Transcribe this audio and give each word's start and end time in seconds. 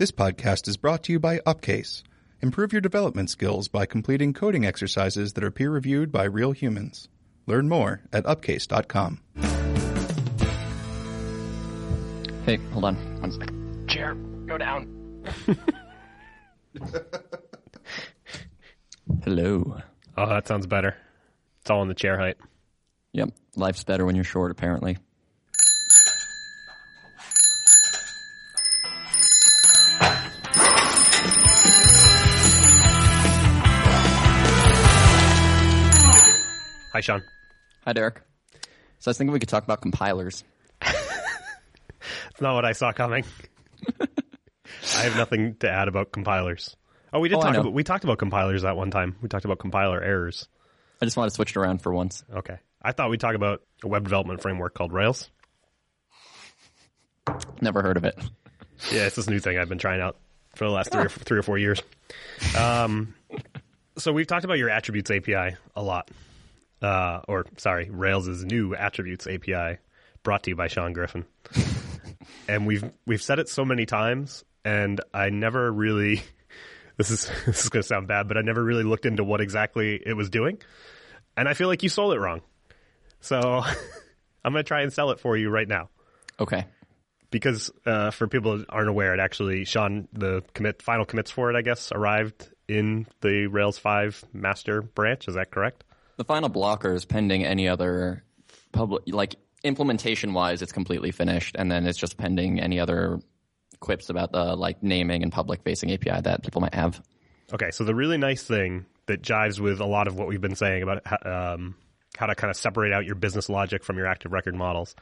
This 0.00 0.10
podcast 0.12 0.66
is 0.66 0.78
brought 0.78 1.02
to 1.02 1.12
you 1.12 1.20
by 1.20 1.40
Upcase. 1.40 2.02
Improve 2.40 2.72
your 2.72 2.80
development 2.80 3.28
skills 3.28 3.68
by 3.68 3.84
completing 3.84 4.32
coding 4.32 4.64
exercises 4.64 5.34
that 5.34 5.44
are 5.44 5.50
peer 5.50 5.70
reviewed 5.70 6.10
by 6.10 6.24
real 6.24 6.52
humans. 6.52 7.10
Learn 7.46 7.68
more 7.68 8.00
at 8.10 8.24
upcase.com. 8.24 9.20
Hey, 12.46 12.56
hold 12.72 12.86
on. 12.86 12.94
One 13.20 13.30
second. 13.30 13.88
Chair, 13.90 14.14
go 14.46 14.56
down. 14.56 15.22
Hello. 19.22 19.82
Oh, 20.16 20.26
that 20.30 20.48
sounds 20.48 20.66
better. 20.66 20.96
It's 21.60 21.70
all 21.70 21.82
in 21.82 21.88
the 21.88 21.94
chair 21.94 22.18
height. 22.18 22.38
Yep, 23.12 23.32
life's 23.54 23.84
better 23.84 24.06
when 24.06 24.14
you're 24.14 24.24
short, 24.24 24.50
apparently. 24.50 24.96
Hi, 37.00 37.02
Sean. 37.02 37.22
Hi, 37.86 37.94
Derek. 37.94 38.20
So 38.98 39.08
I 39.08 39.10
was 39.10 39.16
thinking 39.16 39.32
we 39.32 39.38
could 39.40 39.48
talk 39.48 39.64
about 39.64 39.80
compilers. 39.80 40.44
It's 40.82 42.40
not 42.42 42.52
what 42.54 42.66
I 42.66 42.72
saw 42.72 42.92
coming. 42.92 43.24
I 44.00 44.98
have 45.04 45.16
nothing 45.16 45.54
to 45.60 45.70
add 45.70 45.88
about 45.88 46.12
compilers. 46.12 46.76
Oh, 47.10 47.20
we 47.20 47.30
did 47.30 47.36
Oh, 47.36 47.40
I 47.40 47.44
talk 47.44 47.52
know. 47.54 47.60
about 47.60 47.72
we 47.72 47.84
talked 47.84 48.04
about 48.04 48.18
compilers 48.18 48.60
that 48.64 48.76
one 48.76 48.90
time. 48.90 49.16
We 49.22 49.30
talked 49.30 49.46
about 49.46 49.60
compiler 49.60 49.98
errors. 50.02 50.46
I 51.00 51.06
just 51.06 51.16
wanted 51.16 51.30
to 51.30 51.36
switch 51.36 51.52
it 51.52 51.56
around 51.56 51.80
for 51.80 51.90
once. 51.90 52.22
Okay. 52.34 52.58
I 52.82 52.92
thought 52.92 53.08
we'd 53.08 53.18
talk 53.20 53.34
about 53.34 53.62
a 53.82 53.88
web 53.88 54.04
development 54.04 54.42
framework 54.42 54.74
called 54.74 54.92
Rails. 54.92 55.30
Never 57.62 57.80
heard 57.80 57.96
of 57.96 58.04
it. 58.04 58.14
Yeah, 58.92 59.06
it's 59.06 59.16
this 59.16 59.26
new 59.26 59.38
thing 59.40 59.56
I've 59.58 59.70
been 59.70 59.78
trying 59.78 60.02
out 60.02 60.18
for 60.54 60.66
the 60.66 60.70
last 60.70 60.92
three 60.92 61.04
or 61.04 61.08
three 61.08 61.38
or 61.38 61.42
four 61.42 61.56
years. 61.56 61.80
Um, 62.58 63.14
so 63.96 64.12
we've 64.12 64.26
talked 64.26 64.44
about 64.44 64.58
your 64.58 64.68
attributes 64.68 65.10
API 65.10 65.56
a 65.74 65.82
lot, 65.82 66.10
uh, 66.82 67.20
or 67.28 67.46
sorry, 67.56 67.88
Rails' 67.90 68.44
new 68.44 68.74
attributes 68.74 69.26
API, 69.26 69.78
brought 70.22 70.42
to 70.44 70.50
you 70.50 70.56
by 70.56 70.68
Sean 70.68 70.92
Griffin. 70.92 71.24
and 72.48 72.66
we've 72.66 72.84
we've 73.06 73.22
said 73.22 73.38
it 73.38 73.48
so 73.48 73.64
many 73.64 73.86
times, 73.86 74.44
and 74.64 75.00
I 75.12 75.30
never 75.30 75.70
really. 75.72 76.22
This 76.96 77.10
is 77.10 77.30
this 77.46 77.62
is 77.62 77.70
going 77.70 77.80
to 77.82 77.88
sound 77.88 78.08
bad, 78.08 78.28
but 78.28 78.36
I 78.36 78.42
never 78.42 78.62
really 78.62 78.84
looked 78.84 79.06
into 79.06 79.24
what 79.24 79.40
exactly 79.40 79.98
it 80.04 80.12
was 80.12 80.28
doing, 80.28 80.58
and 81.34 81.48
I 81.48 81.54
feel 81.54 81.66
like 81.68 81.82
you 81.82 81.88
sold 81.88 82.12
it 82.12 82.18
wrong. 82.18 82.42
So 83.20 83.38
I'm 84.44 84.52
going 84.52 84.56
to 84.62 84.68
try 84.68 84.82
and 84.82 84.92
sell 84.92 85.10
it 85.10 85.18
for 85.18 85.34
you 85.34 85.48
right 85.48 85.66
now 85.66 85.88
Okay. 86.38 86.66
because 87.30 87.70
uh, 87.86 88.10
for 88.10 88.28
people 88.28 88.58
that 88.58 88.66
aren't 88.68 88.90
aware, 88.90 89.14
it 89.14 89.20
actually 89.20 89.64
Sean 89.64 90.08
the 90.12 90.42
commit 90.52 90.82
final 90.82 91.06
commits 91.06 91.30
for 91.30 91.50
it, 91.50 91.56
I 91.56 91.62
guess, 91.62 91.90
arrived 91.90 92.50
in 92.68 93.06
the 93.22 93.46
Rails 93.46 93.78
five 93.78 94.22
master 94.34 94.82
branch. 94.82 95.26
Is 95.26 95.36
that 95.36 95.50
correct? 95.50 95.84
The 96.20 96.24
final 96.24 96.50
blocker 96.50 96.92
is 96.92 97.06
pending 97.06 97.46
any 97.46 97.66
other 97.66 98.22
public, 98.72 99.04
like 99.06 99.36
implementation 99.64 100.34
wise, 100.34 100.60
it's 100.60 100.70
completely 100.70 101.12
finished, 101.12 101.56
and 101.58 101.72
then 101.72 101.86
it's 101.86 101.96
just 101.96 102.18
pending 102.18 102.60
any 102.60 102.78
other 102.78 103.20
quips 103.80 104.10
about 104.10 104.30
the 104.30 104.54
like 104.54 104.82
naming 104.82 105.22
and 105.22 105.32
public 105.32 105.62
facing 105.62 105.90
API 105.90 106.20
that 106.20 106.42
people 106.42 106.60
might 106.60 106.74
have. 106.74 107.00
Okay, 107.54 107.70
so 107.70 107.84
the 107.84 107.94
really 107.94 108.18
nice 108.18 108.42
thing 108.42 108.84
that 109.06 109.22
jives 109.22 109.60
with 109.60 109.80
a 109.80 109.86
lot 109.86 110.08
of 110.08 110.14
what 110.14 110.28
we've 110.28 110.42
been 110.42 110.56
saying 110.56 110.82
about 110.82 111.26
um, 111.26 111.74
how 112.18 112.26
to 112.26 112.34
kind 112.34 112.50
of 112.50 112.56
separate 112.58 112.92
out 112.92 113.06
your 113.06 113.14
business 113.14 113.48
logic 113.48 113.82
from 113.82 113.96
your 113.96 114.06
active 114.06 114.30
record 114.30 114.54
models, 114.54 114.94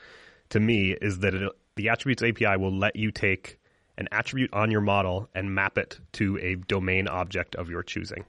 to 0.50 0.60
me, 0.60 0.92
is 0.92 1.18
that 1.18 1.34
it, 1.34 1.50
the 1.74 1.88
attributes 1.88 2.22
API 2.22 2.56
will 2.58 2.78
let 2.78 2.94
you 2.94 3.10
take 3.10 3.58
an 3.96 4.06
attribute 4.12 4.54
on 4.54 4.70
your 4.70 4.82
model 4.82 5.28
and 5.34 5.52
map 5.52 5.78
it 5.78 5.98
to 6.12 6.38
a 6.38 6.54
domain 6.54 7.08
object 7.08 7.56
of 7.56 7.68
your 7.70 7.82
choosing. 7.82 8.24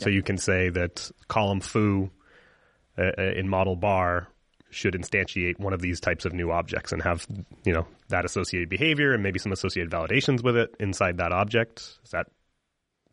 So 0.00 0.10
you 0.10 0.22
can 0.22 0.38
say 0.38 0.70
that 0.70 1.10
column 1.28 1.60
foo 1.60 2.10
uh, 2.98 3.10
uh, 3.18 3.22
in 3.36 3.48
model 3.48 3.76
bar 3.76 4.28
should 4.70 4.94
instantiate 4.94 5.58
one 5.58 5.72
of 5.72 5.80
these 5.80 6.00
types 6.00 6.24
of 6.24 6.32
new 6.32 6.50
objects 6.50 6.92
and 6.92 7.02
have 7.02 7.26
you 7.64 7.72
know 7.72 7.86
that 8.08 8.24
associated 8.24 8.68
behavior 8.68 9.12
and 9.12 9.22
maybe 9.22 9.38
some 9.38 9.52
associated 9.52 9.90
validations 9.92 10.42
with 10.42 10.56
it 10.56 10.74
inside 10.78 11.18
that 11.18 11.32
object. 11.32 11.80
Is 12.04 12.10
that 12.12 12.26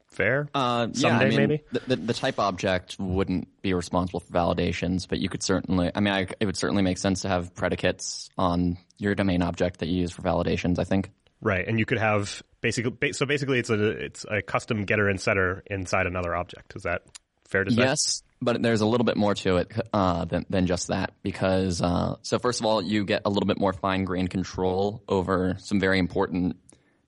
fair? 0.08 0.48
Uh, 0.54 0.88
yeah, 0.92 1.00
Someday, 1.00 1.26
I 1.26 1.30
mean, 1.30 1.38
maybe? 1.38 1.64
The, 1.72 1.80
the, 1.88 1.96
the 1.96 2.14
type 2.14 2.40
object 2.40 2.98
wouldn't 3.00 3.48
be 3.62 3.74
responsible 3.74 4.20
for 4.20 4.32
validations, 4.32 5.08
but 5.08 5.20
you 5.20 5.30
could 5.30 5.44
certainly. 5.44 5.92
I 5.94 6.00
mean, 6.00 6.14
I, 6.14 6.28
it 6.40 6.46
would 6.46 6.58
certainly 6.58 6.84
make 6.84 6.98
sense 6.98 7.22
to 7.22 7.30
have 7.30 7.54
predicates 7.56 8.30
on 8.38 8.78
your 8.98 9.16
domain 9.16 9.42
object 9.42 9.80
that 9.80 9.88
you 9.88 10.02
use 10.02 10.12
for 10.12 10.22
validations. 10.22 10.80
I 10.80 10.84
think. 10.84 11.12
Right, 11.40 11.68
and 11.68 11.78
you 11.78 11.86
could 11.86 12.00
have 12.00 12.42
basically 12.68 13.14
so 13.14 13.26
basically 13.26 13.60
it's 13.60 13.70
a 13.70 13.90
it's 13.90 14.26
a 14.30 14.42
custom 14.42 14.84
getter 14.84 15.08
and 15.08 15.22
setter 15.22 15.64
inside 15.68 16.06
another 16.06 16.36
object. 16.36 16.76
Is 16.76 16.84
that 16.84 17.04
fair 17.48 17.64
to 17.64 17.72
say? 17.72 17.82
Yes, 17.82 18.24
but 18.42 18.62
there's 18.62 18.82
a 18.82 18.86
little 18.86 19.06
bit 19.06 19.16
more 19.16 19.36
to 19.36 19.58
it 19.58 19.72
uh, 19.94 20.26
than 20.26 20.46
than 20.50 20.68
just 20.68 20.88
that 20.88 21.14
because 21.24 21.82
uh, 21.82 22.16
so 22.22 22.40
first 22.40 22.60
of 22.60 22.66
all, 22.66 22.82
you 22.82 23.06
get 23.06 23.22
a 23.26 23.30
little 23.30 23.48
bit 23.48 23.58
more 23.58 23.72
fine 23.72 24.04
grained 24.04 24.30
control 24.30 25.02
over 25.08 25.56
some 25.60 25.80
very 25.80 26.00
important 26.00 26.58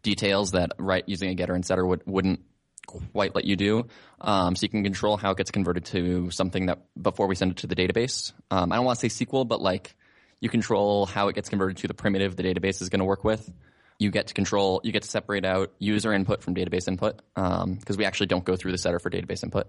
details 0.01 0.51
that 0.51 0.71
right 0.77 1.03
using 1.07 1.29
a 1.29 1.35
getter 1.35 1.53
and 1.53 1.65
setter 1.65 1.85
would 1.85 2.01
wouldn't 2.05 2.39
quite 2.87 3.35
let 3.35 3.45
you 3.45 3.55
do. 3.55 3.85
Um, 4.21 4.55
so 4.55 4.63
you 4.63 4.69
can 4.69 4.83
control 4.83 5.17
how 5.17 5.31
it 5.31 5.37
gets 5.37 5.51
converted 5.51 5.85
to 5.85 6.31
something 6.31 6.67
that 6.67 6.79
before 6.99 7.27
we 7.27 7.35
send 7.35 7.51
it 7.51 7.57
to 7.57 7.67
the 7.67 7.75
database. 7.75 8.31
Um, 8.49 8.71
I 8.71 8.77
don't 8.77 8.85
want 8.85 8.99
to 8.99 9.09
say 9.09 9.25
SQL, 9.25 9.47
but 9.47 9.61
like 9.61 9.95
you 10.39 10.49
control 10.49 11.05
how 11.05 11.27
it 11.27 11.35
gets 11.35 11.49
converted 11.49 11.77
to 11.77 11.87
the 11.87 11.93
primitive 11.93 12.35
the 12.35 12.43
database 12.43 12.81
is 12.81 12.89
going 12.89 12.99
to 12.99 13.05
work 13.05 13.23
with. 13.23 13.51
You 13.99 14.11
get 14.11 14.27
to 14.27 14.33
control, 14.33 14.81
you 14.83 14.91
get 14.91 15.03
to 15.03 15.09
separate 15.09 15.45
out 15.45 15.73
user 15.77 16.13
input 16.13 16.41
from 16.41 16.55
database 16.55 16.87
input 16.87 17.21
because 17.35 17.97
we 17.97 18.05
actually 18.05 18.27
don't 18.27 18.45
go 18.45 18.55
through 18.55 18.71
the 18.71 18.77
setter 18.77 18.97
for 18.97 19.09
database 19.09 19.43
input. 19.43 19.67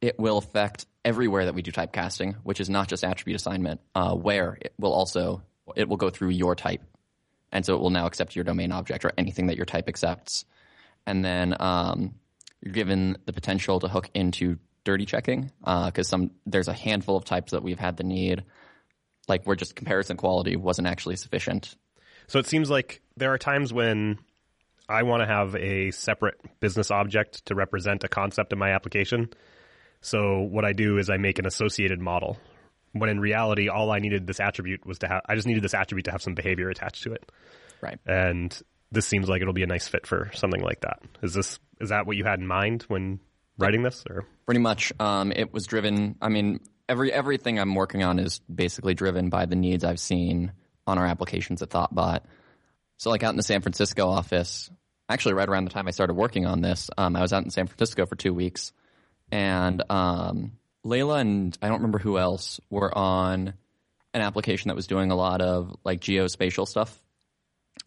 It 0.00 0.18
will 0.18 0.38
affect 0.38 0.86
everywhere 1.04 1.44
that 1.44 1.54
we 1.54 1.62
do 1.62 1.70
typecasting, 1.70 2.34
which 2.42 2.60
is 2.60 2.68
not 2.68 2.88
just 2.88 3.04
attribute 3.04 3.36
assignment, 3.36 3.80
uh, 3.94 4.14
where 4.14 4.58
it 4.60 4.72
will 4.78 4.92
also 4.92 5.42
it 5.76 5.88
will 5.88 5.96
go 5.96 6.10
through 6.10 6.30
your 6.30 6.56
type, 6.56 6.82
and 7.52 7.64
so 7.64 7.74
it 7.74 7.80
will 7.80 7.90
now 7.90 8.06
accept 8.06 8.34
your 8.34 8.44
domain 8.44 8.72
object 8.72 9.04
or 9.04 9.12
anything 9.16 9.46
that 9.46 9.56
your 9.56 9.66
type 9.66 9.88
accepts, 9.88 10.44
and 11.06 11.24
then 11.24 11.54
um, 11.60 12.14
you're 12.62 12.72
given 12.72 13.16
the 13.26 13.32
potential 13.32 13.78
to 13.80 13.88
hook 13.88 14.10
into 14.14 14.58
dirty 14.84 15.06
checking 15.06 15.52
because 15.60 16.08
some 16.08 16.30
there's 16.46 16.68
a 16.68 16.72
handful 16.72 17.16
of 17.16 17.24
types 17.24 17.52
that 17.52 17.62
we've 17.62 17.78
had 17.78 17.96
the 17.96 18.04
need, 18.04 18.44
like 19.28 19.44
where 19.44 19.56
just 19.56 19.76
comparison 19.76 20.16
quality 20.16 20.56
wasn't 20.56 20.88
actually 20.88 21.16
sufficient. 21.16 21.76
So 22.32 22.38
it 22.38 22.46
seems 22.46 22.70
like 22.70 23.02
there 23.18 23.34
are 23.34 23.36
times 23.36 23.74
when 23.74 24.18
I 24.88 25.02
want 25.02 25.20
to 25.20 25.26
have 25.26 25.54
a 25.54 25.90
separate 25.90 26.40
business 26.60 26.90
object 26.90 27.44
to 27.46 27.54
represent 27.54 28.04
a 28.04 28.08
concept 28.08 28.54
in 28.54 28.58
my 28.58 28.70
application. 28.70 29.28
So 30.00 30.38
what 30.38 30.64
I 30.64 30.72
do 30.72 30.96
is 30.96 31.10
I 31.10 31.18
make 31.18 31.38
an 31.38 31.44
associated 31.44 32.00
model. 32.00 32.38
When 32.92 33.10
in 33.10 33.20
reality, 33.20 33.68
all 33.68 33.90
I 33.90 33.98
needed 33.98 34.26
this 34.26 34.40
attribute 34.40 34.86
was 34.86 35.00
to 35.00 35.08
have, 35.08 35.20
I 35.28 35.34
just 35.34 35.46
needed 35.46 35.62
this 35.62 35.74
attribute 35.74 36.06
to 36.06 36.10
have 36.10 36.22
some 36.22 36.34
behavior 36.34 36.70
attached 36.70 37.02
to 37.02 37.12
it. 37.12 37.30
Right. 37.82 37.98
And 38.06 38.58
this 38.90 39.06
seems 39.06 39.28
like 39.28 39.42
it'll 39.42 39.52
be 39.52 39.64
a 39.64 39.66
nice 39.66 39.86
fit 39.86 40.06
for 40.06 40.30
something 40.32 40.62
like 40.62 40.80
that. 40.80 41.00
Is 41.20 41.34
this, 41.34 41.60
is 41.82 41.90
that 41.90 42.06
what 42.06 42.16
you 42.16 42.24
had 42.24 42.40
in 42.40 42.46
mind 42.46 42.84
when 42.88 43.20
writing 43.58 43.82
this 43.82 44.04
or? 44.08 44.24
Pretty 44.46 44.60
much. 44.60 44.90
Um, 44.98 45.32
it 45.32 45.52
was 45.52 45.66
driven. 45.66 46.16
I 46.22 46.30
mean, 46.30 46.60
every 46.88 47.12
everything 47.12 47.58
I'm 47.58 47.74
working 47.74 48.02
on 48.02 48.18
is 48.18 48.40
basically 48.40 48.94
driven 48.94 49.28
by 49.28 49.44
the 49.44 49.54
needs 49.54 49.84
I've 49.84 50.00
seen 50.00 50.52
on 50.86 50.98
our 50.98 51.06
applications 51.06 51.62
at 51.62 51.70
ThoughtBot. 51.70 52.20
So, 52.98 53.10
like 53.10 53.22
out 53.22 53.30
in 53.30 53.36
the 53.36 53.42
San 53.42 53.62
Francisco 53.62 54.08
office, 54.08 54.70
actually, 55.08 55.34
right 55.34 55.48
around 55.48 55.64
the 55.64 55.70
time 55.70 55.88
I 55.88 55.90
started 55.92 56.14
working 56.14 56.46
on 56.46 56.60
this, 56.60 56.90
um, 56.96 57.16
I 57.16 57.20
was 57.22 57.32
out 57.32 57.44
in 57.44 57.50
San 57.50 57.66
Francisco 57.66 58.06
for 58.06 58.16
two 58.16 58.34
weeks, 58.34 58.72
and 59.30 59.82
um, 59.90 60.52
Layla 60.84 61.20
and 61.20 61.56
I 61.62 61.68
don't 61.68 61.78
remember 61.78 61.98
who 61.98 62.18
else 62.18 62.60
were 62.70 62.96
on 62.96 63.54
an 64.14 64.20
application 64.20 64.68
that 64.68 64.76
was 64.76 64.86
doing 64.86 65.10
a 65.10 65.16
lot 65.16 65.40
of 65.40 65.74
like 65.84 66.00
geospatial 66.00 66.68
stuff. 66.68 67.00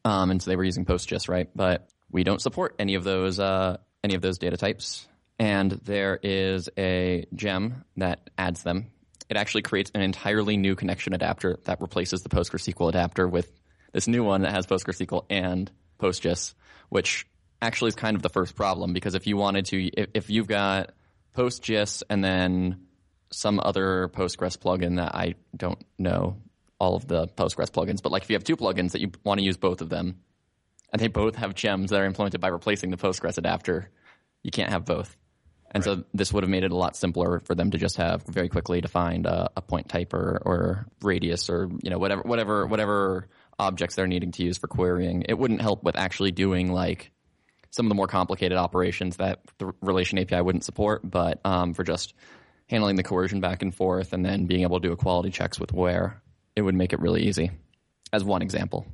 Um, 0.03 0.31
and 0.31 0.41
so 0.41 0.49
they 0.49 0.55
were 0.55 0.63
using 0.63 0.85
PostGIS, 0.85 1.29
right? 1.29 1.49
But 1.55 1.87
we 2.11 2.23
don't 2.23 2.41
support 2.41 2.75
any 2.79 2.95
of 2.95 3.03
those 3.03 3.39
uh, 3.39 3.77
any 4.03 4.15
of 4.15 4.21
those 4.21 4.37
data 4.37 4.57
types. 4.57 5.07
And 5.37 5.71
there 5.71 6.17
is 6.21 6.69
a 6.77 7.25
gem 7.33 7.83
that 7.97 8.29
adds 8.37 8.63
them. 8.63 8.87
It 9.29 9.37
actually 9.37 9.63
creates 9.63 9.91
an 9.95 10.01
entirely 10.01 10.57
new 10.57 10.75
connection 10.75 11.13
adapter 11.13 11.57
that 11.65 11.81
replaces 11.81 12.21
the 12.21 12.29
PostgreSQL 12.29 12.89
adapter 12.89 13.27
with 13.27 13.51
this 13.91 14.07
new 14.07 14.23
one 14.23 14.41
that 14.41 14.51
has 14.51 14.67
PostgreSQL 14.67 15.25
and 15.29 15.71
PostGIS, 15.99 16.53
which 16.89 17.27
actually 17.61 17.89
is 17.89 17.95
kind 17.95 18.15
of 18.15 18.21
the 18.21 18.29
first 18.29 18.55
problem 18.55 18.93
because 18.93 19.15
if 19.15 19.25
you 19.25 19.37
wanted 19.37 19.65
to, 19.67 19.83
if, 19.87 20.09
if 20.13 20.29
you've 20.29 20.47
got 20.47 20.91
PostGIS 21.35 22.03
and 22.09 22.23
then 22.23 22.87
some 23.31 23.59
other 23.61 24.09
Postgres 24.09 24.57
plugin 24.57 24.97
that 24.97 25.15
I 25.15 25.35
don't 25.55 25.83
know 25.97 26.37
all 26.79 26.95
of 26.95 27.07
the 27.07 27.27
Postgres 27.27 27.71
plugins, 27.71 28.01
but 28.01 28.11
like 28.11 28.23
if 28.23 28.29
you 28.29 28.35
have 28.35 28.43
two 28.43 28.57
plugins 28.57 28.91
that 28.91 29.01
you 29.01 29.11
want 29.23 29.39
to 29.39 29.45
use 29.45 29.57
both 29.57 29.81
of 29.81 29.89
them, 29.89 30.19
and 30.91 31.01
they 31.01 31.07
both 31.07 31.35
have 31.35 31.55
gems 31.55 31.89
that 31.89 31.99
are 31.99 32.05
implemented 32.05 32.39
by 32.39 32.47
replacing 32.47 32.91
the 32.91 32.97
Postgres 32.97 33.37
adapter, 33.37 33.89
you 34.43 34.51
can't 34.51 34.71
have 34.71 34.85
both. 34.85 35.15
And 35.71 35.83
so 35.83 36.05
this 36.13 36.31
would 36.31 36.43
have 36.43 36.49
made 36.49 36.63
it 36.63 36.71
a 36.71 36.75
lot 36.75 36.95
simpler 36.95 37.41
for 37.41 37.53
them 37.53 37.71
to 37.71 37.77
just 37.77 37.97
have 37.97 38.23
very 38.23 38.47
quickly 38.47 38.79
defined 38.79 39.27
uh, 39.27 39.49
a 39.57 39.61
point 39.61 39.89
type 39.89 40.13
or, 40.13 40.41
or 40.45 40.87
radius 41.01 41.49
or 41.49 41.69
you 41.83 41.89
know 41.89 41.97
whatever 41.97 42.21
whatever 42.21 42.65
whatever 42.65 43.27
objects 43.59 43.95
they're 43.95 44.07
needing 44.07 44.31
to 44.31 44.43
use 44.43 44.57
for 44.57 44.67
querying. 44.67 45.23
It 45.27 45.37
wouldn't 45.37 45.61
help 45.61 45.83
with 45.83 45.97
actually 45.97 46.31
doing 46.31 46.71
like 46.71 47.11
some 47.71 47.85
of 47.85 47.89
the 47.89 47.95
more 47.95 48.07
complicated 48.07 48.57
operations 48.57 49.17
that 49.17 49.41
the 49.57 49.73
relation 49.81 50.17
API 50.17 50.41
wouldn't 50.41 50.63
support, 50.63 51.01
but 51.03 51.41
um, 51.43 51.73
for 51.73 51.83
just 51.83 52.13
handling 52.67 52.95
the 52.95 53.03
coercion 53.03 53.41
back 53.41 53.61
and 53.61 53.75
forth 53.75 54.13
and 54.13 54.25
then 54.25 54.45
being 54.45 54.61
able 54.61 54.79
to 54.79 54.87
do 54.87 54.93
equality 54.93 55.29
checks 55.29 55.59
with 55.59 55.73
where, 55.73 56.21
it 56.55 56.61
would 56.61 56.75
make 56.75 56.93
it 56.93 57.01
really 57.01 57.23
easy. 57.23 57.51
As 58.13 58.23
one 58.23 58.41
example. 58.41 58.87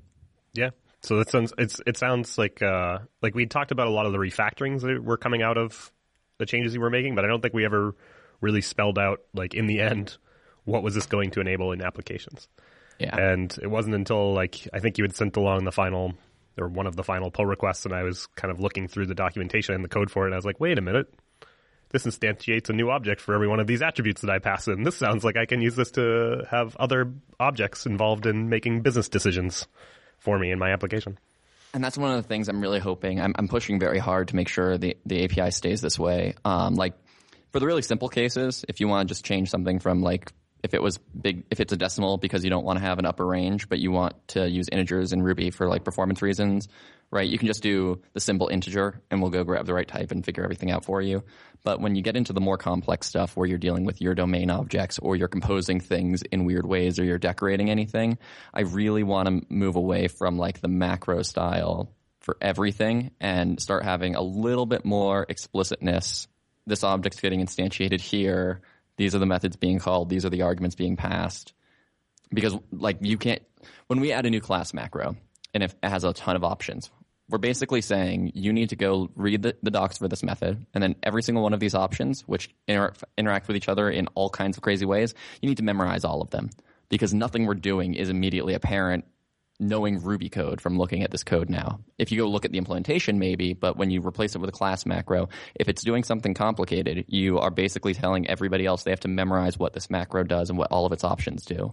Yeah. 0.54 0.72
So 1.02 1.18
that 1.18 1.30
sounds 1.30 1.54
it's 1.58 1.80
it 1.86 1.98
sounds 1.98 2.38
like 2.38 2.62
uh, 2.62 3.00
like 3.22 3.36
we 3.36 3.46
talked 3.46 3.72
about 3.72 3.88
a 3.88 3.92
lot 3.92 4.06
of 4.06 4.12
the 4.12 4.18
refactorings 4.18 4.82
that 4.82 5.04
were 5.04 5.18
coming 5.18 5.42
out 5.42 5.58
of 5.58 5.92
the 6.42 6.46
changes 6.46 6.74
you 6.74 6.82
were 6.82 6.90
making, 6.90 7.16
but 7.16 7.24
I 7.24 7.28
don't 7.30 7.42
think 7.42 7.54
we 7.54 7.64
ever 7.64 7.96
really 8.42 8.62
spelled 8.62 9.00
out 9.00 9.22
like 9.34 9.54
in 9.54 9.68
the 9.68 9.80
end 9.80 10.18
what 10.66 10.84
was 10.84 10.96
this 10.96 11.06
going 11.06 11.32
to 11.32 11.40
enable 11.40 11.72
in 11.72 11.82
applications. 11.82 12.48
Yeah. 13.00 13.16
And 13.16 13.56
it 13.62 13.68
wasn't 13.68 13.96
until 13.96 14.34
like 14.34 14.68
I 14.74 14.80
think 14.80 14.98
you 14.98 15.04
had 15.04 15.16
sent 15.16 15.38
along 15.38 15.64
the 15.64 15.72
final 15.72 16.14
or 16.58 16.68
one 16.68 16.88
of 16.88 16.96
the 16.96 17.04
final 17.04 17.32
pull 17.32 17.46
requests, 17.46 17.86
and 17.86 17.94
I 17.94 18.04
was 18.04 18.28
kind 18.36 18.52
of 18.52 18.60
looking 18.60 18.88
through 18.88 19.06
the 19.06 19.16
documentation 19.16 19.74
and 19.74 19.84
the 19.84 19.90
code 19.90 20.12
for 20.12 20.24
it, 20.24 20.28
and 20.28 20.34
I 20.34 20.38
was 20.38 20.46
like, 20.46 20.60
wait 20.60 20.78
a 20.78 20.82
minute, 20.82 21.12
this 21.90 22.06
instantiates 22.06 22.70
a 22.70 22.74
new 22.74 22.90
object 22.90 23.22
for 23.22 23.34
every 23.34 23.48
one 23.48 23.60
of 23.60 23.68
these 23.68 23.82
attributes 23.82 24.22
that 24.22 24.30
I 24.30 24.40
pass 24.40 24.68
in. 24.68 24.84
This 24.84 24.98
sounds 24.98 25.24
like 25.24 25.38
I 25.38 25.46
can 25.46 25.62
use 25.62 25.76
this 25.76 25.92
to 25.92 26.46
have 26.52 26.76
other 26.76 27.14
objects 27.40 27.86
involved 27.86 28.26
in 28.26 28.50
making 28.50 28.82
business 28.82 29.08
decisions 29.08 29.66
for 30.20 30.38
me 30.38 30.52
in 30.52 30.60
my 30.60 30.72
application. 30.72 31.18
And 31.74 31.84
that's 31.84 31.98
one 31.98 32.12
of 32.12 32.22
the 32.22 32.28
things 32.28 32.50
I'm 32.50 32.62
really 32.62 32.80
hoping. 32.80 33.22
I'm, 33.22 33.34
I'm 33.38 33.48
pushing 33.48 33.80
very 33.80 34.00
hard 34.00 34.30
to 34.30 34.36
make 34.36 34.50
sure 34.50 34.78
the, 34.78 34.98
the 35.06 35.24
API 35.24 35.52
stays 35.52 35.82
this 35.82 35.98
way. 35.98 36.36
Um, 36.44 36.76
like 36.76 36.94
for 37.52 37.60
the 37.60 37.66
really 37.66 37.82
simple 37.82 38.10
cases, 38.10 38.66
if 38.68 38.80
you 38.80 38.88
want 38.88 39.08
to 39.08 39.12
just 39.12 39.26
change 39.26 39.50
something 39.50 39.80
from 39.80 40.02
like 40.02 40.32
if 40.64 40.74
it 40.74 40.82
was 40.82 40.98
big, 40.98 41.44
if 41.50 41.60
it's 41.60 41.74
a 41.74 41.78
decimal 41.78 42.18
because 42.18 42.44
you 42.44 42.50
don't 42.50 42.66
want 42.66 42.80
to 42.80 42.86
have 42.86 43.00
an 43.00 43.06
upper 43.06 43.26
range, 43.26 43.68
but 43.70 43.80
you 43.80 43.92
want 43.92 44.16
to 44.30 44.50
use 44.50 44.68
integers 44.72 45.14
in 45.14 45.22
Ruby 45.22 45.52
for 45.52 45.68
like 45.68 45.84
performance 45.84 46.22
reasons, 46.22 46.68
right? 47.10 47.28
You 47.28 47.38
can 47.38 47.48
just 47.48 47.64
do 47.64 48.02
the 48.14 48.20
simple 48.20 48.48
integer 48.48 49.02
and 49.10 49.22
we'll 49.22 49.32
go 49.32 49.44
grab 49.44 49.66
the 49.66 49.74
right 49.74 49.88
type 49.88 50.12
and 50.12 50.24
figure 50.24 50.44
everything 50.44 50.72
out 50.72 50.86
for 50.86 51.02
you. 51.02 51.24
But 51.64 51.80
when 51.80 51.96
you 51.96 52.02
get 52.02 52.16
into 52.16 52.34
the 52.34 52.42
more 52.42 52.58
complex 52.58 53.08
stuff 53.08 53.36
where 53.36 53.48
you're 53.48 53.58
dealing 53.58 53.86
with 53.86 54.02
your 54.02 54.16
domain 54.16 54.50
objects 54.50 55.00
or 55.00 55.16
you're 55.16 55.28
composing 55.28 55.80
things 55.80 56.22
in 56.24 56.46
weird 56.46 56.66
ways 56.66 57.00
or 57.00 57.04
you're 57.04 57.18
decorating 57.18 57.70
anything, 57.70 58.18
I 58.54 58.62
really 58.62 59.04
want 59.04 59.28
to 59.28 59.54
move 59.54 59.76
away 59.76 60.08
from 60.08 60.38
like 60.38 60.62
the 60.62 60.68
macro 60.68 61.22
style 61.22 61.92
for 62.22 62.38
everything 62.40 63.12
and 63.20 63.60
start 63.60 63.84
having 63.84 64.16
a 64.16 64.22
little 64.22 64.66
bit 64.66 64.86
more 64.86 65.26
explicitness. 65.28 66.28
This 66.68 66.84
object's 66.84 67.20
getting 67.20 67.44
instantiated 67.44 68.00
here 68.00 68.62
these 68.98 69.16
are 69.16 69.20
the 69.20 69.26
methods 69.26 69.56
being 69.56 69.80
called. 69.80 70.10
These 70.10 70.26
are 70.26 70.30
the 70.30 70.44
arguments 70.44 70.76
being 70.76 70.98
passed. 70.98 71.54
Because 72.34 72.56
like 72.72 72.98
you 73.02 73.18
can't, 73.18 73.42
when 73.88 74.00
we 74.00 74.12
add 74.12 74.26
a 74.26 74.30
new 74.30 74.42
class 74.42 74.74
macro 74.74 75.16
and 75.54 75.64
if 75.64 75.76
it 75.84 75.90
has 75.90 76.04
a 76.04 76.14
ton 76.14 76.36
of 76.36 76.44
options, 76.44 76.90
we're 77.30 77.38
basically 77.38 77.82
saying 77.82 78.34
you 78.36 78.52
need 78.52 78.70
to 78.70 78.76
go 78.76 79.10
read 79.16 79.42
the, 79.42 79.56
the 79.64 79.72
docs 79.72 79.98
for 79.98 80.08
this 80.08 80.24
method 80.24 80.66
and 80.74 80.84
then 80.84 80.96
every 81.04 81.24
single 81.24 81.44
one 81.44 81.54
of 81.54 81.60
these 81.60 81.76
options, 81.76 82.22
which 82.22 82.50
inter- 82.68 82.94
interact 83.18 83.48
with 83.48 83.58
each 83.58 83.70
other 83.70 83.90
in 83.90 84.08
all 84.16 84.30
kinds 84.30 84.58
of 84.58 84.64
crazy 84.64 84.86
ways, 84.86 85.14
you 85.42 85.50
need 85.50 85.58
to 85.58 85.64
memorize 85.64 86.04
all 86.04 86.22
of 86.22 86.30
them 86.30 86.50
because 86.90 87.14
nothing 87.14 87.46
we're 87.46 87.54
doing 87.56 87.94
is 87.96 88.10
immediately 88.10 88.54
apparent 88.54 89.06
knowing 89.62 90.02
Ruby 90.02 90.28
code 90.28 90.60
from 90.60 90.78
looking 90.78 91.04
at 91.04 91.12
this 91.12 91.24
code 91.24 91.50
now. 91.50 91.80
If 91.98 92.12
you 92.12 92.20
go 92.20 92.28
look 92.28 92.46
at 92.46 92.52
the 92.52 92.58
implementation, 92.58 93.20
maybe, 93.20 93.54
but 93.54 93.78
when 93.78 93.92
you 93.92 94.02
replace 94.02 94.36
it 94.36 94.40
with 94.40 94.50
a 94.50 94.54
class 94.54 94.86
macro, 94.86 95.30
if 95.56 95.70
it's 95.70 95.84
doing 95.84 96.04
something 96.04 96.34
complicated, 96.34 97.06
you 97.08 97.40
are 97.40 97.52
basically 97.52 97.94
telling 97.94 98.28
everybody 98.28 98.66
else 98.66 98.84
they 98.84 98.92
have 98.92 99.00
to 99.02 99.08
memorize 99.08 99.58
what 99.58 99.74
this 99.74 99.90
macro 99.90 100.24
does 100.24 100.50
and 100.50 100.58
what 100.58 100.72
all 100.72 100.86
of 100.86 100.92
its 100.92 101.04
options 101.04 101.46
do. 101.46 101.72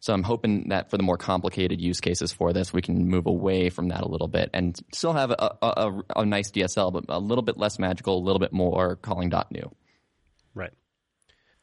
So 0.00 0.14
I'm 0.14 0.22
hoping 0.22 0.70
that 0.70 0.90
for 0.90 0.96
the 0.96 1.02
more 1.02 1.18
complicated 1.18 1.80
use 1.80 2.00
cases 2.00 2.32
for 2.32 2.52
this, 2.54 2.72
we 2.72 2.80
can 2.80 3.06
move 3.06 3.26
away 3.26 3.68
from 3.68 3.88
that 3.88 4.02
a 4.02 4.08
little 4.08 4.28
bit 4.28 4.50
and 4.54 4.78
still 4.92 5.12
have 5.12 5.30
a, 5.30 5.56
a, 5.62 6.02
a 6.16 6.24
nice 6.24 6.50
DSL, 6.50 6.92
but 6.92 7.04
a 7.08 7.20
little 7.20 7.42
bit 7.42 7.58
less 7.58 7.78
magical, 7.78 8.18
a 8.18 8.24
little 8.24 8.40
bit 8.40 8.52
more 8.52 8.96
calling 8.96 9.28
dot 9.28 9.52
new. 9.52 9.70
Right. 10.54 10.72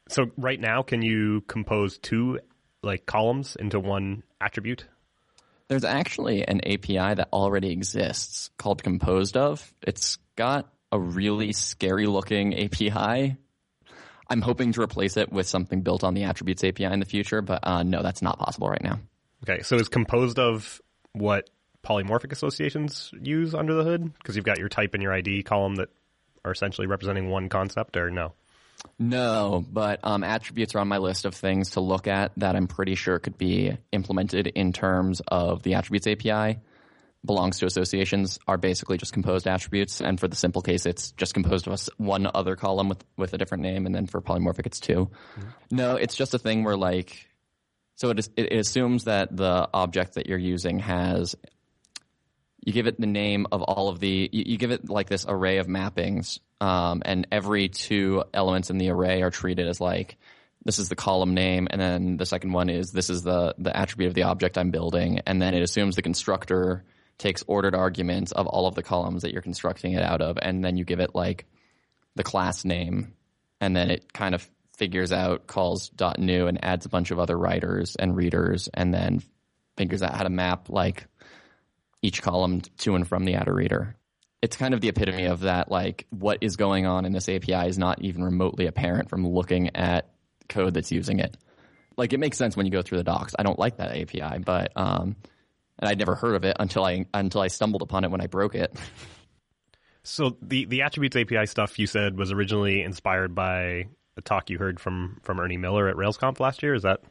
So 0.08 0.30
right 0.36 0.60
now, 0.60 0.82
can 0.82 1.02
you 1.02 1.42
compose 1.42 1.98
two 1.98 2.38
like 2.82 3.06
columns 3.06 3.56
into 3.56 3.80
one 3.80 4.22
attribute? 4.40 4.86
There's 5.68 5.84
actually 5.84 6.46
an 6.46 6.60
API 6.66 7.14
that 7.14 7.28
already 7.32 7.70
exists 7.70 8.50
called 8.58 8.82
Composed 8.82 9.36
of. 9.36 9.72
It's 9.82 10.16
got 10.34 10.72
a 10.90 10.98
really 10.98 11.52
scary 11.52 12.06
looking 12.06 12.58
API. 12.58 13.36
I'm 14.30 14.42
hoping 14.42 14.72
to 14.72 14.82
replace 14.82 15.16
it 15.16 15.32
with 15.32 15.46
something 15.46 15.82
built 15.82 16.04
on 16.04 16.14
the 16.14 16.24
attributes 16.24 16.64
API 16.64 16.84
in 16.84 17.00
the 17.00 17.06
future, 17.06 17.42
but 17.42 17.66
uh, 17.66 17.82
no, 17.82 18.02
that's 18.02 18.22
not 18.22 18.38
possible 18.38 18.68
right 18.68 18.82
now. 18.82 18.98
Okay, 19.42 19.62
so 19.62 19.76
it's 19.76 19.88
composed 19.88 20.38
of 20.38 20.80
what 21.12 21.50
polymorphic 21.84 22.32
associations 22.32 23.10
use 23.20 23.54
under 23.54 23.74
the 23.74 23.84
hood? 23.84 24.12
Because 24.14 24.36
you've 24.36 24.44
got 24.44 24.58
your 24.58 24.68
type 24.68 24.94
and 24.94 25.02
your 25.02 25.12
ID 25.12 25.42
column 25.42 25.76
that 25.76 25.88
are 26.44 26.52
essentially 26.52 26.86
representing 26.86 27.28
one 27.28 27.48
concept, 27.48 27.96
or 27.96 28.10
no? 28.10 28.32
No, 28.98 29.64
but 29.70 30.00
um, 30.02 30.24
attributes 30.24 30.74
are 30.74 30.80
on 30.80 30.88
my 30.88 30.98
list 30.98 31.24
of 31.24 31.34
things 31.34 31.70
to 31.70 31.80
look 31.80 32.06
at 32.06 32.32
that 32.36 32.56
I'm 32.56 32.66
pretty 32.66 32.94
sure 32.94 33.18
could 33.18 33.38
be 33.38 33.76
implemented 33.92 34.46
in 34.48 34.72
terms 34.72 35.20
of 35.26 35.62
the 35.62 35.74
attributes 35.74 36.06
API. 36.06 36.58
Belongs 37.24 37.58
to 37.58 37.66
associations 37.66 38.38
are 38.46 38.56
basically 38.56 38.96
just 38.96 39.12
composed 39.12 39.48
attributes, 39.48 40.00
and 40.00 40.18
for 40.18 40.28
the 40.28 40.36
simple 40.36 40.62
case, 40.62 40.86
it's 40.86 41.10
just 41.12 41.34
composed 41.34 41.66
of 41.66 41.88
one 41.96 42.28
other 42.32 42.54
column 42.54 42.88
with 42.88 43.04
with 43.16 43.34
a 43.34 43.38
different 43.38 43.62
name, 43.62 43.86
and 43.86 43.94
then 43.94 44.06
for 44.06 44.20
polymorphic, 44.20 44.66
it's 44.66 44.80
2 44.80 45.06
mm-hmm. 45.06 45.48
No, 45.72 45.96
it's 45.96 46.14
just 46.14 46.34
a 46.34 46.38
thing 46.38 46.62
where 46.62 46.76
like, 46.76 47.28
so 47.96 48.10
it, 48.10 48.20
is, 48.20 48.30
it 48.36 48.52
assumes 48.52 49.04
that 49.04 49.36
the 49.36 49.68
object 49.74 50.14
that 50.14 50.28
you're 50.28 50.38
using 50.38 50.78
has 50.78 51.34
you 52.68 52.74
give 52.74 52.86
it 52.86 53.00
the 53.00 53.06
name 53.06 53.46
of 53.50 53.62
all 53.62 53.88
of 53.88 53.98
the 53.98 54.28
you, 54.30 54.44
you 54.46 54.58
give 54.58 54.70
it 54.70 54.90
like 54.90 55.08
this 55.08 55.24
array 55.26 55.56
of 55.56 55.66
mappings 55.66 56.38
um, 56.60 57.00
and 57.04 57.26
every 57.32 57.70
two 57.70 58.24
elements 58.34 58.68
in 58.68 58.76
the 58.76 58.90
array 58.90 59.22
are 59.22 59.30
treated 59.30 59.66
as 59.66 59.80
like 59.80 60.18
this 60.64 60.78
is 60.78 60.90
the 60.90 60.96
column 60.96 61.32
name, 61.32 61.66
and 61.70 61.80
then 61.80 62.16
the 62.18 62.26
second 62.26 62.52
one 62.52 62.68
is 62.68 62.92
this 62.92 63.08
is 63.08 63.22
the 63.22 63.54
the 63.56 63.74
attribute 63.74 64.08
of 64.08 64.14
the 64.14 64.24
object 64.24 64.58
I'm 64.58 64.70
building, 64.70 65.20
and 65.26 65.40
then 65.40 65.54
it 65.54 65.62
assumes 65.62 65.96
the 65.96 66.02
constructor 66.02 66.84
takes 67.16 67.42
ordered 67.46 67.74
arguments 67.74 68.32
of 68.32 68.46
all 68.46 68.66
of 68.66 68.74
the 68.74 68.82
columns 68.82 69.22
that 69.22 69.32
you're 69.32 69.40
constructing 69.40 69.92
it 69.92 70.02
out 70.02 70.20
of, 70.20 70.38
and 70.42 70.62
then 70.62 70.76
you 70.76 70.84
give 70.84 71.00
it 71.00 71.14
like 71.14 71.46
the 72.16 72.22
class 72.22 72.66
name, 72.66 73.14
and 73.62 73.74
then 73.74 73.90
it 73.90 74.12
kind 74.12 74.34
of 74.34 74.46
figures 74.76 75.10
out 75.10 75.46
calls 75.46 75.88
dot 75.88 76.18
new 76.18 76.46
and 76.46 76.62
adds 76.62 76.84
a 76.84 76.90
bunch 76.90 77.12
of 77.12 77.18
other 77.18 77.38
writers 77.38 77.96
and 77.96 78.14
readers, 78.14 78.68
and 78.74 78.92
then 78.92 79.22
figures 79.76 80.02
out 80.02 80.14
how 80.14 80.24
to 80.24 80.28
map 80.28 80.68
like 80.68 81.06
each 82.02 82.22
column 82.22 82.60
to 82.78 82.94
and 82.94 83.06
from 83.06 83.24
the 83.24 83.34
attr 83.34 83.54
reader 83.54 83.96
it's 84.40 84.56
kind 84.56 84.72
of 84.74 84.80
the 84.80 84.88
epitome 84.88 85.24
of 85.24 85.40
that 85.40 85.70
like 85.70 86.06
what 86.10 86.38
is 86.40 86.56
going 86.56 86.86
on 86.86 87.04
in 87.04 87.12
this 87.12 87.28
API 87.28 87.68
is 87.68 87.78
not 87.78 88.00
even 88.02 88.22
remotely 88.22 88.66
apparent 88.66 89.08
from 89.10 89.26
looking 89.26 89.74
at 89.74 90.08
code 90.48 90.74
that's 90.74 90.92
using 90.92 91.18
it. 91.18 91.36
Like 91.96 92.12
it 92.12 92.18
makes 92.18 92.36
sense 92.36 92.56
when 92.56 92.66
you 92.66 92.72
go 92.72 92.82
through 92.82 92.98
the 92.98 93.04
docs. 93.04 93.34
I 93.38 93.42
don't 93.42 93.58
like 93.58 93.78
that 93.78 93.96
API, 93.96 94.38
but 94.38 94.72
um, 94.76 95.16
and 95.78 95.88
I'd 95.88 95.98
never 95.98 96.14
heard 96.14 96.34
of 96.34 96.44
it 96.44 96.56
until 96.60 96.84
I 96.84 97.06
until 97.12 97.40
I 97.40 97.48
stumbled 97.48 97.82
upon 97.82 98.04
it 98.04 98.10
when 98.10 98.20
I 98.20 98.26
broke 98.26 98.54
it. 98.54 98.72
so 100.04 100.36
the 100.40 100.66
the 100.66 100.82
attributes 100.82 101.16
API 101.16 101.46
stuff 101.46 101.78
you 101.78 101.86
said 101.86 102.16
was 102.16 102.30
originally 102.30 102.82
inspired 102.82 103.34
by 103.34 103.88
a 104.16 104.20
talk 104.22 104.50
you 104.50 104.58
heard 104.58 104.78
from 104.78 105.18
from 105.22 105.40
Ernie 105.40 105.56
Miller 105.56 105.88
at 105.88 105.96
RailsConf 105.96 106.38
last 106.38 106.62
year. 106.62 106.74
Is 106.74 106.82
that? 106.82 107.02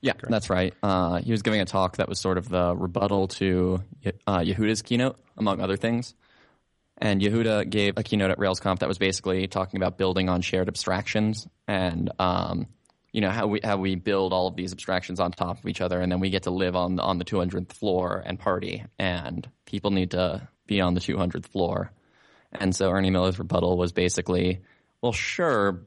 Yeah, 0.00 0.12
correct? 0.12 0.30
that's 0.30 0.50
right. 0.50 0.74
Uh, 0.82 1.16
he 1.18 1.32
was 1.32 1.42
giving 1.42 1.60
a 1.60 1.64
talk 1.64 1.96
that 1.96 2.08
was 2.08 2.20
sort 2.20 2.38
of 2.38 2.48
the 2.48 2.74
rebuttal 2.76 3.28
to 3.28 3.82
uh, 4.26 4.38
Yehuda's 4.38 4.82
keynote, 4.82 5.18
among 5.36 5.60
other 5.60 5.76
things. 5.76 6.14
And 6.98 7.20
Yehuda 7.20 7.70
gave 7.70 7.96
a 7.96 8.02
keynote 8.02 8.30
at 8.30 8.38
RailsConf 8.38 8.80
that 8.80 8.88
was 8.88 8.98
basically 8.98 9.46
talking 9.46 9.80
about 9.80 9.98
building 9.98 10.28
on 10.28 10.42
shared 10.42 10.68
abstractions 10.68 11.46
and, 11.66 12.10
um, 12.18 12.66
you 13.12 13.20
know, 13.20 13.30
how 13.30 13.46
we, 13.46 13.60
how 13.62 13.76
we 13.76 13.94
build 13.94 14.32
all 14.32 14.48
of 14.48 14.56
these 14.56 14.72
abstractions 14.72 15.20
on 15.20 15.30
top 15.30 15.58
of 15.58 15.66
each 15.66 15.80
other 15.80 16.00
and 16.00 16.10
then 16.10 16.20
we 16.20 16.30
get 16.30 16.44
to 16.44 16.50
live 16.50 16.74
on, 16.74 16.98
on 16.98 17.18
the 17.18 17.24
200th 17.24 17.72
floor 17.72 18.22
and 18.26 18.38
party 18.38 18.84
and 18.98 19.48
people 19.64 19.92
need 19.92 20.10
to 20.10 20.48
be 20.66 20.80
on 20.80 20.94
the 20.94 21.00
200th 21.00 21.46
floor. 21.46 21.92
And 22.52 22.74
so 22.74 22.90
Ernie 22.90 23.10
Miller's 23.10 23.38
rebuttal 23.38 23.76
was 23.76 23.92
basically, 23.92 24.62
well, 25.00 25.12
sure, 25.12 25.86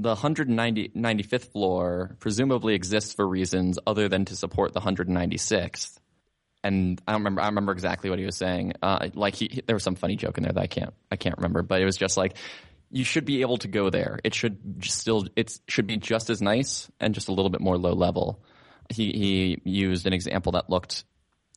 the 0.00 0.14
195th 0.14 1.52
floor 1.52 2.16
presumably 2.20 2.74
exists 2.74 3.12
for 3.14 3.26
reasons 3.26 3.78
other 3.86 4.08
than 4.08 4.24
to 4.26 4.36
support 4.36 4.72
the 4.72 4.80
196th 4.80 6.00
and 6.62 7.00
I 7.06 7.12
don't 7.12 7.20
remember. 7.20 7.40
I 7.40 7.46
remember 7.46 7.72
exactly 7.72 8.10
what 8.10 8.18
he 8.18 8.24
was 8.24 8.36
saying. 8.36 8.74
Uh, 8.82 9.08
like 9.14 9.34
he, 9.34 9.48
he, 9.50 9.62
there 9.66 9.76
was 9.76 9.82
some 9.82 9.94
funny 9.94 10.16
joke 10.16 10.36
in 10.38 10.44
there 10.44 10.52
that 10.52 10.60
I 10.60 10.66
can't, 10.66 10.92
I 11.10 11.16
can't 11.16 11.36
remember. 11.38 11.62
But 11.62 11.80
it 11.80 11.84
was 11.84 11.96
just 11.96 12.16
like, 12.16 12.36
you 12.90 13.04
should 13.04 13.24
be 13.24 13.40
able 13.40 13.58
to 13.58 13.68
go 13.68 13.88
there. 13.88 14.18
It 14.24 14.34
should 14.34 14.84
still, 14.84 15.26
it 15.36 15.58
should 15.68 15.86
be 15.86 15.96
just 15.96 16.28
as 16.28 16.42
nice 16.42 16.90
and 16.98 17.14
just 17.14 17.28
a 17.28 17.32
little 17.32 17.50
bit 17.50 17.60
more 17.60 17.78
low 17.78 17.92
level. 17.92 18.42
He 18.88 19.58
he 19.64 19.70
used 19.70 20.06
an 20.06 20.12
example 20.12 20.52
that 20.52 20.68
looked 20.68 21.04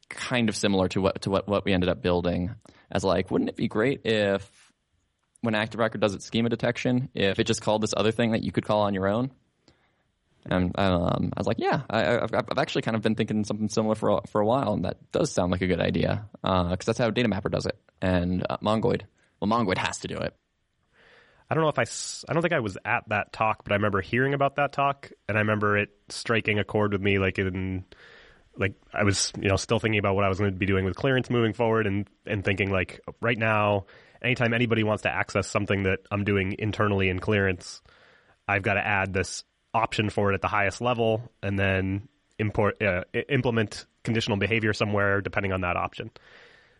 kind 0.09 0.49
of 0.49 0.55
similar 0.55 0.87
to 0.89 1.01
what 1.01 1.23
to 1.23 1.31
what 1.31 1.47
what 1.47 1.65
we 1.65 1.73
ended 1.73 1.89
up 1.89 2.01
building. 2.01 2.53
As 2.91 3.03
like, 3.03 3.31
wouldn't 3.31 3.49
it 3.49 3.55
be 3.55 3.67
great 3.67 4.01
if 4.05 4.62
when 5.43 5.55
Active 5.55 5.79
Record 5.79 6.01
does 6.01 6.15
its 6.15 6.25
schema 6.25 6.49
detection, 6.49 7.09
if 7.13 7.37
it 7.37 7.43
just 7.43 7.61
called 7.61 7.83
this 7.83 7.93
other 7.95 8.11
thing 8.11 8.31
that 8.31 8.43
you 8.43 8.51
could 8.51 8.65
call 8.65 8.81
on 8.81 8.93
your 8.93 9.07
own? 9.07 9.29
And 10.45 10.77
um, 10.77 11.31
I 11.35 11.39
was 11.39 11.47
like, 11.47 11.59
yeah, 11.59 11.81
I, 11.89 11.99
have 11.99 12.33
I've 12.33 12.57
actually 12.57 12.81
kind 12.81 12.95
of 12.95 13.01
been 13.01 13.15
thinking 13.15 13.43
something 13.43 13.69
similar 13.69 13.95
for 13.95 14.09
a, 14.09 14.21
for 14.27 14.41
a 14.41 14.45
while, 14.45 14.73
and 14.73 14.85
that 14.85 15.11
does 15.11 15.31
sound 15.31 15.51
like 15.51 15.61
a 15.61 15.67
good 15.67 15.79
idea 15.79 16.27
because 16.41 16.71
uh, 16.71 16.77
that's 16.85 16.97
how 16.99 17.09
Data 17.11 17.27
Mapper 17.27 17.49
does 17.49 17.65
it, 17.65 17.77
and 18.01 18.45
uh, 18.49 18.57
Mongoid. 18.57 19.03
Well, 19.39 19.49
Mongoid 19.49 19.77
has 19.77 19.99
to 19.99 20.07
do 20.07 20.17
it. 20.17 20.35
I 21.49 21.55
don't 21.55 21.63
know 21.63 21.69
if 21.69 21.79
I, 21.79 21.83
I 22.29 22.33
don't 22.33 22.41
think 22.41 22.53
I 22.53 22.61
was 22.61 22.77
at 22.83 23.07
that 23.09 23.31
talk, 23.31 23.63
but 23.63 23.73
I 23.73 23.75
remember 23.75 24.01
hearing 24.01 24.33
about 24.33 24.55
that 24.55 24.73
talk, 24.73 25.11
and 25.27 25.37
I 25.37 25.41
remember 25.41 25.77
it 25.77 25.89
striking 26.09 26.59
a 26.59 26.63
chord 26.63 26.93
with 26.93 27.01
me, 27.01 27.19
like 27.19 27.37
in, 27.37 27.85
like 28.57 28.73
I 28.93 29.03
was, 29.03 29.31
you 29.39 29.49
know, 29.49 29.55
still 29.55 29.79
thinking 29.79 29.99
about 29.99 30.15
what 30.15 30.25
I 30.25 30.29
was 30.29 30.39
going 30.39 30.51
to 30.51 30.57
be 30.57 30.65
doing 30.65 30.83
with 30.83 30.95
clearance 30.95 31.29
moving 31.29 31.53
forward, 31.53 31.87
and 31.87 32.07
and 32.25 32.43
thinking 32.43 32.69
like 32.69 33.01
right 33.21 33.37
now, 33.37 33.85
anytime 34.23 34.53
anybody 34.53 34.83
wants 34.83 35.03
to 35.03 35.09
access 35.09 35.47
something 35.47 35.83
that 35.83 35.99
I'm 36.11 36.23
doing 36.23 36.55
internally 36.57 37.09
in 37.09 37.19
clearance, 37.19 37.81
I've 38.47 38.63
got 38.63 38.75
to 38.75 38.85
add 38.85 39.13
this 39.13 39.43
option 39.73 40.09
for 40.09 40.31
it 40.31 40.35
at 40.35 40.41
the 40.41 40.47
highest 40.47 40.81
level, 40.81 41.31
and 41.41 41.57
then 41.57 42.07
import 42.39 42.81
uh, 42.81 43.03
implement 43.29 43.85
conditional 44.03 44.37
behavior 44.37 44.73
somewhere 44.73 45.21
depending 45.21 45.51
on 45.51 45.61
that 45.61 45.77
option. 45.77 46.11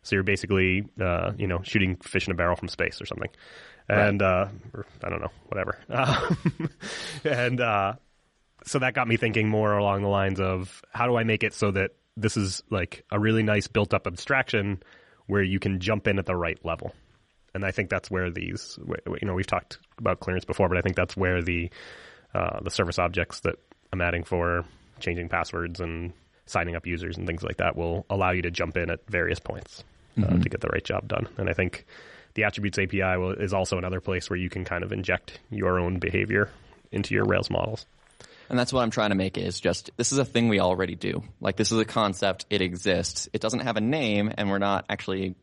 So 0.04 0.18
you're 0.18 0.24
basically, 0.24 0.84
uh, 1.00 1.32
you 1.38 1.48
know, 1.48 1.62
shooting 1.64 1.96
fish 1.98 2.28
in 2.28 2.34
a 2.34 2.36
barrel 2.36 2.58
from 2.58 2.68
space 2.68 3.02
or 3.02 3.06
something, 3.06 3.30
and 3.88 4.22
right. 4.22 4.28
uh, 4.28 4.48
or, 4.74 4.86
I 5.04 5.10
don't 5.10 5.22
know, 5.22 5.32
whatever. 5.48 5.78
and 7.24 7.62
uh, 7.62 7.94
so 8.66 8.80
that 8.80 8.94
got 8.94 9.08
me 9.08 9.18
thinking 9.18 9.48
more 9.48 9.78
along 9.78 10.02
the 10.02 10.10
lines 10.10 10.40
of 10.40 10.84
how 10.92 11.08
do 11.08 11.16
I 11.16 11.24
make 11.24 11.44
it 11.44 11.54
so 11.54 11.72
that 11.72 11.92
this 12.18 12.38
is 12.38 12.64
like 12.70 13.06
a 13.12 13.20
really 13.20 13.44
nice 13.44 13.68
built-up 13.68 14.06
abstraction 14.06 14.84
where 15.26 15.42
you 15.42 15.60
can 15.60 15.80
jump 15.80 16.08
in 16.08 16.20
at 16.20 16.26
the 16.26 16.36
right 16.36 16.60
level. 16.66 16.94
And 17.54 17.64
I 17.64 17.72
think 17.72 17.90
that's 17.90 18.10
where 18.10 18.32
these, 18.32 18.80
you 19.22 19.28
know, 19.28 19.34
we've 19.34 19.48
talked 19.48 19.78
about 19.98 20.20
clearance 20.20 20.46
before, 20.46 20.70
but 20.70 20.78
I 20.78 20.82
think 20.82 20.96
that's 20.96 21.16
where 21.16 21.42
the 21.42 21.70
uh, 22.34 22.60
the 22.62 22.72
service 22.72 22.98
objects 22.98 23.42
that 23.42 23.56
I'm 23.92 24.02
adding 24.02 24.24
for 24.24 24.66
changing 25.00 25.30
passwords 25.30 25.80
and 25.80 26.14
signing 26.48 26.76
up 26.76 26.88
users 26.88 27.18
and 27.18 27.28
things 27.28 27.44
like 27.44 27.58
that 27.58 27.76
will 27.76 28.06
allow 28.10 28.32
you 28.32 28.42
to 28.42 28.52
jump 28.52 28.76
in 28.76 28.90
at 28.90 29.00
various 29.08 29.40
points 29.40 29.84
uh, 30.18 30.22
mm-hmm. 30.22 30.42
to 30.42 30.50
get 30.50 30.62
the 30.62 30.68
right 30.68 30.84
job 30.84 31.08
done. 31.08 31.28
And 31.38 31.50
I 31.50 31.54
think 31.54 31.86
the 32.34 32.44
attributes 32.46 32.80
API 32.80 33.18
will, 33.18 33.34
is 33.34 33.54
also 33.54 33.78
another 33.78 34.02
place 34.02 34.30
where 34.30 34.38
you 34.38 34.50
can 34.50 34.66
kind 34.66 34.84
of 34.84 34.92
inject 34.92 35.40
your 35.52 35.80
own 35.80 36.00
behavior 36.00 36.50
into 36.92 37.14
your 37.14 37.26
Rails 37.26 37.50
models. 37.50 37.86
And 38.50 38.60
that's 38.60 38.74
what 38.74 38.82
I'm 38.82 38.92
trying 38.92 39.10
to 39.12 39.16
make 39.16 39.38
is 39.38 39.60
just 39.60 39.92
this 39.98 40.12
is 40.12 40.18
a 40.18 40.26
thing 40.26 40.50
we 40.50 40.60
already 40.60 40.96
do. 40.96 41.24
Like 41.40 41.56
this 41.56 41.72
is 41.72 41.80
a 41.80 41.86
concept, 41.86 42.46
it 42.50 42.62
exists. 42.62 43.30
It 43.34 43.42
doesn't 43.42 43.62
have 43.62 43.78
a 43.78 43.82
name 43.82 44.32
and 44.38 44.50
we're 44.50 44.60
not 44.60 44.86
actually 44.90 45.36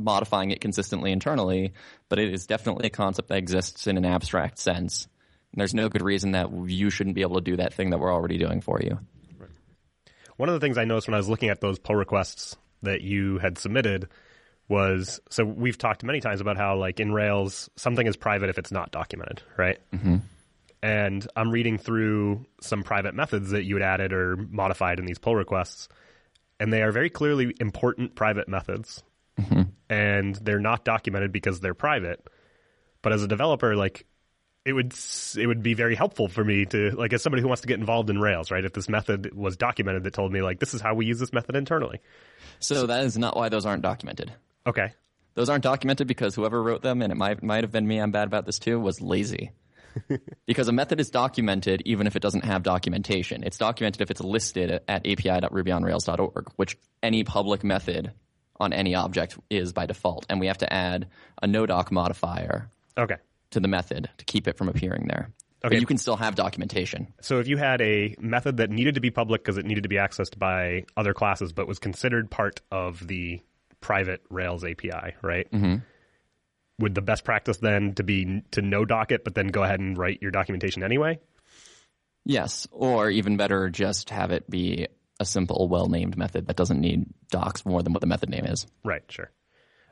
modifying 0.00 0.50
it 0.50 0.60
consistently 0.60 1.12
internally, 1.12 1.72
but 2.08 2.18
it 2.18 2.32
is 2.32 2.46
definitely 2.46 2.86
a 2.86 2.90
concept 2.90 3.28
that 3.28 3.38
exists 3.38 3.86
in 3.86 3.96
an 3.96 4.04
abstract 4.04 4.58
sense. 4.58 5.08
There's 5.54 5.74
no 5.74 5.88
good 5.88 6.02
reason 6.02 6.32
that 6.32 6.50
you 6.66 6.90
shouldn't 6.90 7.16
be 7.16 7.22
able 7.22 7.36
to 7.36 7.40
do 7.40 7.56
that 7.56 7.74
thing 7.74 7.90
that 7.90 7.98
we're 7.98 8.12
already 8.12 8.38
doing 8.38 8.60
for 8.60 8.80
you. 8.80 9.00
Right. 9.38 9.50
One 10.36 10.48
of 10.48 10.54
the 10.54 10.60
things 10.60 10.78
I 10.78 10.84
noticed 10.84 11.08
when 11.08 11.14
I 11.14 11.18
was 11.18 11.28
looking 11.28 11.48
at 11.48 11.60
those 11.60 11.78
pull 11.78 11.96
requests 11.96 12.56
that 12.82 13.02
you 13.02 13.38
had 13.38 13.58
submitted 13.58 14.08
was 14.68 15.20
so 15.28 15.44
we've 15.44 15.76
talked 15.76 16.04
many 16.04 16.20
times 16.20 16.40
about 16.40 16.56
how 16.56 16.76
like 16.76 17.00
in 17.00 17.12
Rails 17.12 17.68
something 17.76 18.06
is 18.06 18.16
private 18.16 18.48
if 18.48 18.58
it's 18.58 18.70
not 18.70 18.92
documented, 18.92 19.42
right? 19.56 19.78
Mm-hmm. 19.92 20.18
And 20.82 21.26
I'm 21.36 21.50
reading 21.50 21.76
through 21.76 22.46
some 22.62 22.84
private 22.84 23.14
methods 23.14 23.50
that 23.50 23.64
you 23.64 23.74
had 23.74 23.82
added 23.82 24.12
or 24.12 24.36
modified 24.36 24.98
in 24.98 25.04
these 25.04 25.18
pull 25.18 25.34
requests, 25.34 25.88
and 26.58 26.72
they 26.72 26.82
are 26.82 26.92
very 26.92 27.10
clearly 27.10 27.54
important 27.60 28.14
private 28.14 28.48
methods, 28.48 29.02
mm-hmm. 29.38 29.62
And 29.90 30.36
they're 30.36 30.60
not 30.60 30.84
documented 30.84 31.32
because 31.32 31.60
they're 31.60 31.74
private. 31.74 32.24
But 33.02 33.12
as 33.12 33.22
a 33.22 33.28
developer, 33.28 33.74
like 33.74 34.06
it 34.64 34.72
would 34.72 34.94
it 35.36 35.46
would 35.46 35.62
be 35.62 35.74
very 35.74 35.96
helpful 35.96 36.28
for 36.28 36.44
me 36.44 36.64
to 36.66 36.92
like 36.92 37.12
as 37.12 37.22
somebody 37.22 37.42
who 37.42 37.48
wants 37.48 37.62
to 37.62 37.68
get 37.68 37.80
involved 37.80 38.08
in 38.08 38.18
Rails, 38.18 38.50
right? 38.50 38.64
If 38.64 38.72
this 38.72 38.88
method 38.88 39.34
was 39.34 39.56
documented 39.56 40.04
that 40.04 40.14
told 40.14 40.32
me 40.32 40.40
like 40.40 40.60
this 40.60 40.72
is 40.72 40.80
how 40.80 40.94
we 40.94 41.06
use 41.06 41.18
this 41.18 41.32
method 41.32 41.56
internally. 41.56 42.00
So 42.60 42.86
that 42.86 43.04
is 43.04 43.18
not 43.18 43.36
why 43.36 43.48
those 43.48 43.66
aren't 43.66 43.82
documented. 43.82 44.32
Okay. 44.66 44.92
Those 45.34 45.48
aren't 45.48 45.64
documented 45.64 46.06
because 46.06 46.34
whoever 46.34 46.62
wrote 46.62 46.82
them, 46.82 47.02
and 47.02 47.12
it 47.12 47.16
might 47.16 47.42
might 47.42 47.64
have 47.64 47.72
been 47.72 47.86
me, 47.86 47.98
I'm 47.98 48.12
bad 48.12 48.28
about 48.28 48.46
this 48.46 48.58
too, 48.58 48.78
was 48.78 49.00
lazy. 49.00 49.50
because 50.46 50.68
a 50.68 50.72
method 50.72 51.00
is 51.00 51.10
documented 51.10 51.82
even 51.84 52.06
if 52.06 52.14
it 52.14 52.22
doesn't 52.22 52.44
have 52.44 52.62
documentation. 52.62 53.42
It's 53.42 53.58
documented 53.58 54.00
if 54.02 54.12
it's 54.12 54.20
listed 54.20 54.70
at 54.86 55.04
api.rubyonrails.org, 55.04 56.52
which 56.54 56.78
any 57.02 57.24
public 57.24 57.64
method 57.64 58.12
on 58.60 58.72
any 58.72 58.94
object 58.94 59.38
is 59.48 59.72
by 59.72 59.86
default. 59.86 60.26
And 60.28 60.38
we 60.38 60.46
have 60.46 60.58
to 60.58 60.72
add 60.72 61.08
a 61.42 61.46
no-doc 61.46 61.90
modifier. 61.90 62.70
Okay 62.96 63.16
to 63.50 63.60
the 63.60 63.68
method 63.68 64.08
to 64.18 64.24
keep 64.24 64.48
it 64.48 64.56
from 64.56 64.68
appearing 64.68 65.06
there. 65.06 65.30
Okay. 65.62 65.74
But 65.74 65.80
you 65.80 65.86
can 65.86 65.98
still 65.98 66.16
have 66.16 66.36
documentation. 66.36 67.12
So 67.20 67.38
if 67.38 67.46
you 67.46 67.58
had 67.58 67.82
a 67.82 68.14
method 68.18 68.58
that 68.58 68.70
needed 68.70 68.94
to 68.94 69.00
be 69.00 69.10
public 69.10 69.42
because 69.42 69.58
it 69.58 69.66
needed 69.66 69.82
to 69.82 69.90
be 69.90 69.96
accessed 69.96 70.38
by 70.38 70.84
other 70.96 71.12
classes, 71.12 71.52
but 71.52 71.68
was 71.68 71.78
considered 71.78 72.30
part 72.30 72.62
of 72.70 73.06
the 73.06 73.42
private 73.80 74.22
Rails 74.30 74.64
API, 74.64 75.16
right? 75.22 75.50
Mm-hmm. 75.52 75.76
Would 76.78 76.94
the 76.94 77.02
best 77.02 77.24
practice 77.24 77.58
then 77.58 77.94
to 77.96 78.02
be 78.02 78.42
to 78.52 78.62
no 78.62 78.86
doc 78.86 79.12
it, 79.12 79.22
but 79.22 79.34
then 79.34 79.48
go 79.48 79.62
ahead 79.62 79.80
and 79.80 79.98
write 79.98 80.22
your 80.22 80.30
documentation 80.30 80.82
anyway? 80.82 81.20
Yes, 82.24 82.66
or 82.70 83.10
even 83.10 83.36
better, 83.36 83.68
just 83.68 84.08
have 84.10 84.30
it 84.30 84.48
be 84.48 84.86
a 85.20 85.24
simple, 85.24 85.68
well-named 85.68 86.16
method 86.16 86.48
that 86.48 86.56
doesn't 86.56 86.80
need 86.80 87.04
docs 87.30 87.64
more 87.64 87.82
than 87.82 87.92
what 87.92 88.00
the 88.00 88.06
method 88.06 88.30
name 88.30 88.46
is. 88.46 88.66
Right. 88.82 89.02
Sure. 89.08 89.30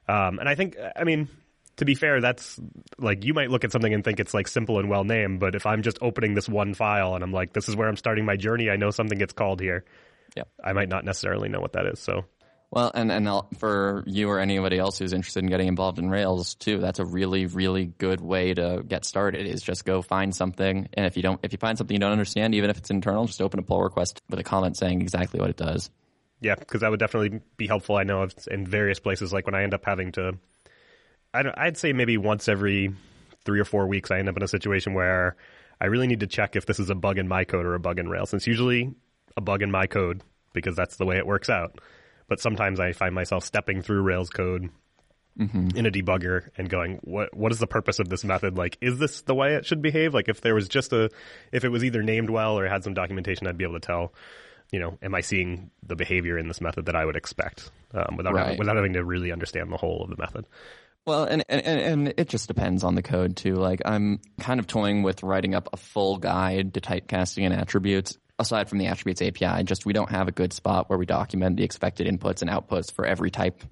Um, 0.09 0.39
and 0.39 0.49
I 0.49 0.55
think, 0.55 0.77
I 0.97 1.05
mean, 1.05 1.29
to 1.77 1.85
be 1.85 1.95
fair, 1.95 2.21
that's 2.21 2.59
like 2.99 3.25
you 3.25 3.35
might 3.35 3.51
look 3.51 3.63
at 3.65 3.71
something 3.71 3.93
and 3.93 4.03
think 4.03 4.19
it's 4.19 4.35
like 4.35 4.49
simple 4.49 4.79
and 4.79 4.89
well 4.89 5.05
named, 5.05 5.39
but 5.39 5.55
if 5.55 5.67
I'm 5.67 5.83
just 5.83 5.99
opening 6.01 6.35
this 6.35 6.49
one 6.49 6.75
file 6.75 7.15
and 7.15 7.23
I'm 7.23 7.33
like, 7.33 7.53
this 7.53 7.69
is 7.69 7.77
where 7.77 7.89
I'm 7.89 7.97
starting 7.97 8.25
my 8.25 8.37
journey, 8.37 8.71
I 8.71 8.77
know 8.77 8.91
something 8.91 9.19
gets 9.19 9.35
called 9.35 9.61
here. 9.61 9.85
Yeah, 10.35 10.45
I 10.63 10.73
might 10.73 10.89
not 10.89 11.05
necessarily 11.05 11.49
know 11.49 11.61
what 11.61 11.75
that 11.75 11.87
is. 11.87 12.01
So, 12.01 12.25
well, 12.71 12.91
and 12.95 13.11
and 13.11 13.29
for 13.59 14.05
you 14.07 14.29
or 14.29 14.39
anybody 14.41 14.79
else 14.79 14.99
who's 14.99 15.13
interested 15.13 15.43
in 15.43 15.49
getting 15.49 15.69
involved 15.69 15.99
in 15.99 16.11
Rails 16.11 16.55
too, 16.55 16.79
that's 16.79 16.99
a 16.99 17.05
really 17.05 17.47
really 17.47 17.87
good 17.87 18.21
way 18.21 18.55
to 18.55 18.83
get 18.87 19.05
started. 19.05 19.47
Is 19.47 19.63
just 19.63 19.85
go 19.85 20.03
find 20.03 20.35
something, 20.35 20.89
and 20.95 21.07
if 21.07 21.17
you 21.17 21.23
don't, 21.23 21.41
if 21.43 21.53
you 21.53 21.59
find 21.59 21.79
something 21.79 21.95
you 21.95 22.01
don't 22.01 22.13
understand, 22.13 22.55
even 22.55 22.71
if 22.71 22.79
it's 22.79 22.91
internal, 22.91 23.27
just 23.27 23.41
open 23.41 23.59
a 23.59 23.63
pull 23.63 23.83
request 23.83 24.23
with 24.29 24.39
a 24.39 24.45
comment 24.45 24.77
saying 24.77 25.01
exactly 25.01 25.41
what 25.41 25.51
it 25.51 25.57
does. 25.57 25.91
Yeah, 26.41 26.55
because 26.55 26.83
that 26.83 26.91
would 26.91 27.01
definitely 27.01 27.41
be 27.57 27.67
helpful. 27.67 27.97
I 27.97 28.05
know 28.05 28.29
in 28.49 28.67
various 28.67 29.01
places, 29.01 29.33
like 29.33 29.47
when 29.47 29.55
I 29.55 29.65
end 29.65 29.75
up 29.75 29.85
having 29.85 30.13
to 30.13 30.39
I 31.35 31.67
would 31.67 31.77
say 31.77 31.93
maybe 31.93 32.17
once 32.17 32.49
every 32.49 32.95
three 33.45 33.61
or 33.61 33.65
four 33.65 33.87
weeks, 33.87 34.11
I 34.11 34.19
end 34.19 34.29
up 34.29 34.37
in 34.37 34.43
a 34.43 34.49
situation 34.49 34.95
where 34.95 35.37
I 35.81 35.87
really 35.87 36.07
need 36.07 36.21
to 36.21 36.27
check 36.27 36.57
if 36.57 36.67
this 36.67 36.81
is 36.81 36.91
a 36.91 36.95
bug 36.95 37.19
in 37.19 37.29
my 37.29 37.45
code 37.45 37.67
or 37.67 37.75
a 37.75 37.81
bug 37.81 37.99
in 37.99 38.09
Rails. 38.09 38.33
It's 38.35 38.47
usually 38.47 38.95
a 39.37 39.41
bug 39.41 39.63
in 39.63 39.71
my 39.71 39.87
code 39.87 40.23
because 40.53 40.75
that's 40.75 40.97
the 40.97 41.05
way 41.05 41.19
it 41.19 41.27
works 41.27 41.51
out. 41.51 41.81
But 42.29 42.41
sometimes 42.41 42.79
I 42.79 42.93
find 42.93 43.15
myself 43.15 43.45
stepping 43.45 43.83
through 43.83 44.03
Rails 44.03 44.31
code 44.31 44.71
mm-hmm. 45.39 45.77
in 45.77 45.87
a 45.87 45.91
debugger 45.91 46.49
and 46.57 46.69
going, 46.69 47.01
"What? 47.03 47.35
What 47.35 47.53
is 47.53 47.59
the 47.59 47.67
purpose 47.67 47.99
of 47.99 48.09
this 48.09 48.25
method? 48.25 48.57
Like, 48.57 48.77
is 48.81 48.99
this 48.99 49.23
the 49.23 49.35
way 49.35 49.55
it 49.55 49.67
should 49.67 49.83
behave? 49.83 50.15
Like, 50.15 50.29
if 50.29 50.41
there 50.41 50.55
was 50.55 50.69
just 50.69 50.93
a, 50.93 51.11
if 51.53 51.65
it 51.65 51.71
was 51.71 51.85
either 51.85 52.03
named 52.03 52.31
well 52.31 52.59
or 52.59 52.69
had 52.69 52.85
some 52.85 52.95
documentation, 52.95 53.47
I'd 53.47 53.59
be 53.59 53.65
able 53.65 53.81
to 53.81 53.87
tell." 53.87 54.15
You 54.71 54.81
know, 54.81 54.99
am 55.01 55.15
I 55.15 55.23
seeing 55.23 55.71
the 55.83 55.97
behavior 55.97 56.37
in 56.37 56.47
this 56.47 56.61
method 56.61 56.87
that 56.87 56.95
I 56.95 57.03
would 57.03 57.17
expect 57.17 57.71
um, 57.95 58.19
without 58.19 58.35
right. 58.35 58.59
without 58.59 58.77
having 58.77 58.93
to 58.93 59.05
really 59.05 59.33
understand 59.33 59.73
the 59.73 59.79
whole 59.79 60.03
of 60.03 60.11
the 60.11 60.17
method? 60.19 60.45
Well, 61.07 61.25
and, 61.25 61.43
and 61.49 61.63
and 61.65 62.15
it 62.19 62.29
just 62.29 62.49
depends 62.49 62.85
on 62.85 62.95
the 62.95 63.03
code 63.03 63.35
too. 63.35 63.55
Like 63.55 63.81
I'm 63.87 64.21
kind 64.41 64.61
of 64.61 64.67
toying 64.67 65.03
with 65.03 65.23
writing 65.23 65.55
up 65.55 65.71
a 65.73 65.79
full 65.79 66.19
guide 66.19 66.75
to 66.75 66.83
typecasting 66.83 67.45
and 67.47 67.55
attributes. 67.55 68.19
Aside 68.39 68.69
from 68.69 68.79
the 68.79 68.87
attributes 68.87 69.21
API, 69.21 69.65
just 69.65 69.85
we 69.85 69.93
don't 69.93 70.11
have 70.11 70.29
a 70.29 70.33
good 70.33 70.53
spot 70.53 70.89
where 70.89 70.99
we 70.99 71.07
document 71.07 71.57
the 71.57 71.65
expected 71.65 72.07
inputs 72.07 72.41
and 72.41 72.51
outputs 72.51 72.93
for 72.93 73.05
every 73.05 73.31
type. 73.31 73.63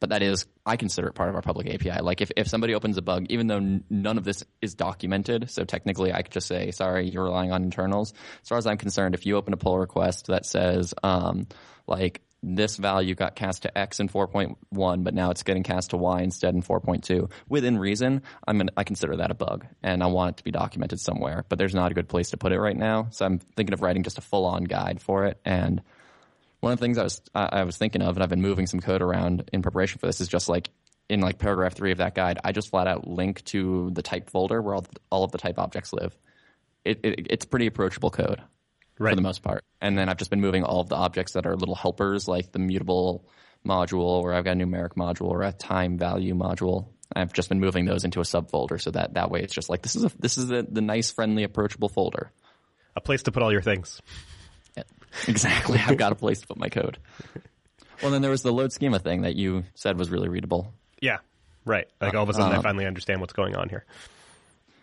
But 0.00 0.08
that 0.08 0.22
is, 0.22 0.46
I 0.64 0.76
consider 0.76 1.08
it 1.08 1.14
part 1.14 1.28
of 1.28 1.34
our 1.36 1.42
public 1.42 1.72
API. 1.72 2.00
Like 2.00 2.20
if, 2.20 2.32
if 2.36 2.48
somebody 2.48 2.74
opens 2.74 2.96
a 2.96 3.02
bug, 3.02 3.26
even 3.28 3.46
though 3.46 3.58
n- 3.58 3.84
none 3.90 4.16
of 4.16 4.24
this 4.24 4.42
is 4.62 4.74
documented, 4.74 5.50
so 5.50 5.64
technically 5.64 6.12
I 6.12 6.22
could 6.22 6.32
just 6.32 6.48
say, 6.48 6.70
sorry, 6.70 7.08
you're 7.08 7.24
relying 7.24 7.52
on 7.52 7.62
internals. 7.62 8.14
As 8.42 8.48
far 8.48 8.58
as 8.58 8.66
I'm 8.66 8.78
concerned, 8.78 9.14
if 9.14 9.26
you 9.26 9.36
open 9.36 9.52
a 9.52 9.58
pull 9.58 9.78
request 9.78 10.26
that 10.28 10.46
says, 10.46 10.94
um, 11.02 11.46
like 11.86 12.22
this 12.42 12.76
value 12.76 13.14
got 13.14 13.34
cast 13.34 13.62
to 13.62 13.78
X 13.78 14.00
in 14.00 14.08
4.1, 14.08 15.04
but 15.04 15.14
now 15.14 15.30
it's 15.30 15.42
getting 15.42 15.62
cast 15.62 15.90
to 15.90 15.96
Y 15.96 16.22
instead 16.22 16.54
in 16.54 16.62
4.2. 16.62 17.30
Within 17.48 17.78
reason, 17.78 18.22
I'm 18.46 18.58
gonna, 18.58 18.72
I 18.76 18.84
consider 18.84 19.16
that 19.16 19.30
a 19.30 19.34
bug, 19.34 19.66
and 19.82 20.02
I 20.02 20.06
want 20.06 20.30
it 20.30 20.36
to 20.38 20.44
be 20.44 20.50
documented 20.50 21.00
somewhere. 21.00 21.44
But 21.48 21.58
there's 21.58 21.74
not 21.74 21.90
a 21.90 21.94
good 21.94 22.08
place 22.08 22.30
to 22.30 22.36
put 22.36 22.52
it 22.52 22.60
right 22.60 22.76
now, 22.76 23.08
so 23.10 23.26
I'm 23.26 23.38
thinking 23.38 23.74
of 23.74 23.82
writing 23.82 24.02
just 24.02 24.18
a 24.18 24.22
full-on 24.22 24.64
guide 24.64 25.00
for 25.00 25.26
it. 25.26 25.38
And 25.44 25.82
one 26.60 26.72
of 26.72 26.78
the 26.78 26.84
things 26.84 26.98
I 26.98 27.02
was 27.02 27.22
I 27.34 27.64
was 27.64 27.76
thinking 27.76 28.02
of, 28.02 28.16
and 28.16 28.22
I've 28.22 28.30
been 28.30 28.42
moving 28.42 28.66
some 28.66 28.80
code 28.80 29.02
around 29.02 29.50
in 29.52 29.62
preparation 29.62 29.98
for 29.98 30.06
this, 30.06 30.20
is 30.20 30.28
just 30.28 30.48
like 30.48 30.70
in 31.10 31.20
like 31.20 31.38
paragraph 31.38 31.74
three 31.74 31.92
of 31.92 31.98
that 31.98 32.14
guide, 32.14 32.38
I 32.44 32.52
just 32.52 32.70
flat 32.70 32.86
out 32.86 33.06
link 33.06 33.44
to 33.46 33.90
the 33.92 34.02
type 34.02 34.30
folder 34.30 34.62
where 34.62 34.76
all, 34.76 34.86
all 35.10 35.24
of 35.24 35.32
the 35.32 35.38
type 35.38 35.58
objects 35.58 35.92
live. 35.92 36.16
It, 36.84 37.00
it, 37.02 37.26
it's 37.28 37.44
pretty 37.44 37.66
approachable 37.66 38.10
code 38.10 38.40
right. 39.00 39.12
for 39.12 39.16
the 39.16 39.22
most 39.22 39.42
part. 39.42 39.64
And 39.80 39.98
then 39.98 40.08
I've 40.08 40.18
just 40.18 40.30
been 40.30 40.40
moving 40.40 40.62
all 40.62 40.80
of 40.80 40.88
the 40.88 40.96
objects 40.96 41.32
that 41.32 41.46
are 41.46 41.56
little 41.56 41.74
helpers, 41.74 42.28
like 42.28 42.52
the 42.52 42.58
mutable 42.58 43.26
module, 43.66 44.22
or 44.22 44.32
I've 44.32 44.44
got 44.44 44.52
a 44.52 44.60
numeric 44.60 44.94
module, 44.94 45.28
or 45.28 45.42
a 45.42 45.52
time 45.52 45.98
value 45.98 46.34
module. 46.34 46.88
I've 47.14 47.32
just 47.32 47.48
been 47.48 47.58
moving 47.58 47.86
those 47.86 48.04
into 48.04 48.20
a 48.20 48.24
subfolder, 48.24 48.80
so 48.80 48.92
that 48.92 49.14
that 49.14 49.30
way 49.30 49.40
it's 49.40 49.54
just 49.54 49.68
like 49.68 49.82
this 49.82 49.96
is 49.96 50.04
a 50.04 50.12
this 50.18 50.38
is 50.38 50.46
the 50.46 50.64
the 50.68 50.80
nice, 50.80 51.10
friendly, 51.10 51.42
approachable 51.42 51.88
folder. 51.88 52.30
A 52.94 53.00
place 53.00 53.24
to 53.24 53.32
put 53.32 53.42
all 53.42 53.50
your 53.50 53.62
things. 53.62 54.00
Yeah, 54.76 54.84
exactly. 55.28 55.80
I've 55.84 55.96
got 55.96 56.12
a 56.12 56.16
place 56.16 56.40
to 56.42 56.46
put 56.46 56.56
my 56.56 56.68
code. 56.68 56.98
Well, 58.02 58.12
then 58.12 58.22
there 58.22 58.30
was 58.30 58.42
the 58.42 58.52
load 58.52 58.72
schema 58.72 58.98
thing 58.98 59.22
that 59.22 59.34
you 59.34 59.64
said 59.74 59.98
was 59.98 60.10
really 60.10 60.28
readable. 60.28 60.72
Yeah, 61.00 61.18
right. 61.64 61.88
Like 62.00 62.14
all 62.14 62.22
of 62.22 62.28
a 62.28 62.32
sudden, 62.32 62.48
I 62.48 62.52
uh-huh. 62.52 62.62
finally 62.62 62.86
understand 62.86 63.20
what's 63.20 63.32
going 63.32 63.56
on 63.56 63.68
here. 63.68 63.84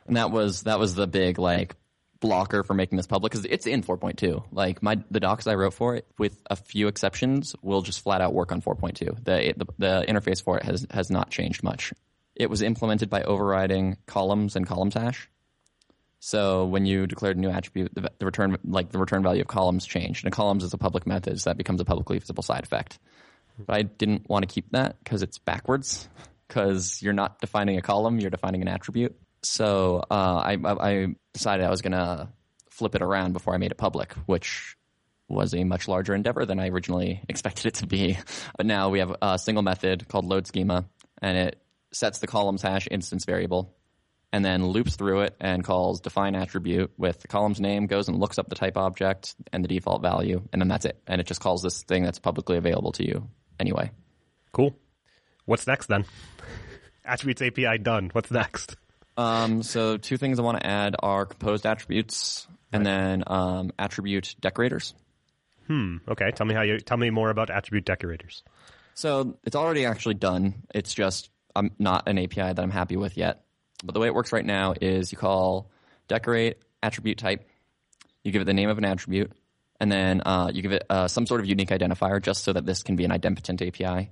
And 0.06 0.18
that 0.18 0.32
was 0.32 0.64
that 0.64 0.80
was 0.80 0.96
the 0.96 1.08
big 1.08 1.40
like 1.40 1.76
blocker 2.20 2.64
for 2.64 2.74
making 2.74 2.98
this 2.98 3.08
public 3.08 3.32
because 3.32 3.46
it's 3.46 3.68
in 3.68 3.84
4.2. 3.84 4.44
Like 4.52 4.82
my 4.82 4.98
the 5.12 5.20
docs 5.20 5.48
I 5.48 5.56
wrote 5.56 5.74
for 5.74 5.96
it, 5.96 6.08
with 6.18 6.42
a 6.50 6.56
few 6.56 6.88
exceptions, 6.88 7.56
will 7.62 7.82
just 7.82 8.02
flat 8.02 8.22
out 8.22 8.34
work 8.34 8.52
on 8.52 8.62
4.2. 8.62 9.24
The, 9.24 9.54
the 9.58 9.66
the 9.78 10.06
interface 10.08 10.44
for 10.44 10.58
it 10.58 10.64
has 10.64 10.86
has 10.92 11.10
not 11.10 11.30
changed 11.30 11.64
much. 11.64 11.94
It 12.36 12.50
was 12.50 12.62
implemented 12.62 13.10
by 13.10 13.24
overriding 13.24 13.98
columns 14.06 14.56
and 14.56 14.68
columns 14.68 14.94
hash. 14.94 15.30
So 16.20 16.66
when 16.66 16.86
you 16.86 17.08
declared 17.08 17.38
a 17.38 17.40
new 17.40 17.50
attribute, 17.50 17.94
the, 17.94 18.12
the, 18.18 18.26
return 18.26 18.58
like 18.64 18.92
the 18.92 18.98
return 18.98 19.22
value 19.22 19.42
of 19.42 19.48
columns 19.48 19.86
changed, 19.86 20.26
and 20.26 20.34
columns 20.34 20.64
is 20.64 20.74
a 20.74 20.78
public 20.78 21.06
method, 21.06 21.40
so 21.40 21.50
that 21.50 21.58
becomes 21.58 21.80
a 21.80 21.86
publicly 21.86 22.18
visible 22.18 22.44
side 22.44 22.64
effect. 22.64 23.00
But 23.60 23.76
I 23.76 23.82
didn't 23.84 24.30
want 24.30 24.48
to 24.48 24.54
keep 24.54 24.72
that 24.72 24.98
because 25.04 25.22
it's 25.22 25.38
backwards. 25.38 26.08
Because 26.48 27.02
you're 27.02 27.14
not 27.14 27.42
defining 27.42 27.78
a 27.78 27.82
column, 27.82 28.20
you're 28.20 28.30
defining 28.30 28.62
an 28.62 28.70
attribute. 28.70 29.16
So 29.44 30.03
uh, 30.10 30.13
I, 30.13 30.58
I 30.63 31.15
decided 31.34 31.65
I 31.65 31.70
was 31.70 31.82
going 31.82 31.94
to 31.94 32.29
flip 32.72 32.96
it 32.96 33.01
around 33.01 33.34
before 33.34 33.53
I 33.53 33.58
made 33.58 33.72
it 33.72 33.77
public, 33.77 34.13
which 34.25 34.75
was 35.27 35.53
a 35.53 35.63
much 35.63 35.88
larger 35.88 36.13
endeavor 36.13 36.46
than 36.46 36.60
I 36.60 36.70
originally 36.70 37.22
expected 37.29 37.67
it 37.67 37.75
to 37.75 37.88
be. 37.88 38.17
But 38.56 38.65
now 38.65 38.89
we 38.89 39.00
have 39.00 39.15
a 39.22 39.38
single 39.39 39.63
method 39.63 40.08
called 40.08 40.25
load 40.25 40.48
schema, 40.48 40.86
and 41.22 41.38
it 41.38 41.62
sets 41.91 42.20
the 42.20 42.27
columns 42.27 42.62
hash 42.62 42.88
instance 42.89 43.25
variable 43.25 43.74
and 44.34 44.44
then 44.44 44.67
loops 44.67 44.96
through 44.96 45.22
it 45.22 45.36
and 45.39 45.63
calls 45.63 46.01
define 46.01 46.36
attribute 46.36 46.91
with 46.98 47.22
the 47.22 47.27
column's 47.27 47.60
name, 47.60 47.88
goes 47.88 48.08
and 48.08 48.20
looks 48.20 48.38
up 48.38 48.50
the 48.50 48.56
type 48.56 48.77
object 48.77 49.36
and 49.53 49.63
the 49.63 49.67
default 49.67 50.01
value, 50.01 50.41
and 50.51 50.62
then 50.62 50.67
that's 50.67 50.86
it. 50.86 51.01
And 51.08 51.22
it 51.22 51.27
just 51.27 51.41
calls 51.41 51.62
this 51.62 51.84
thing 51.84 52.03
that's 52.03 52.20
publicly 52.20 52.58
available 52.58 52.91
to 52.94 53.06
you 53.06 53.29
anyway. 53.60 53.91
Cool. 54.51 54.75
What's 55.46 55.65
next 55.65 55.88
then? 55.88 56.06
Attributes 57.06 57.41
API 57.41 57.77
done. 57.77 58.10
What's 58.12 58.32
next? 58.32 58.75
Um, 59.18 59.64
so 59.64 59.98
two 59.98 60.18
things 60.18 60.40
I 60.40 60.44
want 60.44 60.60
to 60.60 60.66
add 60.68 60.96
are 61.02 61.26
composed 61.26 61.66
attributes 61.66 62.48
and 62.72 62.86
right. 62.86 62.92
then 62.92 63.24
um, 63.28 63.72
attribute 63.80 64.36
decorators. 64.40 64.94
Hmm. 65.66 65.98
Okay. 66.08 66.32
Tell 66.32 66.46
me 66.46 66.54
how 66.54 66.62
you 66.62 66.80
tell 66.80 66.98
me 66.98 67.10
more 67.10 67.30
about 67.30 67.50
attribute 67.50 67.86
decorators. 67.86 68.44
So 68.94 69.38
it's 69.44 69.56
already 69.56 69.86
actually 69.86 70.16
done. 70.16 70.64
It's 70.74 70.94
just 70.94 71.30
I'm 71.56 71.72
not 71.80 72.08
an 72.08 72.18
API 72.18 72.54
that 72.54 72.60
I'm 72.60 72.72
happy 72.72 72.96
with 72.96 73.18
yet. 73.18 73.44
But 73.84 73.94
the 73.94 74.00
way 74.00 74.08
it 74.08 74.14
works 74.14 74.32
right 74.32 74.46
now 74.46 74.74
is 74.80 75.12
you 75.12 75.18
call 75.18 75.70
decorate 76.08 76.58
attribute 76.82 77.18
type, 77.18 77.48
you 78.24 78.32
give 78.32 78.42
it 78.42 78.46
the 78.46 78.54
name 78.54 78.70
of 78.70 78.78
an 78.78 78.86
attribute, 78.86 79.32
and 79.80 79.92
then 79.92 80.22
uh, 80.26 80.50
you 80.54 80.62
give 80.62 80.72
it 80.72 80.84
uh, 80.90 81.08
some 81.08 81.26
sort 81.26 81.42
of 81.42 81.48
unique 81.48 81.70
identifier 81.70 82.22
just 82.22 82.44
so 82.44 82.54
that 82.54 82.66
this 82.66 82.84
can 82.84 82.96
be 82.96 83.06
an 83.06 83.12
idempotent 83.12 83.68
API. 83.68 84.10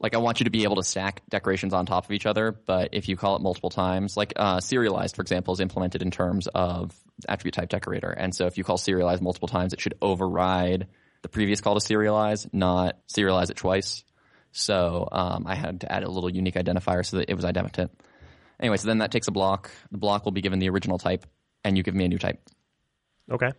Like 0.00 0.14
I 0.14 0.18
want 0.18 0.40
you 0.40 0.44
to 0.44 0.50
be 0.50 0.64
able 0.64 0.76
to 0.76 0.82
stack 0.82 1.22
decorations 1.28 1.72
on 1.72 1.86
top 1.86 2.04
of 2.04 2.10
each 2.10 2.26
other, 2.26 2.52
but 2.52 2.90
if 2.92 3.08
you 3.08 3.16
call 3.16 3.36
it 3.36 3.42
multiple 3.42 3.70
times, 3.70 4.16
like 4.16 4.32
uh, 4.36 4.60
serialized, 4.60 5.16
for 5.16 5.22
example, 5.22 5.54
is 5.54 5.60
implemented 5.60 6.02
in 6.02 6.10
terms 6.10 6.46
of 6.48 6.94
attribute 7.28 7.54
type 7.54 7.68
decorator. 7.68 8.10
And 8.10 8.34
so 8.34 8.46
if 8.46 8.58
you 8.58 8.64
call 8.64 8.76
serialize 8.76 9.20
multiple 9.20 9.48
times, 9.48 9.72
it 9.72 9.80
should 9.80 9.94
override 10.02 10.88
the 11.22 11.28
previous 11.28 11.60
call 11.60 11.78
to 11.78 11.80
serialize, 11.80 12.46
not 12.52 12.98
serialize 13.08 13.50
it 13.50 13.56
twice. 13.56 14.04
So 14.52 15.08
um, 15.10 15.46
I 15.46 15.54
had 15.54 15.80
to 15.80 15.92
add 15.92 16.04
a 16.04 16.10
little 16.10 16.30
unique 16.30 16.54
identifier 16.54 17.04
so 17.04 17.16
that 17.16 17.30
it 17.30 17.34
was 17.34 17.44
idempotent. 17.44 17.90
Anyway, 18.60 18.76
so 18.76 18.86
then 18.86 18.98
that 18.98 19.10
takes 19.10 19.26
a 19.26 19.32
block. 19.32 19.70
The 19.90 19.98
block 19.98 20.24
will 20.24 20.32
be 20.32 20.42
given 20.42 20.58
the 20.58 20.68
original 20.68 20.98
type, 20.98 21.26
and 21.64 21.76
you 21.76 21.82
give 21.82 21.94
me 21.94 22.04
a 22.04 22.08
new 22.08 22.18
type. 22.18 22.40
Okay. 23.30 23.50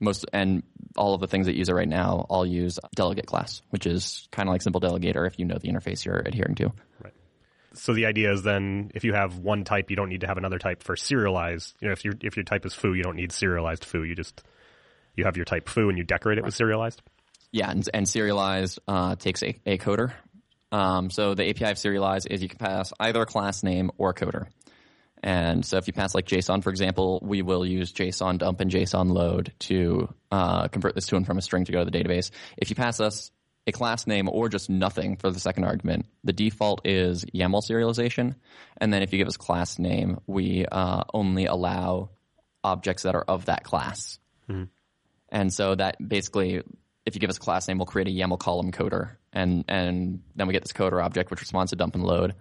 Most 0.00 0.26
and 0.32 0.62
all 0.98 1.14
of 1.14 1.20
the 1.20 1.26
things 1.26 1.46
that 1.46 1.56
use 1.56 1.68
it 1.68 1.74
right 1.74 1.88
now 1.88 2.26
all 2.28 2.44
use 2.44 2.78
delegate 2.94 3.26
class, 3.26 3.62
which 3.70 3.86
is 3.86 4.28
kind 4.30 4.48
of 4.48 4.52
like 4.52 4.62
simple 4.62 4.80
delegator 4.80 5.26
if 5.26 5.38
you 5.38 5.44
know 5.44 5.56
the 5.58 5.68
interface 5.68 6.04
you're 6.04 6.18
adhering 6.18 6.54
to. 6.56 6.72
Right. 7.02 7.14
So 7.74 7.94
the 7.94 8.06
idea 8.06 8.32
is 8.32 8.42
then 8.42 8.90
if 8.94 9.04
you 9.04 9.14
have 9.14 9.38
one 9.38 9.64
type, 9.64 9.90
you 9.90 9.96
don't 9.96 10.08
need 10.08 10.22
to 10.22 10.26
have 10.26 10.36
another 10.36 10.58
type 10.58 10.82
for 10.82 10.96
serialized. 10.96 11.74
You 11.80 11.88
know, 11.88 11.92
if 11.92 12.04
your 12.04 12.14
if 12.20 12.36
your 12.36 12.44
type 12.44 12.66
is 12.66 12.74
foo, 12.74 12.94
you 12.94 13.02
don't 13.02 13.16
need 13.16 13.32
serialized 13.32 13.84
foo. 13.84 14.02
You 14.02 14.14
just 14.14 14.42
you 15.14 15.24
have 15.24 15.36
your 15.36 15.44
type 15.44 15.68
foo 15.68 15.88
and 15.88 15.96
you 15.96 16.04
decorate 16.04 16.38
it 16.38 16.44
with 16.44 16.54
serialized. 16.54 17.00
Yeah, 17.50 17.70
and, 17.70 17.88
and 17.94 18.06
serialized 18.06 18.78
uh, 18.86 19.16
takes 19.16 19.42
a, 19.42 19.58
a 19.64 19.78
coder, 19.78 20.12
um, 20.70 21.10
so 21.10 21.34
the 21.34 21.48
API 21.48 21.64
of 21.64 21.76
serialize 21.76 22.26
is 22.30 22.42
you 22.42 22.48
can 22.48 22.58
pass 22.58 22.92
either 23.00 23.22
a 23.22 23.26
class 23.26 23.62
name 23.62 23.90
or 23.96 24.10
a 24.10 24.14
coder. 24.14 24.48
And 25.22 25.64
so 25.64 25.76
if 25.76 25.86
you 25.86 25.92
pass 25.92 26.14
like 26.14 26.26
JSON, 26.26 26.62
for 26.62 26.70
example, 26.70 27.20
we 27.22 27.42
will 27.42 27.66
use 27.66 27.92
JSON 27.92 28.38
dump 28.38 28.60
and 28.60 28.70
JSON 28.70 29.10
load 29.10 29.52
to 29.60 30.12
uh, 30.30 30.68
convert 30.68 30.94
this 30.94 31.06
to 31.06 31.16
and 31.16 31.26
from 31.26 31.38
a 31.38 31.42
string 31.42 31.64
to 31.64 31.72
go 31.72 31.84
to 31.84 31.90
the 31.90 31.96
database. 31.96 32.30
If 32.56 32.70
you 32.70 32.76
pass 32.76 33.00
us 33.00 33.30
a 33.66 33.72
class 33.72 34.06
name 34.06 34.28
or 34.28 34.48
just 34.48 34.70
nothing 34.70 35.16
for 35.16 35.30
the 35.30 35.40
second 35.40 35.64
argument, 35.64 36.06
the 36.24 36.32
default 36.32 36.86
is 36.86 37.24
YAML 37.24 37.62
serialization. 37.68 38.36
And 38.78 38.92
then 38.92 39.02
if 39.02 39.12
you 39.12 39.18
give 39.18 39.28
us 39.28 39.36
class 39.36 39.78
name, 39.78 40.20
we 40.26 40.64
uh, 40.66 41.04
only 41.12 41.46
allow 41.46 42.10
objects 42.64 43.02
that 43.02 43.14
are 43.14 43.24
of 43.26 43.46
that 43.46 43.64
class. 43.64 44.18
Mm-hmm. 44.48 44.64
And 45.30 45.52
so 45.52 45.74
that 45.74 45.96
basically, 46.06 46.62
if 47.04 47.14
you 47.14 47.20
give 47.20 47.30
us 47.30 47.36
a 47.36 47.40
class 47.40 47.68
name, 47.68 47.78
we'll 47.78 47.86
create 47.86 48.08
a 48.08 48.10
YAML 48.10 48.38
column 48.38 48.72
coder 48.72 49.18
and 49.32 49.64
and 49.68 50.22
then 50.36 50.46
we 50.46 50.52
get 50.52 50.62
this 50.62 50.72
coder 50.72 51.02
object 51.02 51.30
which 51.30 51.40
responds 51.40 51.70
to 51.70 51.76
dump 51.76 51.94
and 51.94 52.04
load. 52.04 52.34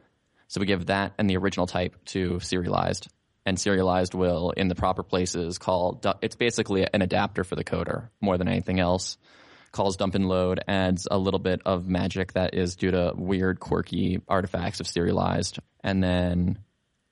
So 0.47 0.59
we 0.59 0.65
give 0.65 0.87
that 0.87 1.13
and 1.17 1.29
the 1.29 1.37
original 1.37 1.67
type 1.67 1.95
to 2.05 2.39
serialized, 2.39 3.07
and 3.45 3.59
serialized 3.59 4.13
will 4.13 4.51
in 4.51 4.67
the 4.67 4.75
proper 4.75 5.03
places 5.03 5.57
call. 5.57 6.01
It's 6.21 6.35
basically 6.35 6.87
an 6.91 7.01
adapter 7.01 7.43
for 7.43 7.55
the 7.55 7.63
coder 7.63 8.09
more 8.21 8.37
than 8.37 8.47
anything 8.47 8.79
else. 8.79 9.17
Calls 9.71 9.97
dump 9.97 10.15
and 10.15 10.27
load 10.27 10.61
adds 10.67 11.07
a 11.09 11.17
little 11.17 11.39
bit 11.39 11.61
of 11.65 11.87
magic 11.87 12.33
that 12.33 12.53
is 12.53 12.75
due 12.75 12.91
to 12.91 13.13
weird, 13.15 13.59
quirky 13.59 14.21
artifacts 14.27 14.79
of 14.79 14.87
serialized, 14.87 15.59
and 15.83 16.01
then 16.01 16.57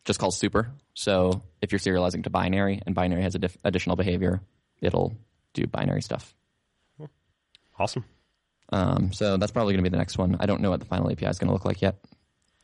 just 0.05 0.19
calls 0.19 0.37
super. 0.37 0.71
So 0.93 1.43
if 1.61 1.71
you're 1.71 1.79
serializing 1.79 2.23
to 2.23 2.29
binary 2.29 2.81
and 2.85 2.95
binary 2.95 3.23
has 3.23 3.35
additional 3.63 3.97
behavior, 3.97 4.41
it'll 4.81 5.17
do 5.53 5.67
binary 5.67 6.01
stuff. 6.01 6.33
Awesome. 7.77 8.05
Um, 8.71 9.11
so 9.11 9.37
that's 9.37 9.51
probably 9.51 9.73
going 9.73 9.83
to 9.83 9.89
be 9.89 9.93
the 9.93 9.97
next 9.97 10.17
one. 10.17 10.37
I 10.39 10.45
don't 10.45 10.61
know 10.61 10.69
what 10.69 10.79
the 10.79 10.85
final 10.85 11.11
API 11.11 11.27
is 11.27 11.37
going 11.37 11.49
to 11.49 11.53
look 11.53 11.65
like 11.65 11.81
yet. 11.81 11.97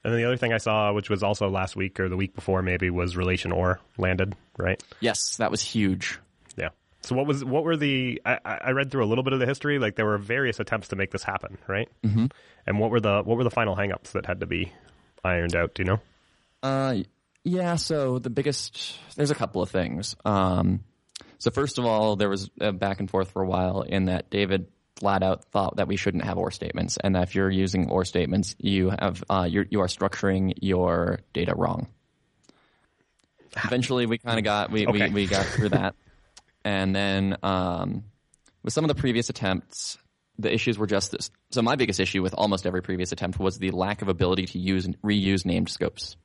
And 0.03 0.13
then 0.13 0.19
the 0.19 0.25
other 0.25 0.37
thing 0.37 0.51
I 0.51 0.57
saw, 0.57 0.91
which 0.93 1.09
was 1.09 1.21
also 1.21 1.49
last 1.49 1.75
week 1.75 1.99
or 1.99 2.09
the 2.09 2.17
week 2.17 2.33
before, 2.33 2.61
maybe 2.61 2.89
was 2.89 3.15
relation 3.15 3.51
or 3.51 3.79
landed, 3.97 4.35
right? 4.57 4.81
Yes, 4.99 5.37
that 5.37 5.51
was 5.51 5.61
huge. 5.61 6.19
Yeah. 6.57 6.69
So 7.01 7.15
what 7.15 7.27
was 7.27 7.45
what 7.45 7.63
were 7.63 7.77
the? 7.77 8.21
I, 8.25 8.39
I 8.43 8.71
read 8.71 8.91
through 8.91 9.03
a 9.03 9.07
little 9.07 9.23
bit 9.23 9.33
of 9.33 9.39
the 9.39 9.45
history. 9.45 9.77
Like 9.79 9.95
there 9.95 10.05
were 10.05 10.17
various 10.17 10.59
attempts 10.59 10.89
to 10.89 10.95
make 10.95 11.11
this 11.11 11.23
happen, 11.23 11.57
right? 11.67 11.89
Mm-hmm. 12.03 12.25
And 12.65 12.79
what 12.79 12.89
were 12.89 12.99
the 12.99 13.21
what 13.23 13.37
were 13.37 13.43
the 13.43 13.51
final 13.51 13.75
hangups 13.75 14.13
that 14.13 14.25
had 14.25 14.39
to 14.39 14.47
be 14.47 14.71
ironed 15.23 15.55
out? 15.55 15.75
Do 15.75 15.83
you 15.83 15.89
know? 15.89 15.99
Uh, 16.63 16.95
yeah. 17.43 17.75
So 17.75 18.17
the 18.17 18.29
biggest 18.29 18.97
there's 19.15 19.31
a 19.31 19.35
couple 19.35 19.61
of 19.61 19.69
things. 19.69 20.15
Um, 20.25 20.83
so 21.37 21.51
first 21.51 21.77
of 21.77 21.85
all, 21.85 22.15
there 22.15 22.29
was 22.29 22.49
a 22.59 22.71
back 22.71 22.99
and 22.99 23.09
forth 23.09 23.31
for 23.31 23.41
a 23.41 23.47
while 23.47 23.81
in 23.81 24.05
that 24.05 24.29
David 24.29 24.67
flat 25.01 25.23
out 25.23 25.43
thought 25.45 25.77
that 25.77 25.87
we 25.87 25.97
shouldn't 25.97 26.23
have 26.23 26.37
or 26.37 26.51
statements, 26.51 26.97
and 27.03 27.17
if 27.17 27.33
you're 27.33 27.49
using 27.49 27.89
or 27.89 28.05
statements, 28.05 28.55
you 28.59 28.91
have 28.91 29.23
uh, 29.29 29.47
you're, 29.49 29.65
you 29.69 29.81
are 29.81 29.87
structuring 29.87 30.53
your 30.61 31.19
data 31.33 31.53
wrong. 31.55 31.87
Eventually, 33.65 34.05
we 34.05 34.19
kind 34.19 34.37
of 34.37 34.45
got 34.45 34.71
we, 34.71 34.85
okay. 34.85 35.07
we 35.09 35.13
we 35.13 35.25
got 35.25 35.45
through 35.47 35.69
that, 35.69 35.95
and 36.63 36.95
then 36.95 37.35
um, 37.41 38.03
with 38.63 38.73
some 38.73 38.85
of 38.85 38.89
the 38.89 38.95
previous 38.95 39.29
attempts, 39.29 39.97
the 40.37 40.53
issues 40.53 40.77
were 40.77 40.87
just 40.87 41.11
this. 41.11 41.31
So 41.49 41.63
my 41.63 41.75
biggest 41.75 41.99
issue 41.99 42.21
with 42.21 42.35
almost 42.35 42.67
every 42.67 42.83
previous 42.83 43.11
attempt 43.11 43.39
was 43.39 43.57
the 43.57 43.71
lack 43.71 44.03
of 44.03 44.07
ability 44.07 44.45
to 44.47 44.59
use 44.59 44.87
reuse 45.03 45.45
named 45.45 45.69
scopes. 45.69 46.15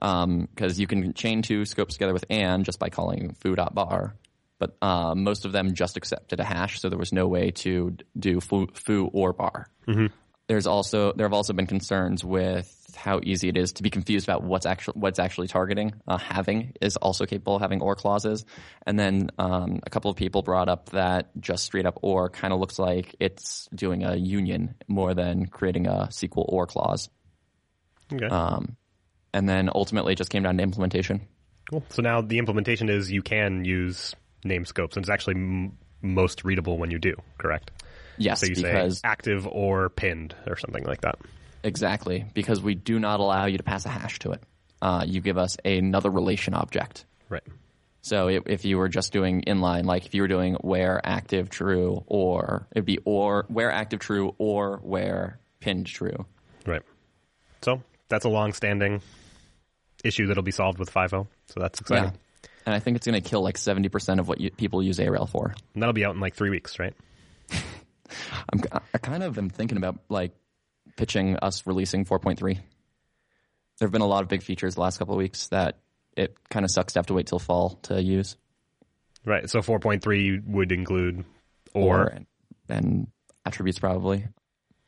Because 0.00 0.24
um, 0.24 0.48
you 0.76 0.86
can 0.86 1.12
chain 1.12 1.42
two 1.42 1.64
scopes 1.64 1.94
together 1.94 2.12
with 2.12 2.24
and 2.30 2.64
just 2.64 2.78
by 2.78 2.88
calling 2.88 3.34
foo.bar, 3.34 4.14
but 4.58 4.76
uh, 4.82 5.14
most 5.14 5.44
of 5.44 5.52
them 5.52 5.74
just 5.74 5.96
accepted 5.96 6.40
a 6.40 6.44
hash, 6.44 6.80
so 6.80 6.88
there 6.88 6.98
was 6.98 7.12
no 7.12 7.26
way 7.28 7.50
to 7.52 7.96
do 8.18 8.40
foo, 8.40 8.68
foo 8.74 9.08
or 9.12 9.32
bar. 9.32 9.68
Mm-hmm. 9.86 10.06
There's 10.48 10.66
also 10.66 11.12
there 11.12 11.26
have 11.26 11.34
also 11.34 11.52
been 11.52 11.66
concerns 11.66 12.24
with 12.24 12.74
how 12.96 13.20
easy 13.22 13.48
it 13.48 13.56
is 13.58 13.74
to 13.74 13.82
be 13.82 13.90
confused 13.90 14.26
about 14.26 14.42
what's 14.42 14.64
actually 14.64 14.98
what's 14.98 15.18
actually 15.18 15.46
targeting. 15.46 15.92
Uh, 16.06 16.16
having 16.16 16.72
is 16.80 16.96
also 16.96 17.26
capable 17.26 17.56
of 17.56 17.62
having 17.62 17.82
or 17.82 17.94
clauses, 17.94 18.46
and 18.86 18.98
then 18.98 19.28
um, 19.38 19.80
a 19.84 19.90
couple 19.90 20.10
of 20.10 20.16
people 20.16 20.40
brought 20.40 20.70
up 20.70 20.88
that 20.90 21.30
just 21.38 21.64
straight 21.64 21.84
up 21.84 21.98
or 22.02 22.30
kind 22.30 22.54
of 22.54 22.60
looks 22.60 22.78
like 22.78 23.14
it's 23.20 23.68
doing 23.74 24.04
a 24.04 24.16
union 24.16 24.74
more 24.88 25.12
than 25.12 25.46
creating 25.46 25.86
a 25.86 26.08
SQL 26.10 26.46
or 26.48 26.66
clause. 26.66 27.10
Okay. 28.10 28.26
Um, 28.26 28.76
and 29.34 29.46
then 29.46 29.68
ultimately, 29.74 30.14
it 30.14 30.16
just 30.16 30.30
came 30.30 30.44
down 30.44 30.56
to 30.56 30.62
implementation. 30.62 31.28
Cool. 31.70 31.84
So 31.90 32.00
now 32.00 32.22
the 32.22 32.38
implementation 32.38 32.88
is 32.88 33.12
you 33.12 33.20
can 33.20 33.66
use 33.66 34.14
name 34.48 34.64
scopes, 34.64 34.96
and 34.96 35.04
it's 35.04 35.10
actually 35.10 35.34
m- 35.36 35.78
most 36.02 36.44
readable 36.44 36.78
when 36.78 36.90
you 36.90 36.98
do. 36.98 37.14
Correct? 37.38 37.70
Yes, 38.16 38.40
so 38.40 38.46
you 38.46 38.56
because 38.56 38.98
say 38.98 39.00
active 39.04 39.46
or 39.46 39.90
pinned 39.90 40.34
or 40.46 40.56
something 40.56 40.84
like 40.84 41.02
that. 41.02 41.18
Exactly, 41.62 42.24
because 42.34 42.60
we 42.60 42.74
do 42.74 42.98
not 42.98 43.20
allow 43.20 43.46
you 43.46 43.58
to 43.58 43.62
pass 43.64 43.84
a 43.84 43.88
hash 43.88 44.18
to 44.20 44.32
it. 44.32 44.42
Uh, 44.80 45.04
you 45.06 45.20
give 45.20 45.38
us 45.38 45.56
another 45.64 46.10
relation 46.10 46.54
object. 46.54 47.04
Right. 47.28 47.42
So 48.00 48.28
if, 48.28 48.44
if 48.46 48.64
you 48.64 48.78
were 48.78 48.88
just 48.88 49.12
doing 49.12 49.42
inline, 49.42 49.84
like 49.84 50.06
if 50.06 50.14
you 50.14 50.22
were 50.22 50.28
doing 50.28 50.54
where 50.54 51.00
active 51.04 51.50
true 51.50 52.04
or 52.06 52.66
it'd 52.72 52.84
be 52.84 52.98
or 53.04 53.44
where 53.48 53.70
active 53.70 54.00
true 54.00 54.34
or 54.38 54.78
where 54.82 55.40
pinned 55.60 55.86
true. 55.86 56.26
Right. 56.64 56.82
So 57.62 57.82
that's 58.08 58.24
a 58.24 58.28
long-standing 58.28 59.02
issue 60.04 60.26
that'll 60.28 60.42
be 60.42 60.52
solved 60.52 60.78
with 60.78 60.92
5.0. 60.92 61.26
So 61.46 61.60
that's 61.60 61.80
exciting. 61.80 62.04
Yeah. 62.04 62.10
And 62.68 62.74
I 62.74 62.80
think 62.80 62.98
it's 62.98 63.06
going 63.06 63.18
to 63.18 63.26
kill 63.26 63.40
like 63.40 63.56
70% 63.56 64.18
of 64.18 64.28
what 64.28 64.42
you, 64.42 64.50
people 64.50 64.82
use 64.82 64.98
Arel 64.98 65.26
for. 65.26 65.54
And 65.72 65.82
that'll 65.82 65.94
be 65.94 66.04
out 66.04 66.14
in 66.14 66.20
like 66.20 66.34
three 66.34 66.50
weeks, 66.50 66.78
right? 66.78 66.92
I'm, 67.50 68.60
I 68.92 68.98
kind 68.98 69.22
of 69.22 69.38
am 69.38 69.48
thinking 69.48 69.78
about 69.78 69.98
like 70.10 70.32
pitching 70.98 71.38
us 71.38 71.66
releasing 71.66 72.04
4.3. 72.04 72.40
There 72.42 72.60
have 73.80 73.90
been 73.90 74.02
a 74.02 74.06
lot 74.06 74.22
of 74.22 74.28
big 74.28 74.42
features 74.42 74.74
the 74.74 74.82
last 74.82 74.98
couple 74.98 75.14
of 75.14 75.18
weeks 75.18 75.46
that 75.48 75.78
it 76.14 76.36
kind 76.50 76.66
of 76.66 76.70
sucks 76.70 76.92
to 76.92 76.98
have 76.98 77.06
to 77.06 77.14
wait 77.14 77.28
till 77.28 77.38
fall 77.38 77.78
to 77.84 78.02
use. 78.02 78.36
Right. 79.24 79.48
So 79.48 79.60
4.3 79.60 80.46
would 80.46 80.70
include 80.70 81.24
or, 81.72 82.04
and, 82.08 82.26
and 82.68 83.06
attributes 83.46 83.78
probably. 83.78 84.26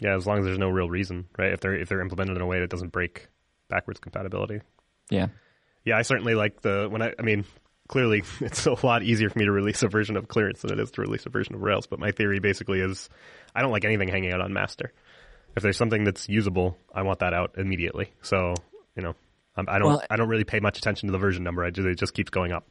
Yeah, 0.03 0.16
as 0.16 0.27
long 0.27 0.40
as 0.40 0.45
there's 0.45 0.59
no 0.59 0.69
real 0.69 0.90
reason, 0.90 1.29
right? 1.38 1.55
If 1.55 1.61
they're 1.61 1.77
if 1.77 1.88
they're 1.88 2.03
implemented 2.03 2.37
in 2.37 2.43
a 2.43 2.47
way 2.47 2.61
that 2.61 2.69
doesn't 2.69 2.93
break 2.93 3.29
backwards 3.71 4.01
compatibility. 4.01 4.61
Yeah. 5.09 5.29
Yeah, 5.83 5.97
I 5.97 6.03
certainly 6.03 6.35
like 6.35 6.61
the 6.61 6.88
when 6.90 7.01
I 7.01 7.14
I 7.19 7.23
mean, 7.23 7.47
clearly 7.90 8.22
it's 8.40 8.66
a 8.66 8.87
lot 8.87 9.03
easier 9.03 9.29
for 9.29 9.38
me 9.38 9.44
to 9.44 9.53
release 9.53 9.83
a 9.83 9.88
version 9.88 10.16
of 10.16 10.29
clearance 10.29 10.62
than 10.62 10.72
it 10.72 10.79
is 10.79 10.92
to 10.92 11.00
release 11.00 11.26
a 11.26 11.29
version 11.29 11.55
of 11.57 11.61
Rails, 11.61 11.87
but 11.87 11.98
my 11.98 12.12
theory 12.12 12.38
basically 12.38 12.81
is 12.81 13.11
I 13.55 13.62
don't 13.62 13.72
like 13.72 13.85
anything 13.85 14.09
hanging 14.09 14.33
out 14.33 14.40
on 14.40 14.53
master. 14.53 14.92
If 15.57 15.64
there's 15.64 15.76
something 15.76 16.05
that's 16.05 16.29
usable, 16.29 16.79
I 16.94 17.03
want 17.03 17.18
that 17.18 17.35
out 17.35 17.57
immediately. 17.59 18.12
So, 18.22 18.55
you 18.94 19.03
know, 19.03 19.14
I 19.57 19.79
don't 19.79 19.88
well, 19.88 20.03
I 20.09 20.14
don't 20.16 20.29
really 20.29 20.44
pay 20.44 20.61
much 20.61 20.79
attention 20.79 21.09
to 21.09 21.12
the 21.12 21.18
version 21.18 21.42
number. 21.42 21.64
I 21.64 21.70
just, 21.70 21.87
it 21.87 21.98
just 21.98 22.14
keeps 22.14 22.31
going 22.31 22.53
up. 22.53 22.68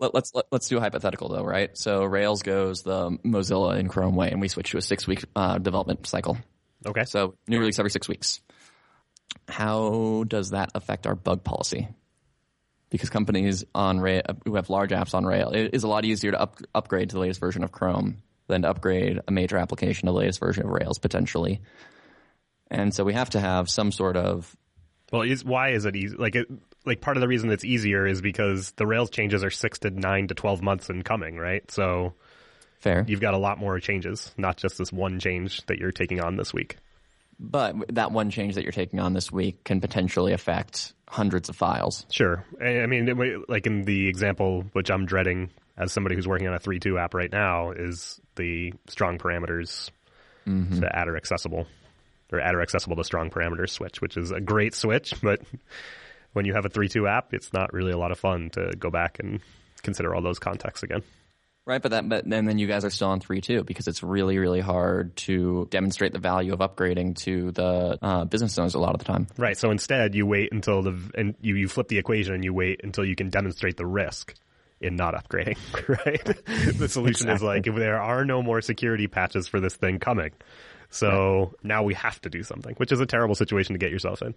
Let, 0.00 0.12
let's 0.12 0.34
us 0.34 0.42
let 0.50 0.60
us 0.62 0.68
do 0.68 0.78
a 0.78 0.80
hypothetical 0.80 1.28
though, 1.28 1.44
right? 1.44 1.76
So 1.78 2.04
Rails 2.04 2.42
goes 2.42 2.82
the 2.82 3.10
Mozilla 3.24 3.78
and 3.78 3.88
Chrome 3.88 4.16
way, 4.16 4.30
and 4.30 4.40
we 4.40 4.48
switch 4.48 4.72
to 4.72 4.78
a 4.78 4.82
six 4.82 5.06
week 5.06 5.24
uh, 5.36 5.58
development 5.58 6.06
cycle. 6.06 6.36
Okay. 6.84 7.04
So 7.04 7.36
new 7.46 7.60
release 7.60 7.78
every 7.78 7.90
six 7.90 8.08
weeks. 8.08 8.40
How 9.48 10.24
does 10.26 10.50
that 10.50 10.70
affect 10.74 11.06
our 11.06 11.14
bug 11.14 11.44
policy? 11.44 11.88
Because 12.90 13.10
companies 13.10 13.64
on 13.74 13.98
who 13.98 14.54
have 14.54 14.70
large 14.70 14.90
apps 14.90 15.14
on 15.14 15.26
Rails, 15.26 15.54
it 15.54 15.74
is 15.74 15.84
a 15.84 15.88
lot 15.88 16.04
easier 16.04 16.32
to 16.32 16.40
up, 16.40 16.58
upgrade 16.74 17.10
to 17.10 17.16
the 17.16 17.20
latest 17.20 17.40
version 17.40 17.62
of 17.62 17.70
Chrome 17.70 18.22
than 18.46 18.62
to 18.62 18.70
upgrade 18.70 19.20
a 19.28 19.30
major 19.30 19.58
application 19.58 20.06
to 20.06 20.12
the 20.12 20.18
latest 20.18 20.40
version 20.40 20.64
of 20.64 20.70
Rails 20.70 20.98
potentially. 20.98 21.60
And 22.70 22.94
so 22.94 23.04
we 23.04 23.12
have 23.12 23.30
to 23.30 23.40
have 23.40 23.68
some 23.68 23.92
sort 23.92 24.16
of 24.16 24.56
well, 25.12 25.22
is, 25.22 25.44
why 25.44 25.70
is 25.70 25.84
it 25.84 25.96
easy? 25.96 26.16
Like, 26.16 26.36
it, 26.36 26.46
like 26.84 27.00
part 27.00 27.16
of 27.16 27.22
the 27.22 27.28
reason 27.28 27.50
it's 27.50 27.64
easier 27.64 28.06
is 28.06 28.20
because 28.20 28.72
the 28.72 28.86
Rails 28.86 29.10
changes 29.10 29.42
are 29.42 29.50
six 29.50 29.78
to 29.80 29.90
nine 29.90 30.28
to 30.28 30.34
twelve 30.34 30.62
months 30.62 30.90
in 30.90 31.02
coming, 31.02 31.36
right? 31.36 31.68
So, 31.70 32.14
fair. 32.80 33.04
You've 33.08 33.20
got 33.20 33.34
a 33.34 33.38
lot 33.38 33.58
more 33.58 33.80
changes, 33.80 34.32
not 34.36 34.56
just 34.56 34.78
this 34.78 34.92
one 34.92 35.18
change 35.18 35.64
that 35.66 35.78
you're 35.78 35.92
taking 35.92 36.20
on 36.20 36.36
this 36.36 36.52
week. 36.52 36.76
But 37.40 37.94
that 37.94 38.10
one 38.10 38.30
change 38.30 38.56
that 38.56 38.64
you're 38.64 38.72
taking 38.72 38.98
on 38.98 39.12
this 39.12 39.30
week 39.30 39.62
can 39.64 39.80
potentially 39.80 40.32
affect 40.32 40.92
hundreds 41.06 41.48
of 41.48 41.56
files. 41.56 42.04
Sure. 42.10 42.44
I 42.60 42.86
mean, 42.86 43.44
like 43.48 43.66
in 43.66 43.84
the 43.84 44.08
example, 44.08 44.64
which 44.72 44.90
I'm 44.90 45.06
dreading 45.06 45.50
as 45.76 45.92
somebody 45.92 46.16
who's 46.16 46.26
working 46.26 46.48
on 46.48 46.54
a 46.54 46.58
3.2 46.58 47.00
app 47.00 47.14
right 47.14 47.30
now, 47.30 47.70
is 47.70 48.20
the 48.34 48.74
strong 48.88 49.18
parameters 49.18 49.90
mm-hmm. 50.46 50.80
to 50.80 50.86
Attr 50.86 51.16
accessible 51.16 51.66
or 52.32 52.40
Attr 52.40 52.60
accessible 52.60 52.96
to 52.96 53.04
strong 53.04 53.30
parameters 53.30 53.70
switch, 53.70 54.00
which 54.00 54.16
is 54.16 54.32
a 54.32 54.40
great 54.40 54.74
switch, 54.74 55.14
but 55.22 55.40
when 56.32 56.44
you 56.44 56.54
have 56.54 56.64
a 56.64 56.68
3.2 56.68 57.08
app, 57.08 57.32
it's 57.32 57.52
not 57.52 57.72
really 57.72 57.92
a 57.92 57.98
lot 57.98 58.12
of 58.12 58.18
fun 58.18 58.50
to 58.50 58.72
go 58.78 58.90
back 58.90 59.18
and 59.18 59.40
consider 59.82 60.14
all 60.14 60.20
those 60.20 60.38
contexts 60.38 60.82
again. 60.82 61.02
Right, 61.68 61.82
but 61.82 61.90
that 61.90 62.08
but 62.08 62.26
then 62.26 62.46
then 62.46 62.56
you 62.56 62.66
guys 62.66 62.86
are 62.86 62.90
still 62.90 63.08
on 63.08 63.20
three 63.20 63.42
two 63.42 63.62
because 63.62 63.88
it's 63.88 64.02
really 64.02 64.38
really 64.38 64.60
hard 64.60 65.14
to 65.16 65.68
demonstrate 65.70 66.14
the 66.14 66.18
value 66.18 66.54
of 66.54 66.60
upgrading 66.60 67.16
to 67.24 67.52
the 67.52 67.98
uh, 68.00 68.24
business 68.24 68.58
owners 68.58 68.74
a 68.74 68.78
lot 68.78 68.94
of 68.94 69.00
the 69.00 69.04
time. 69.04 69.26
Right. 69.36 69.54
So 69.54 69.70
instead, 69.70 70.14
you 70.14 70.24
wait 70.24 70.50
until 70.50 70.80
the 70.80 70.98
and 71.14 71.34
you 71.42 71.56
you 71.56 71.68
flip 71.68 71.88
the 71.88 71.98
equation 71.98 72.32
and 72.32 72.42
you 72.42 72.54
wait 72.54 72.80
until 72.82 73.04
you 73.04 73.14
can 73.14 73.28
demonstrate 73.28 73.76
the 73.76 73.84
risk 73.84 74.34
in 74.80 74.96
not 74.96 75.14
upgrading. 75.14 75.58
Right. 76.06 76.24
the 76.24 76.88
solution 76.88 77.28
exactly. 77.28 77.34
is 77.34 77.42
like 77.42 77.66
if 77.66 77.74
there 77.74 78.00
are 78.00 78.24
no 78.24 78.42
more 78.42 78.62
security 78.62 79.06
patches 79.06 79.46
for 79.46 79.60
this 79.60 79.76
thing 79.76 79.98
coming, 79.98 80.30
so 80.90 81.54
now 81.62 81.82
we 81.82 81.94
have 81.94 82.20
to 82.22 82.30
do 82.30 82.42
something, 82.42 82.74
which 82.76 82.92
is 82.92 83.00
a 83.00 83.06
terrible 83.06 83.34
situation 83.34 83.74
to 83.74 83.78
get 83.78 83.90
yourself 83.90 84.22
in. 84.22 84.34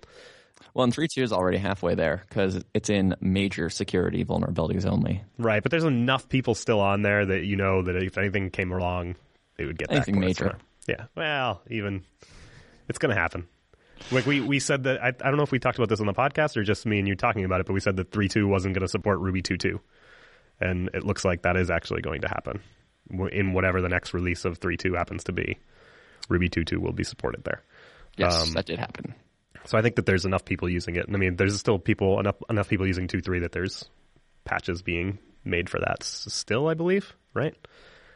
Well, 0.74 0.84
and 0.84 0.94
3.2 0.94 1.24
is 1.24 1.34
already 1.34 1.58
halfway 1.58 1.96
there 1.96 2.24
because 2.30 2.64
it's 2.74 2.90
in 2.90 3.16
major 3.20 3.70
security 3.70 4.24
vulnerabilities 4.24 4.86
only. 4.86 5.24
Right, 5.38 5.62
but 5.64 5.72
there's 5.72 5.84
enough 5.84 6.30
people 6.30 6.56
still 6.56 6.80
on 6.80 7.02
there 7.02 7.26
that 7.26 7.46
you 7.46 7.56
know 7.56 7.82
that 7.82 7.96
if 7.96 8.18
anything 8.18 8.50
came 8.50 8.72
along, 8.72 9.16
they 9.58 9.66
would 9.66 9.78
get 9.78 9.92
anything 9.92 10.20
major. 10.20 10.58
Yeah, 10.88 11.06
well, 11.16 11.62
even 11.70 12.04
it's 12.88 13.00
going 13.00 13.14
to 13.14 13.20
happen. 13.20 13.48
Like 14.12 14.26
we, 14.26 14.42
we 14.42 14.60
said 14.60 14.84
that 14.84 15.02
I, 15.02 15.08
I 15.08 15.12
don't 15.12 15.38
know 15.38 15.44
if 15.44 15.52
we 15.52 15.60
talked 15.60 15.78
about 15.78 15.90
this 15.90 16.00
on 16.00 16.08
the 16.08 16.14
podcast 16.14 16.58
or 16.58 16.64
just 16.64 16.86
me 16.86 17.00
and 17.00 17.08
you 17.08 17.16
talking 17.16 17.46
about 17.46 17.62
it, 17.62 17.68
but 17.68 17.74
we 17.74 17.80
said 17.80 17.98
that 17.98 18.12
3.2 18.12 18.48
wasn't 18.48 18.74
going 18.74 18.82
to 18.82 18.88
support 18.88 19.20
Ruby 19.20 19.42
2.2, 19.42 19.80
and 20.60 20.90
it 20.94 21.04
looks 21.04 21.24
like 21.24 21.44
that 21.44 21.56
is 21.56 21.70
actually 21.70 22.02
going 22.02 22.22
to 22.22 22.28
happen 22.28 22.62
in 23.32 23.54
whatever 23.54 23.82
the 23.82 23.90
next 23.90 24.14
release 24.14 24.46
of 24.46 24.60
3.2 24.60 24.98
happens 24.98 25.24
to 25.26 25.32
be. 25.32 25.58
Ruby 26.30 26.50
2.2 26.50 26.78
will 26.78 26.94
be 26.94 27.04
supported 27.04 27.44
there. 27.44 27.62
Yes, 28.18 28.44
um, 28.48 28.54
that 28.54 28.66
did 28.66 28.80
happen. 28.80 29.16
So 29.66 29.78
I 29.78 29.82
think 29.82 29.96
that 29.96 30.06
there's 30.06 30.26
enough 30.26 30.46
people 30.46 30.70
using 30.70 30.96
it. 30.96 31.06
And 31.08 31.16
I 31.16 31.20
mean, 31.20 31.36
there's 31.36 31.60
still 31.60 31.80
people 31.80 32.20
enough 32.20 32.36
enough 32.50 32.70
people 32.70 32.88
using 32.88 33.08
2.3 33.08 33.42
that 33.42 33.52
there's 33.52 33.90
patches 34.44 34.82
being 34.82 35.20
made 35.44 35.70
for 35.70 35.80
that 35.80 36.04
still, 36.04 36.68
I 36.68 36.74
believe, 36.74 37.14
right? 37.34 37.56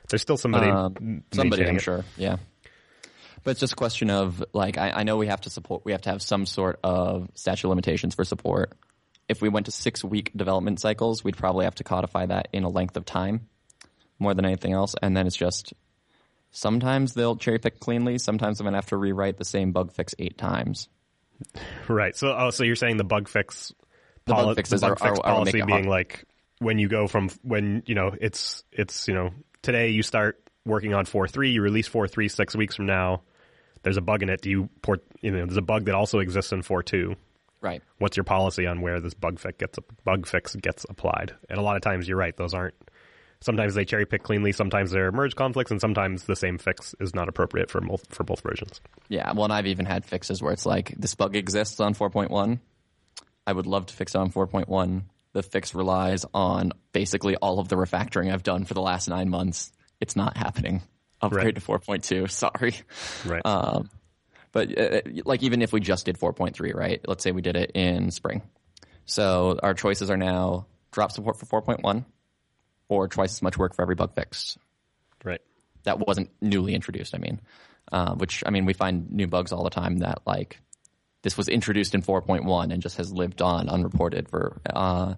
There's 0.09 0.21
still 0.21 0.37
somebody. 0.37 0.69
Um, 0.69 1.23
somebody, 1.31 1.65
I'm 1.65 1.77
it. 1.77 1.81
sure. 1.81 2.05
Yeah. 2.17 2.37
But 3.43 3.51
it's 3.51 3.59
just 3.59 3.73
a 3.73 3.75
question 3.75 4.09
of 4.09 4.43
like 4.53 4.77
I, 4.77 4.89
I 4.91 5.03
know 5.03 5.17
we 5.17 5.27
have 5.27 5.41
to 5.41 5.49
support 5.49 5.83
we 5.85 5.91
have 5.91 6.01
to 6.01 6.09
have 6.09 6.21
some 6.21 6.45
sort 6.45 6.79
of 6.83 7.29
statute 7.35 7.67
limitations 7.67 8.15
for 8.15 8.23
support. 8.23 8.73
If 9.27 9.41
we 9.41 9.49
went 9.49 9.67
to 9.67 9.71
six 9.71 10.03
week 10.03 10.31
development 10.35 10.79
cycles, 10.79 11.23
we'd 11.23 11.37
probably 11.37 11.65
have 11.65 11.75
to 11.75 11.83
codify 11.83 12.27
that 12.27 12.47
in 12.53 12.63
a 12.63 12.69
length 12.69 12.97
of 12.97 13.05
time 13.05 13.47
more 14.19 14.33
than 14.33 14.45
anything 14.45 14.73
else. 14.73 14.95
And 15.01 15.15
then 15.15 15.27
it's 15.27 15.35
just 15.35 15.73
Sometimes 16.55 17.13
they'll 17.13 17.35
cherry 17.35 17.59
pick 17.59 17.81
cleanly. 17.81 18.17
Sometimes 18.17 18.61
I'm 18.61 18.63
going 18.63 18.73
to 18.73 18.77
have 18.77 18.85
to 18.87 18.97
rewrite 18.97 19.37
the 19.37 19.43
same 19.43 19.73
bug 19.73 19.91
fix 19.91 20.15
eight 20.19 20.37
times. 20.37 20.87
Right. 21.89 22.15
So, 22.15 22.33
oh, 22.33 22.49
so 22.51 22.63
you're 22.63 22.77
saying 22.77 22.95
the 22.95 23.03
bug 23.03 23.27
fix, 23.27 23.73
the 24.23 24.33
bug 24.33 24.55
the 24.55 24.77
bug 24.77 24.91
are, 24.91 24.95
fix 24.95 25.19
are, 25.19 25.21
policy 25.21 25.61
being 25.61 25.89
like 25.89 26.23
when 26.59 26.79
you 26.79 26.87
go 26.87 27.07
from 27.07 27.29
when 27.41 27.83
you 27.85 27.93
know 27.93 28.15
it's 28.21 28.63
it's 28.71 29.05
you 29.09 29.13
know 29.13 29.31
today 29.63 29.89
you 29.89 30.01
start 30.01 30.41
working 30.65 30.93
on 30.93 31.03
four 31.03 31.27
three, 31.27 31.51
you 31.51 31.61
release 31.61 31.89
four 31.89 32.07
three 32.07 32.29
six 32.29 32.55
weeks 32.55 32.77
from 32.77 32.85
now. 32.85 33.23
There's 33.83 33.97
a 33.97 34.01
bug 34.01 34.23
in 34.23 34.29
it. 34.29 34.39
Do 34.39 34.49
you 34.49 34.69
port? 34.81 35.03
You 35.19 35.31
know, 35.31 35.45
there's 35.45 35.57
a 35.57 35.61
bug 35.61 35.85
that 35.85 35.95
also 35.95 36.19
exists 36.19 36.53
in 36.53 36.61
four 36.61 36.83
two. 36.83 37.17
Right. 37.59 37.81
What's 37.97 38.15
your 38.15 38.23
policy 38.23 38.65
on 38.65 38.79
where 38.79 39.01
this 39.01 39.13
bug 39.13 39.39
fix 39.39 39.57
gets 39.57 39.77
bug 40.05 40.25
fix 40.25 40.55
gets 40.55 40.85
applied? 40.89 41.35
And 41.49 41.59
a 41.59 41.61
lot 41.61 41.75
of 41.75 41.81
times 41.81 42.07
you're 42.07 42.17
right; 42.17 42.35
those 42.37 42.53
aren't 42.53 42.75
Sometimes 43.41 43.75
they 43.75 43.85
cherry 43.85 44.05
pick 44.05 44.23
cleanly. 44.23 44.51
Sometimes 44.51 44.91
there 44.91 45.07
are 45.07 45.11
merge 45.11 45.35
conflicts, 45.35 45.71
and 45.71 45.81
sometimes 45.81 46.23
the 46.23 46.35
same 46.35 46.57
fix 46.57 46.95
is 46.99 47.13
not 47.13 47.29
appropriate 47.29 47.69
for 47.69 47.81
both 47.81 48.05
for 48.13 48.23
both 48.23 48.41
versions. 48.41 48.81
Yeah, 49.09 49.31
well, 49.33 49.45
and 49.45 49.53
I've 49.53 49.67
even 49.67 49.85
had 49.85 50.05
fixes 50.05 50.41
where 50.41 50.53
it's 50.53 50.65
like 50.65 50.93
this 50.97 51.15
bug 51.15 51.35
exists 51.35 51.79
on 51.79 51.93
4.1. 51.93 52.59
I 53.47 53.53
would 53.53 53.67
love 53.67 53.87
to 53.87 53.93
fix 53.93 54.15
it 54.15 54.17
on 54.17 54.31
4.1. 54.31 55.03
The 55.33 55.43
fix 55.43 55.75
relies 55.75 56.25
on 56.33 56.71
basically 56.93 57.35
all 57.35 57.59
of 57.59 57.67
the 57.67 57.75
refactoring 57.75 58.31
I've 58.31 58.43
done 58.43 58.65
for 58.65 58.73
the 58.73 58.81
last 58.81 59.07
nine 59.09 59.29
months. 59.29 59.71
It's 59.99 60.15
not 60.15 60.37
happening. 60.37 60.81
Upgrade 61.21 61.45
right. 61.45 61.55
to 61.55 61.61
4.2. 61.61 62.31
Sorry. 62.31 62.75
Right. 63.25 63.45
Um, 63.45 63.89
but 64.51 64.77
uh, 64.79 65.01
like 65.25 65.43
even 65.43 65.61
if 65.61 65.73
we 65.73 65.81
just 65.81 66.05
did 66.05 66.17
4.3, 66.17 66.73
right? 66.73 67.01
Let's 67.05 67.23
say 67.23 67.31
we 67.31 67.41
did 67.41 67.57
it 67.57 67.71
in 67.75 68.11
spring. 68.11 68.41
So 69.05 69.59
our 69.61 69.73
choices 69.73 70.09
are 70.09 70.17
now 70.17 70.67
drop 70.91 71.11
support 71.11 71.37
for 71.37 71.61
4.1 71.61 72.05
or 72.87 73.07
twice 73.07 73.33
as 73.33 73.41
much 73.41 73.57
work 73.57 73.75
for 73.75 73.81
every 73.81 73.95
bug 73.95 74.13
fixed. 74.13 74.57
Right. 75.23 75.41
That 75.83 75.99
wasn't 75.99 76.31
newly 76.41 76.73
introduced. 76.73 77.15
I 77.15 77.19
mean, 77.19 77.41
uh, 77.91 78.15
which 78.15 78.43
I 78.45 78.49
mean, 78.49 78.65
we 78.65 78.73
find 78.73 79.11
new 79.11 79.27
bugs 79.27 79.51
all 79.51 79.63
the 79.63 79.69
time 79.69 79.97
that 79.97 80.19
like 80.25 80.59
this 81.21 81.37
was 81.37 81.47
introduced 81.47 81.95
in 81.95 82.01
4.1 82.01 82.71
and 82.71 82.81
just 82.81 82.97
has 82.97 83.11
lived 83.11 83.41
on 83.41 83.69
unreported 83.69 84.29
for. 84.29 84.61
Uh, 84.65 85.15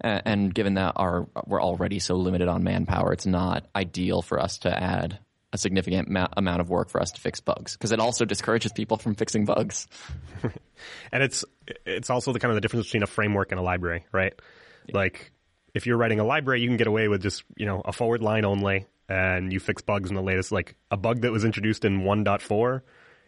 and, 0.00 0.22
and 0.24 0.54
given 0.54 0.74
that 0.74 0.94
our 0.96 1.28
we're 1.46 1.62
already 1.62 1.98
so 1.98 2.16
limited 2.16 2.48
on 2.48 2.64
manpower, 2.64 3.12
it's 3.12 3.26
not 3.26 3.66
ideal 3.74 4.22
for 4.22 4.40
us 4.40 4.58
to 4.58 4.82
add 4.82 5.18
a 5.52 5.58
significant 5.58 6.08
ma- 6.08 6.28
amount 6.36 6.60
of 6.60 6.68
work 6.68 6.90
for 6.90 7.00
us 7.00 7.12
to 7.12 7.20
fix 7.20 7.40
bugs 7.40 7.74
because 7.74 7.92
it 7.92 8.00
also 8.00 8.24
discourages 8.24 8.72
people 8.72 8.96
from 8.96 9.14
fixing 9.14 9.44
bugs. 9.44 9.86
and 11.12 11.22
it's 11.22 11.44
it's 11.86 12.10
also 12.10 12.32
the 12.32 12.38
kind 12.38 12.50
of 12.50 12.56
the 12.56 12.60
difference 12.60 12.86
between 12.86 13.02
a 13.02 13.06
framework 13.06 13.50
and 13.50 13.58
a 13.58 13.62
library, 13.62 14.04
right? 14.12 14.34
Like 14.92 15.32
if 15.74 15.86
you're 15.86 15.96
writing 15.96 16.20
a 16.20 16.24
library, 16.24 16.60
you 16.60 16.68
can 16.68 16.76
get 16.76 16.86
away 16.86 17.08
with 17.08 17.22
just, 17.22 17.44
you 17.56 17.66
know, 17.66 17.82
a 17.84 17.92
forward 17.92 18.22
line 18.22 18.44
only 18.44 18.86
and 19.08 19.52
you 19.52 19.60
fix 19.60 19.82
bugs 19.82 20.10
in 20.10 20.16
the 20.16 20.22
latest, 20.22 20.52
like 20.52 20.74
a 20.90 20.96
bug 20.96 21.22
that 21.22 21.32
was 21.32 21.44
introduced 21.44 21.84
in 21.84 22.02
1.4. 22.02 22.82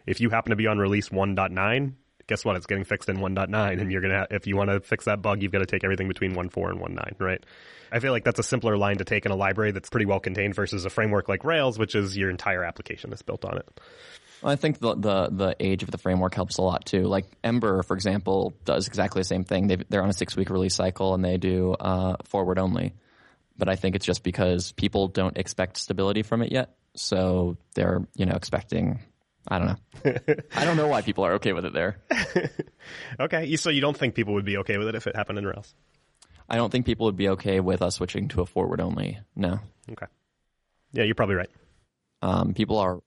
If 0.05 0.19
you 0.19 0.29
happen 0.29 0.51
to 0.51 0.55
be 0.55 0.67
on 0.67 0.77
release 0.77 1.09
1.9, 1.09 1.93
guess 2.27 2.45
what? 2.45 2.55
It's 2.55 2.65
getting 2.65 2.83
fixed 2.83 3.09
in 3.09 3.17
1.9, 3.17 3.81
and 3.81 3.91
you're 3.91 4.01
gonna 4.01 4.27
if 4.29 4.47
you 4.47 4.55
want 4.55 4.69
to 4.69 4.79
fix 4.79 5.05
that 5.05 5.21
bug, 5.21 5.41
you've 5.41 5.51
got 5.51 5.59
to 5.59 5.65
take 5.65 5.83
everything 5.83 6.07
between 6.07 6.33
1.4 6.33 6.71
and 6.71 6.79
1.9, 6.79 7.19
right? 7.19 7.43
I 7.91 7.99
feel 7.99 8.11
like 8.11 8.23
that's 8.23 8.39
a 8.39 8.43
simpler 8.43 8.77
line 8.77 8.97
to 8.97 9.03
take 9.03 9.25
in 9.25 9.31
a 9.31 9.35
library 9.35 9.71
that's 9.71 9.89
pretty 9.89 10.05
well 10.05 10.19
contained 10.19 10.55
versus 10.55 10.85
a 10.85 10.89
framework 10.89 11.27
like 11.27 11.43
Rails, 11.43 11.77
which 11.77 11.93
is 11.95 12.15
your 12.15 12.29
entire 12.29 12.63
application 12.63 13.11
is 13.11 13.21
built 13.21 13.43
on 13.43 13.57
it. 13.57 13.81
I 14.43 14.55
think 14.55 14.79
the, 14.79 14.95
the 14.95 15.29
the 15.31 15.55
age 15.59 15.83
of 15.83 15.91
the 15.91 15.97
framework 15.97 16.33
helps 16.33 16.57
a 16.57 16.61
lot 16.61 16.85
too. 16.85 17.03
Like 17.03 17.25
Ember, 17.43 17.83
for 17.83 17.95
example, 17.95 18.53
does 18.65 18.87
exactly 18.87 19.21
the 19.21 19.25
same 19.25 19.43
thing. 19.43 19.67
they 19.67 19.77
they're 19.89 20.03
on 20.03 20.09
a 20.09 20.13
six 20.13 20.35
week 20.35 20.49
release 20.49 20.75
cycle 20.75 21.13
and 21.13 21.23
they 21.23 21.37
do 21.37 21.73
uh, 21.73 22.17
forward 22.25 22.57
only. 22.57 22.93
But 23.57 23.69
I 23.69 23.75
think 23.75 23.95
it's 23.95 24.05
just 24.05 24.23
because 24.23 24.71
people 24.71 25.07
don't 25.07 25.37
expect 25.37 25.77
stability 25.77 26.23
from 26.23 26.41
it 26.41 26.51
yet, 26.51 26.75
so 26.95 27.57
they're 27.75 28.05
you 28.15 28.25
know 28.25 28.35
expecting. 28.35 28.99
I 29.47 29.57
don't 29.57 29.67
know. 29.67 30.35
I 30.55 30.65
don't 30.65 30.77
know 30.77 30.87
why 30.87 31.01
people 31.01 31.23
are 31.25 31.33
okay 31.33 31.53
with 31.53 31.65
it 31.65 31.73
there. 31.73 31.97
okay, 33.19 33.55
so 33.55 33.71
you 33.71 33.81
don't 33.81 33.97
think 33.97 34.13
people 34.13 34.35
would 34.35 34.45
be 34.45 34.57
okay 34.57 34.77
with 34.77 34.87
it 34.87 34.93
if 34.93 35.07
it 35.07 35.15
happened 35.15 35.39
in 35.39 35.47
Rails? 35.47 35.73
I 36.47 36.57
don't 36.57 36.69
think 36.69 36.85
people 36.85 37.05
would 37.05 37.15
be 37.15 37.29
okay 37.29 37.59
with 37.59 37.81
us 37.81 37.95
switching 37.95 38.27
to 38.29 38.41
a 38.41 38.45
forward 38.45 38.81
only. 38.81 39.19
No. 39.35 39.59
Okay. 39.89 40.05
Yeah, 40.91 41.05
you're 41.05 41.15
probably 41.15 41.35
right. 41.35 41.49
Um, 42.21 42.53
people 42.53 42.77
are, 42.77 42.99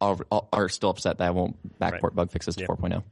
are 0.00 0.16
are 0.52 0.68
still 0.68 0.90
upset 0.90 1.18
that 1.18 1.26
I 1.26 1.30
won't 1.30 1.56
backport 1.78 2.02
right. 2.02 2.14
bug 2.14 2.30
fixes 2.30 2.56
to 2.56 2.62
yeah. 2.62 2.68
4.0. 2.68 3.02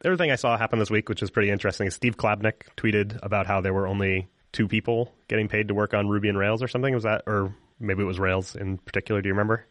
The 0.00 0.08
other 0.08 0.16
thing 0.16 0.30
I 0.30 0.36
saw 0.36 0.56
happen 0.56 0.78
this 0.78 0.90
week, 0.90 1.08
which 1.08 1.20
was 1.20 1.30
pretty 1.30 1.50
interesting, 1.50 1.88
is 1.88 1.94
Steve 1.94 2.16
Klabnik 2.16 2.62
tweeted 2.76 3.18
about 3.22 3.46
how 3.46 3.60
there 3.60 3.74
were 3.74 3.88
only 3.88 4.28
two 4.52 4.68
people 4.68 5.12
getting 5.26 5.48
paid 5.48 5.68
to 5.68 5.74
work 5.74 5.92
on 5.92 6.08
Ruby 6.08 6.28
and 6.28 6.38
Rails 6.38 6.62
or 6.62 6.68
something. 6.68 6.94
Was 6.94 7.02
that, 7.02 7.22
or 7.26 7.54
maybe 7.80 8.02
it 8.02 8.06
was 8.06 8.18
Rails 8.18 8.54
in 8.54 8.78
particular? 8.78 9.20
Do 9.20 9.28
you 9.28 9.34
remember? 9.34 9.66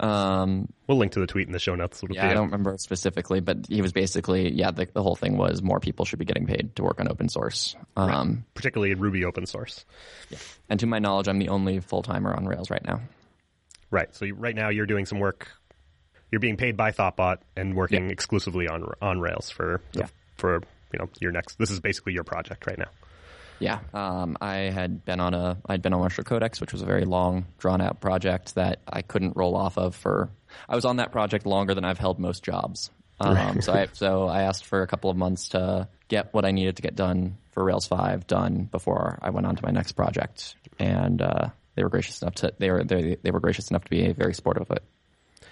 Um, 0.00 0.72
we'll 0.88 0.98
link 0.98 1.12
to 1.12 1.20
the 1.20 1.26
tweet 1.26 1.46
in 1.46 1.52
the 1.52 1.58
show 1.58 1.76
notes. 1.76 2.02
Yeah, 2.10 2.28
I 2.28 2.34
don't 2.34 2.46
remember 2.46 2.76
specifically, 2.78 3.40
but 3.40 3.66
he 3.68 3.80
was 3.80 3.92
basically, 3.92 4.50
yeah, 4.50 4.72
the, 4.72 4.88
the, 4.92 5.02
whole 5.02 5.14
thing 5.14 5.36
was 5.36 5.62
more 5.62 5.78
people 5.78 6.04
should 6.04 6.18
be 6.18 6.24
getting 6.24 6.46
paid 6.46 6.74
to 6.76 6.82
work 6.82 6.98
on 6.98 7.08
open 7.08 7.28
source. 7.28 7.76
Um, 7.96 8.08
right. 8.08 8.54
Particularly 8.54 8.90
in 8.90 8.98
Ruby 8.98 9.24
open 9.24 9.46
source. 9.46 9.84
Yeah. 10.30 10.38
And 10.68 10.80
to 10.80 10.86
my 10.86 10.98
knowledge, 10.98 11.28
I'm 11.28 11.38
the 11.38 11.50
only 11.50 11.78
full 11.78 12.02
timer 12.02 12.34
on 12.34 12.46
Rails 12.46 12.70
right 12.70 12.84
now. 12.84 13.02
Right. 13.94 14.12
So 14.12 14.24
you, 14.24 14.34
right 14.34 14.56
now 14.56 14.70
you're 14.70 14.86
doing 14.86 15.06
some 15.06 15.20
work. 15.20 15.48
You're 16.32 16.40
being 16.40 16.56
paid 16.56 16.76
by 16.76 16.90
Thoughtbot 16.90 17.38
and 17.56 17.76
working 17.76 18.06
yeah. 18.06 18.12
exclusively 18.12 18.66
on 18.66 18.92
on 19.00 19.20
Rails 19.20 19.50
for 19.50 19.80
yeah. 19.92 20.08
for 20.36 20.62
you 20.92 20.98
know 20.98 21.08
your 21.20 21.30
next. 21.30 21.60
This 21.60 21.70
is 21.70 21.78
basically 21.78 22.12
your 22.12 22.24
project 22.24 22.66
right 22.66 22.76
now. 22.76 22.88
Yeah, 23.60 23.78
um, 23.94 24.36
I 24.40 24.56
had 24.56 25.04
been 25.04 25.20
on 25.20 25.32
a 25.32 25.58
I'd 25.64 25.80
been 25.80 25.92
on 25.92 26.00
Marshall 26.00 26.24
Codex, 26.24 26.60
which 26.60 26.72
was 26.72 26.82
a 26.82 26.86
very 26.86 27.04
long, 27.04 27.46
drawn 27.58 27.80
out 27.80 28.00
project 28.00 28.56
that 28.56 28.80
I 28.88 29.02
couldn't 29.02 29.36
roll 29.36 29.54
off 29.54 29.78
of 29.78 29.94
for. 29.94 30.28
I 30.68 30.74
was 30.74 30.84
on 30.84 30.96
that 30.96 31.12
project 31.12 31.46
longer 31.46 31.72
than 31.72 31.84
I've 31.84 31.98
held 31.98 32.18
most 32.18 32.42
jobs. 32.42 32.90
Um, 33.20 33.60
so 33.60 33.72
I 33.72 33.86
so 33.92 34.26
I 34.26 34.42
asked 34.42 34.66
for 34.66 34.82
a 34.82 34.88
couple 34.88 35.08
of 35.08 35.16
months 35.16 35.50
to 35.50 35.86
get 36.08 36.34
what 36.34 36.44
I 36.44 36.50
needed 36.50 36.76
to 36.76 36.82
get 36.82 36.96
done 36.96 37.38
for 37.52 37.62
Rails 37.62 37.86
five 37.86 38.26
done 38.26 38.64
before 38.64 39.20
I 39.22 39.30
went 39.30 39.46
on 39.46 39.54
to 39.54 39.62
my 39.64 39.70
next 39.70 39.92
project, 39.92 40.56
and 40.80 41.22
uh, 41.22 41.50
they 41.74 41.82
were 41.82 41.90
gracious 41.90 42.22
enough 42.22 42.34
to 42.36 42.52
they 42.58 42.70
were 42.70 42.84
they, 42.84 43.16
they 43.22 43.30
were 43.30 43.40
gracious 43.40 43.70
enough 43.70 43.84
to 43.84 43.90
be 43.90 44.12
very 44.12 44.34
supportive 44.34 44.70
of 44.70 44.76
it. 44.76 44.84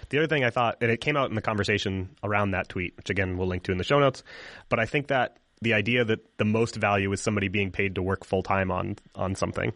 The 0.09 0.19
other 0.19 0.27
thing 0.27 0.43
I 0.43 0.49
thought, 0.49 0.77
and 0.81 0.91
it 0.91 1.01
came 1.01 1.17
out 1.17 1.29
in 1.29 1.35
the 1.35 1.41
conversation 1.41 2.09
around 2.23 2.51
that 2.51 2.69
tweet, 2.69 2.95
which 2.97 3.09
again 3.09 3.37
we'll 3.37 3.47
link 3.47 3.63
to 3.63 3.71
in 3.71 3.77
the 3.77 3.83
show 3.83 3.99
notes, 3.99 4.23
but 4.69 4.79
I 4.79 4.85
think 4.85 5.07
that 5.07 5.37
the 5.61 5.73
idea 5.73 6.03
that 6.05 6.37
the 6.37 6.45
most 6.45 6.75
value 6.75 7.11
is 7.13 7.21
somebody 7.21 7.47
being 7.47 7.71
paid 7.71 7.95
to 7.95 8.03
work 8.03 8.25
full 8.25 8.43
time 8.43 8.71
on 8.71 8.97
on 9.15 9.35
something 9.35 9.73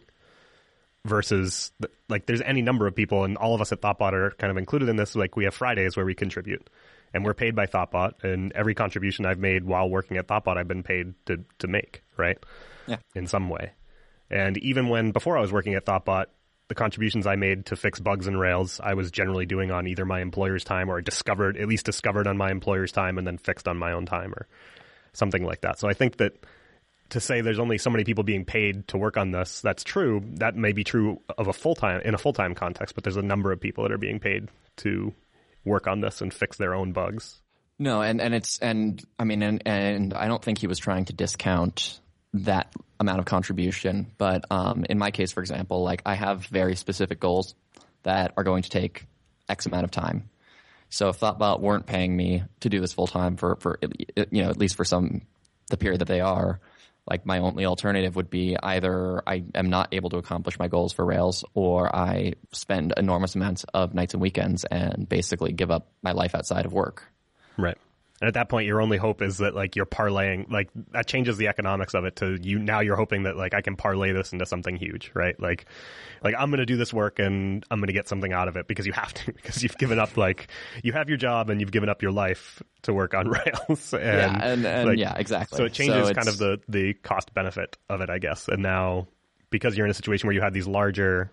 versus 1.04 1.72
like 2.08 2.26
there's 2.26 2.42
any 2.42 2.62
number 2.62 2.86
of 2.86 2.94
people 2.94 3.24
and 3.24 3.36
all 3.36 3.54
of 3.54 3.60
us 3.60 3.72
at 3.72 3.80
Thoughtbot 3.80 4.12
are 4.12 4.30
kind 4.38 4.50
of 4.50 4.56
included 4.56 4.88
in 4.88 4.96
this 4.96 5.16
like 5.16 5.36
we 5.36 5.44
have 5.44 5.54
Fridays 5.54 5.96
where 5.96 6.04
we 6.04 6.14
contribute 6.14 6.68
and 7.14 7.24
we're 7.24 7.34
paid 7.34 7.56
by 7.56 7.66
Thoughtbot 7.66 8.22
and 8.22 8.52
every 8.52 8.74
contribution 8.74 9.24
I've 9.24 9.38
made 9.38 9.64
while 9.64 9.88
working 9.88 10.18
at 10.18 10.26
Thoughtbot 10.26 10.56
I've 10.56 10.68
been 10.68 10.82
paid 10.82 11.14
to 11.26 11.44
to 11.60 11.66
make 11.66 12.02
right? 12.16 12.38
Yeah. 12.86 12.98
In 13.14 13.26
some 13.26 13.48
way. 13.48 13.72
And 14.30 14.58
even 14.58 14.88
when 14.88 15.12
before 15.12 15.38
I 15.38 15.40
was 15.40 15.52
working 15.52 15.74
at 15.74 15.86
Thoughtbot 15.86 16.26
the 16.68 16.74
contributions 16.74 17.26
I 17.26 17.36
made 17.36 17.66
to 17.66 17.76
fix 17.76 17.98
bugs 17.98 18.26
in 18.26 18.36
Rails, 18.36 18.80
I 18.82 18.94
was 18.94 19.10
generally 19.10 19.46
doing 19.46 19.70
on 19.70 19.86
either 19.86 20.04
my 20.04 20.20
employer's 20.20 20.64
time 20.64 20.90
or 20.90 21.00
discovered, 21.00 21.56
at 21.56 21.66
least 21.66 21.86
discovered 21.86 22.26
on 22.26 22.36
my 22.36 22.50
employer's 22.50 22.92
time 22.92 23.18
and 23.18 23.26
then 23.26 23.38
fixed 23.38 23.66
on 23.66 23.78
my 23.78 23.92
own 23.92 24.06
time 24.06 24.32
or 24.34 24.46
something 25.14 25.44
like 25.44 25.62
that. 25.62 25.78
So 25.78 25.88
I 25.88 25.94
think 25.94 26.18
that 26.18 26.34
to 27.10 27.20
say 27.20 27.40
there's 27.40 27.58
only 27.58 27.78
so 27.78 27.88
many 27.88 28.04
people 28.04 28.22
being 28.22 28.44
paid 28.44 28.86
to 28.88 28.98
work 28.98 29.16
on 29.16 29.30
this, 29.30 29.62
that's 29.62 29.82
true. 29.82 30.22
That 30.34 30.56
may 30.56 30.72
be 30.72 30.84
true 30.84 31.20
of 31.38 31.48
a 31.48 31.54
full 31.54 31.74
time 31.74 32.02
in 32.02 32.14
a 32.14 32.18
full 32.18 32.34
time 32.34 32.54
context, 32.54 32.94
but 32.94 33.02
there's 33.02 33.16
a 33.16 33.22
number 33.22 33.50
of 33.50 33.60
people 33.60 33.84
that 33.84 33.92
are 33.92 33.98
being 33.98 34.20
paid 34.20 34.48
to 34.78 35.14
work 35.64 35.86
on 35.86 36.00
this 36.00 36.20
and 36.20 36.32
fix 36.32 36.58
their 36.58 36.74
own 36.74 36.92
bugs. 36.92 37.40
No, 37.78 38.02
and, 38.02 38.20
and 38.20 38.34
it's 38.34 38.58
and 38.58 39.02
I 39.18 39.24
mean 39.24 39.42
and 39.42 39.62
and 39.64 40.12
I 40.12 40.28
don't 40.28 40.42
think 40.42 40.58
he 40.58 40.66
was 40.66 40.78
trying 40.78 41.06
to 41.06 41.12
discount 41.14 42.00
that 42.34 42.72
amount 43.00 43.20
of 43.20 43.24
contribution. 43.24 44.12
But 44.18 44.44
um, 44.50 44.84
in 44.88 44.98
my 44.98 45.10
case, 45.10 45.32
for 45.32 45.40
example, 45.40 45.82
like 45.82 46.02
I 46.04 46.14
have 46.14 46.46
very 46.46 46.76
specific 46.76 47.20
goals 47.20 47.54
that 48.02 48.32
are 48.36 48.44
going 48.44 48.62
to 48.62 48.70
take 48.70 49.06
X 49.48 49.66
amount 49.66 49.84
of 49.84 49.90
time. 49.90 50.28
So 50.90 51.08
if 51.08 51.20
Thoughtbot 51.20 51.60
weren't 51.60 51.86
paying 51.86 52.16
me 52.16 52.44
to 52.60 52.68
do 52.68 52.80
this 52.80 52.92
full 52.92 53.06
time 53.06 53.36
for, 53.36 53.56
for, 53.56 53.78
you 54.30 54.42
know, 54.42 54.48
at 54.48 54.56
least 54.56 54.76
for 54.76 54.84
some, 54.84 55.22
the 55.68 55.76
period 55.76 56.00
that 56.00 56.08
they 56.08 56.20
are, 56.20 56.60
like 57.08 57.24
my 57.26 57.38
only 57.38 57.64
alternative 57.64 58.16
would 58.16 58.30
be 58.30 58.56
either 58.62 59.22
I 59.26 59.44
am 59.54 59.70
not 59.70 59.88
able 59.92 60.10
to 60.10 60.18
accomplish 60.18 60.58
my 60.58 60.68
goals 60.68 60.92
for 60.92 61.04
Rails 61.04 61.44
or 61.54 61.94
I 61.94 62.34
spend 62.52 62.92
enormous 62.96 63.34
amounts 63.34 63.64
of 63.72 63.94
nights 63.94 64.14
and 64.14 64.20
weekends 64.20 64.64
and 64.64 65.08
basically 65.08 65.52
give 65.52 65.70
up 65.70 65.88
my 66.02 66.12
life 66.12 66.34
outside 66.34 66.66
of 66.66 66.72
work. 66.72 67.04
Right. 67.56 67.78
And 68.20 68.26
at 68.26 68.34
that 68.34 68.48
point, 68.48 68.66
your 68.66 68.80
only 68.80 68.96
hope 68.96 69.22
is 69.22 69.38
that 69.38 69.54
like 69.54 69.76
you're 69.76 69.86
parlaying, 69.86 70.50
like 70.50 70.70
that 70.90 71.06
changes 71.06 71.36
the 71.36 71.48
economics 71.48 71.94
of 71.94 72.04
it 72.04 72.16
to 72.16 72.38
you. 72.42 72.58
Now 72.58 72.80
you're 72.80 72.96
hoping 72.96 73.24
that 73.24 73.36
like 73.36 73.54
I 73.54 73.60
can 73.60 73.76
parlay 73.76 74.12
this 74.12 74.32
into 74.32 74.44
something 74.44 74.76
huge, 74.76 75.12
right? 75.14 75.38
Like, 75.40 75.66
like 76.24 76.34
I'm 76.36 76.50
going 76.50 76.58
to 76.58 76.66
do 76.66 76.76
this 76.76 76.92
work 76.92 77.20
and 77.20 77.64
I'm 77.70 77.78
going 77.78 77.86
to 77.86 77.92
get 77.92 78.08
something 78.08 78.32
out 78.32 78.48
of 78.48 78.56
it 78.56 78.66
because 78.66 78.86
you 78.86 78.92
have 78.92 79.14
to, 79.14 79.32
because 79.32 79.62
you've 79.62 79.78
given 79.78 79.98
up 80.00 80.16
like 80.16 80.48
you 80.82 80.92
have 80.92 81.08
your 81.08 81.18
job 81.18 81.48
and 81.48 81.60
you've 81.60 81.72
given 81.72 81.88
up 81.88 82.02
your 82.02 82.12
life 82.12 82.60
to 82.82 82.92
work 82.92 83.14
on 83.14 83.28
Rails. 83.68 83.92
And, 83.94 84.02
yeah, 84.02 84.44
and, 84.44 84.66
and 84.66 84.88
like, 84.88 84.98
yeah, 84.98 85.14
exactly. 85.16 85.56
So 85.56 85.64
it 85.64 85.72
changes 85.72 86.08
so 86.08 86.14
kind 86.14 86.28
of 86.28 86.38
the 86.38 86.60
the 86.68 86.94
cost 86.94 87.32
benefit 87.34 87.76
of 87.88 88.00
it, 88.00 88.10
I 88.10 88.18
guess. 88.18 88.48
And 88.48 88.62
now 88.62 89.06
because 89.50 89.76
you're 89.76 89.86
in 89.86 89.90
a 89.90 89.94
situation 89.94 90.26
where 90.26 90.34
you 90.34 90.42
have 90.42 90.52
these 90.52 90.66
larger 90.66 91.30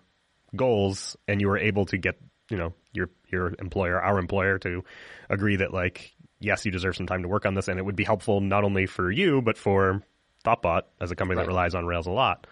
goals 0.54 1.16
and 1.26 1.40
you 1.40 1.48
were 1.48 1.58
able 1.58 1.86
to 1.86 1.98
get 1.98 2.16
you 2.50 2.56
know 2.56 2.72
your 2.92 3.10
your 3.28 3.54
employer, 3.58 4.00
our 4.00 4.18
employer, 4.18 4.58
to 4.60 4.84
agree 5.28 5.56
that 5.56 5.72
like 5.72 6.14
yes, 6.40 6.64
you 6.64 6.70
deserve 6.70 6.96
some 6.96 7.06
time 7.06 7.22
to 7.22 7.28
work 7.28 7.46
on 7.46 7.54
this, 7.54 7.68
and 7.68 7.78
it 7.78 7.82
would 7.82 7.96
be 7.96 8.04
helpful 8.04 8.40
not 8.40 8.64
only 8.64 8.86
for 8.86 9.10
you 9.10 9.42
but 9.42 9.56
for 9.58 10.02
Thoughtbot 10.44 10.82
as 11.00 11.10
a 11.10 11.16
company 11.16 11.38
right. 11.38 11.44
that 11.44 11.48
relies 11.48 11.74
on 11.74 11.86
Rails 11.86 12.06
a 12.06 12.12
lot 12.12 12.46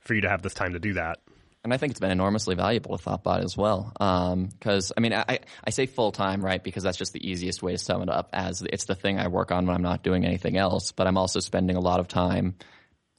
for 0.00 0.14
you 0.14 0.22
to 0.22 0.28
have 0.28 0.42
this 0.42 0.54
time 0.54 0.72
to 0.72 0.80
do 0.80 0.94
that. 0.94 1.18
And 1.64 1.74
I 1.74 1.76
think 1.76 1.90
it's 1.90 2.00
been 2.00 2.10
enormously 2.10 2.54
valuable 2.54 2.96
to 2.96 3.02
Thoughtbot 3.02 3.44
as 3.44 3.56
well. 3.56 3.92
Because, 3.92 4.90
um, 4.90 4.94
I 4.96 5.00
mean, 5.00 5.12
I, 5.12 5.40
I 5.64 5.70
say 5.70 5.86
full 5.86 6.12
time, 6.12 6.44
right? 6.44 6.62
Because 6.62 6.82
that's 6.82 6.96
just 6.96 7.12
the 7.12 7.28
easiest 7.28 7.62
way 7.62 7.72
to 7.72 7.78
sum 7.78 8.00
it 8.02 8.08
up 8.08 8.30
as 8.32 8.62
it's 8.62 8.84
the 8.84 8.94
thing 8.94 9.18
I 9.18 9.26
work 9.28 9.50
on 9.50 9.66
when 9.66 9.74
I'm 9.74 9.82
not 9.82 10.02
doing 10.02 10.24
anything 10.24 10.56
else. 10.56 10.92
But 10.92 11.08
I'm 11.08 11.18
also 11.18 11.40
spending 11.40 11.76
a 11.76 11.80
lot 11.80 12.00
of 12.00 12.06
time 12.06 12.54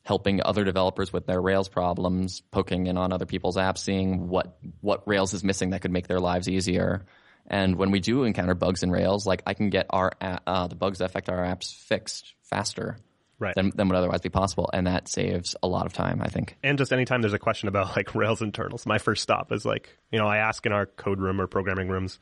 helping 0.04 0.42
other 0.44 0.64
developers 0.64 1.12
with 1.12 1.28
their 1.28 1.42
Rails 1.42 1.68
problems, 1.68 2.42
poking 2.50 2.88
in 2.88 2.98
on 2.98 3.12
other 3.12 3.26
people's 3.26 3.58
apps, 3.58 3.80
seeing 3.80 4.30
what, 4.30 4.58
what 4.80 5.08
Rails 5.08 5.34
is 5.34 5.44
missing 5.44 5.72
that 5.72 5.82
could 5.82 5.92
make 5.92 6.08
their 6.08 6.22
lives 6.22 6.48
easier. 6.48 7.06
And 7.50 7.76
when 7.76 7.92
we 7.92 8.00
do 8.00 8.24
encounter 8.24 8.54
bugs 8.54 8.84
in 8.84 8.92
Rails, 8.92 9.26
like 9.26 9.42
I 9.46 9.54
can 9.54 9.70
get 9.70 9.88
our 9.90 10.12
uh, 10.22 10.68
the 10.68 10.76
bugs 10.76 11.00
that 11.00 11.06
affect 11.06 11.30
our 11.30 11.44
apps 11.44 11.74
fixed 11.74 12.34
faster 12.44 12.98
right. 13.40 13.56
than, 13.56 13.72
than 13.74 13.88
would 13.88 13.96
otherwise 13.96 14.22
be 14.22 14.30
possible, 14.30 14.70
and 14.72 14.86
that 14.88 15.08
saves 15.08 15.56
a 15.64 15.68
lot 15.68 15.86
of 15.86 15.94
time, 15.94 16.22
I 16.22 16.28
think. 16.28 16.58
And 16.64 16.78
just 16.78 16.94
anytime 16.94 17.22
there's 17.22 17.34
a 17.34 17.40
question 17.40 17.68
about 17.68 17.96
like 17.96 18.14
Rails 18.14 18.42
internals, 18.42 18.86
my 18.86 18.98
first 18.98 19.24
stop 19.24 19.52
is 19.52 19.66
like, 19.66 19.98
you 20.12 20.20
know, 20.20 20.28
I 20.28 20.38
ask 20.38 20.66
in 20.66 20.72
our 20.72 20.86
code 20.86 21.20
room 21.20 21.42
or 21.42 21.48
programming 21.48 21.88
rooms, 21.88 22.20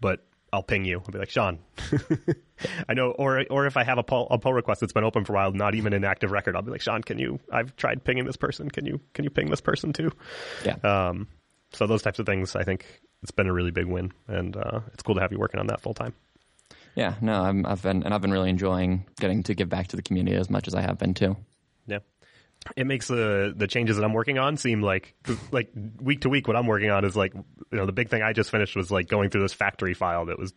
but 0.00 0.24
I'll 0.52 0.62
ping 0.62 0.84
you. 0.84 0.98
I'll 0.98 1.12
be 1.12 1.18
like, 1.18 1.30
Sean, 1.30 1.60
I 2.88 2.94
know, 2.94 3.12
or 3.12 3.44
or 3.50 3.66
if 3.66 3.76
I 3.76 3.84
have 3.84 3.98
a 3.98 4.02
pull, 4.02 4.26
a 4.30 4.38
pull 4.38 4.52
request 4.52 4.80
that's 4.80 4.92
been 4.92 5.04
open 5.04 5.24
for 5.24 5.32
a 5.32 5.36
while, 5.36 5.52
not 5.52 5.74
even 5.74 5.92
an 5.92 6.04
active 6.04 6.32
record, 6.32 6.56
I'll 6.56 6.62
be 6.62 6.72
like, 6.72 6.82
Sean, 6.82 7.02
can 7.02 7.18
you? 7.18 7.38
I've 7.52 7.76
tried 7.76 8.04
pinging 8.04 8.24
this 8.24 8.36
person. 8.36 8.68
Can 8.68 8.84
you 8.84 9.00
can 9.14 9.24
you 9.24 9.30
ping 9.30 9.48
this 9.48 9.60
person 9.60 9.92
too? 9.92 10.10
Yeah. 10.64 10.76
Um, 10.82 11.28
so 11.72 11.86
those 11.86 12.02
types 12.02 12.18
of 12.18 12.26
things, 12.26 12.56
I 12.56 12.64
think, 12.64 12.84
it's 13.22 13.30
been 13.30 13.46
a 13.46 13.52
really 13.52 13.70
big 13.70 13.86
win, 13.86 14.12
and 14.28 14.56
uh, 14.56 14.80
it's 14.92 15.02
cool 15.02 15.14
to 15.14 15.20
have 15.20 15.32
you 15.32 15.38
working 15.38 15.60
on 15.60 15.66
that 15.68 15.80
full 15.80 15.94
time. 15.94 16.14
Yeah, 16.94 17.14
no, 17.20 17.42
i 17.42 17.68
have 17.68 17.82
been 17.82 18.02
and 18.02 18.12
I've 18.12 18.20
been 18.20 18.32
really 18.32 18.50
enjoying 18.50 19.06
getting 19.20 19.42
to 19.44 19.54
give 19.54 19.68
back 19.68 19.88
to 19.88 19.96
the 19.96 20.02
community 20.02 20.36
as 20.36 20.50
much 20.50 20.66
as 20.66 20.74
I 20.74 20.80
have 20.80 20.98
been 20.98 21.14
too. 21.14 21.36
Yeah, 21.86 22.00
it 22.76 22.86
makes 22.86 23.08
the 23.08 23.54
the 23.56 23.66
changes 23.66 23.96
that 23.96 24.04
I'm 24.04 24.12
working 24.12 24.38
on 24.38 24.56
seem 24.56 24.82
like 24.82 25.14
like 25.52 25.70
week 26.00 26.22
to 26.22 26.28
week. 26.28 26.48
What 26.48 26.56
I'm 26.56 26.66
working 26.66 26.90
on 26.90 27.04
is 27.04 27.16
like 27.16 27.34
you 27.34 27.44
know 27.72 27.86
the 27.86 27.92
big 27.92 28.08
thing 28.08 28.22
I 28.22 28.32
just 28.32 28.50
finished 28.50 28.76
was 28.76 28.90
like 28.90 29.08
going 29.08 29.30
through 29.30 29.42
this 29.42 29.52
factory 29.52 29.94
file 29.94 30.26
that 30.26 30.38
was 30.38 30.52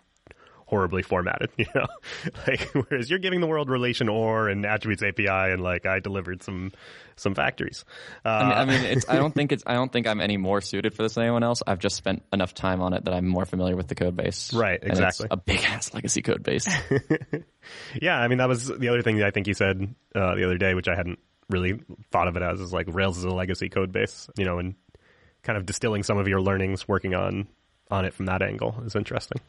horribly 0.66 1.04
formatted, 1.04 1.50
you 1.58 1.66
know. 1.76 1.88
like 2.48 2.62
whereas 2.74 3.10
you're 3.10 3.20
giving 3.20 3.42
the 3.42 3.48
world 3.48 3.70
relation 3.70 4.10
or 4.10 4.50
and 4.50 4.66
attributes 4.66 5.04
API, 5.04 5.28
and 5.28 5.62
like 5.62 5.86
I 5.86 6.00
delivered 6.00 6.44
some 6.44 6.72
some 7.16 7.36
factories. 7.36 7.86
Uh, 8.26 8.30
I 8.30 8.44
mean, 8.44 8.54
I 8.54 8.66
mean, 8.66 8.86
it's. 8.92 9.10
I 9.10 9.16
don't 9.16 9.34
think 9.36 9.52
it's. 9.52 9.64
I 9.66 9.74
don't 9.74 9.92
think 9.92 10.08
I'm 10.08 10.22
any 10.22 10.38
more 10.38 10.62
suited 10.62 10.94
for 10.94 11.04
this 11.04 11.14
than 11.14 11.24
anyone 11.24 11.44
else. 11.44 11.62
I've 11.66 11.80
just 11.80 11.96
spent 11.96 12.24
enough 12.32 12.54
time 12.54 12.82
on 12.82 12.94
it 12.94 13.06
that 13.06 13.14
I'm 13.14 13.28
more 13.28 13.46
familiar 13.46 13.76
with 13.76 13.88
the 13.88 13.96
code 13.96 14.16
base. 14.16 14.54
Right, 14.54 14.80
exactly. 14.82 15.28
a 15.30 15.38
big 15.38 15.64
ass 15.64 15.94
legacy 15.94 16.22
code 16.22 16.44
base. 16.44 16.68
yeah, 18.02 18.18
I 18.18 18.28
mean 18.28 18.40
that 18.40 18.50
was 18.50 18.68
the 18.68 18.90
other 18.90 19.02
thing 19.02 19.18
that 19.18 19.28
I 19.28 19.32
think 19.32 19.48
you 19.48 19.54
said 19.54 19.96
uh, 20.16 20.36
the 20.36 20.46
other 20.46 20.58
day, 20.58 20.74
which 20.74 20.88
I 20.88 20.96
hadn't 20.96 21.20
really 21.50 21.80
thought 22.12 22.28
of 22.28 22.36
it 22.36 22.42
as, 22.42 22.60
is 22.60 22.74
like 22.74 22.88
Rails 22.90 23.18
is 23.18 23.26
a 23.26 23.30
legacy 23.30 23.70
code 23.70 23.92
base, 23.92 24.30
you 24.38 24.46
know, 24.46 24.60
and 24.60 24.76
kind 25.44 25.58
of 25.58 25.66
distilling 25.66 26.04
some 26.04 26.18
of 26.18 26.28
your 26.28 26.42
learnings 26.42 26.88
working 26.88 27.14
on 27.14 27.48
on 27.92 28.06
it 28.06 28.14
from 28.14 28.26
that 28.26 28.42
angle 28.42 28.82
is 28.86 28.96
interesting. 28.96 29.42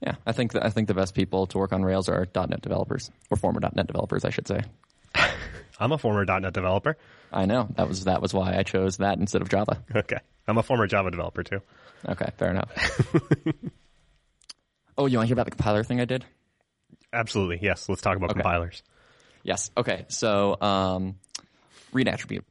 Yeah, 0.00 0.14
I 0.26 0.32
think. 0.32 0.52
The, 0.52 0.64
I 0.64 0.70
think 0.70 0.88
the 0.88 0.94
best 0.94 1.14
people 1.14 1.46
to 1.48 1.58
work 1.58 1.72
on 1.72 1.82
Rails 1.84 2.08
are 2.08 2.26
.NET 2.34 2.60
developers 2.62 3.10
or 3.30 3.36
former 3.36 3.60
.NET 3.60 3.86
developers, 3.86 4.24
I 4.24 4.30
should 4.30 4.46
say. 4.48 4.62
I'm 5.80 5.92
a 5.92 5.98
former 5.98 6.24
.NET 6.24 6.52
developer. 6.52 6.96
I 7.32 7.46
know 7.46 7.68
that 7.76 7.88
was 7.88 8.04
that 8.04 8.20
was 8.22 8.32
why 8.34 8.56
I 8.56 8.62
chose 8.62 8.96
that 8.98 9.18
instead 9.18 9.42
of 9.42 9.48
Java. 9.48 9.82
Okay, 9.94 10.18
I'm 10.46 10.58
a 10.58 10.62
former 10.62 10.86
Java 10.86 11.10
developer 11.10 11.42
too. 11.42 11.60
Okay, 12.08 12.30
fair 12.36 12.50
enough. 12.50 12.70
oh, 14.98 15.06
you 15.06 15.18
want 15.18 15.26
to 15.26 15.28
hear 15.28 15.34
about 15.34 15.44
the 15.46 15.50
compiler 15.52 15.84
thing 15.84 16.00
I 16.00 16.04
did? 16.04 16.24
Absolutely, 17.12 17.58
yes. 17.62 17.88
Let's 17.88 18.02
talk 18.02 18.16
about 18.16 18.30
Okay. 18.30 18.40
compilers. 18.40 18.82
Yes. 19.42 19.70
Okay. 19.76 20.04
So, 20.08 20.60
um, 20.60 21.16
read 21.92 22.08
attribute 22.08 22.44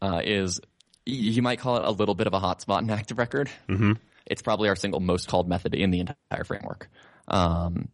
uh, 0.00 0.20
is 0.24 0.60
y- 1.06 1.12
you 1.14 1.42
might 1.42 1.58
call 1.58 1.76
it 1.76 1.84
a 1.84 1.90
little 1.90 2.14
bit 2.14 2.26
of 2.26 2.34
a 2.34 2.40
hotspot 2.40 2.80
in 2.82 2.90
Active 2.90 3.18
Record. 3.18 3.50
Mm-hmm. 3.68 3.92
It's 4.28 4.42
probably 4.42 4.68
our 4.68 4.76
single 4.76 5.00
most 5.00 5.28
called 5.28 5.48
method 5.48 5.74
in 5.74 5.90
the 5.90 6.00
entire 6.00 6.44
framework. 6.44 6.88
Um, 7.26 7.88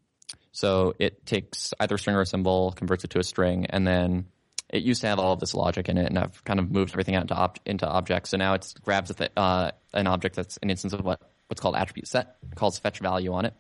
so 0.53 0.95
it 0.99 1.27
takes 1.27 1.73
either 1.81 1.99
string 1.99 2.17
or 2.17 2.21
a 2.21 2.27
symbol, 2.27 2.73
converts 2.73 3.05
it 3.05 3.11
to 3.11 3.19
a 3.19 3.25
string, 3.25 3.67
and 3.67 3.87
then 3.87 4.27
it 4.69 4.83
used 4.83 5.01
to 5.03 5.07
have 5.09 5.19
all 5.19 5.33
of 5.33 5.41
this 5.41 5.55
logic 5.55 5.89
in 5.89 5.99
it, 5.99 6.07
and 6.07 6.19
I've 6.19 6.43
kind 6.45 6.59
of 6.61 6.71
moved 6.71 6.93
everything 6.93 7.15
out 7.17 7.23
into, 7.23 7.35
ob- 7.35 7.59
into 7.67 7.87
objects. 7.87 8.31
So 8.31 8.37
now 8.37 8.55
it 8.55 8.73
grabs 8.83 9.11
a 9.11 9.15
th- 9.15 9.33
uh, 9.37 9.71
an 9.93 10.07
object 10.07 10.37
that's 10.37 10.57
an 10.59 10.71
instance 10.71 10.93
of 10.93 11.05
what 11.05 11.21
what's 11.49 11.61
called 11.61 11.77
attribute 11.77 12.09
set, 12.09 12.37
calls 12.55 12.79
fetch 12.79 13.01
value 13.01 13.33
on 13.33 13.45
it, 13.45 13.55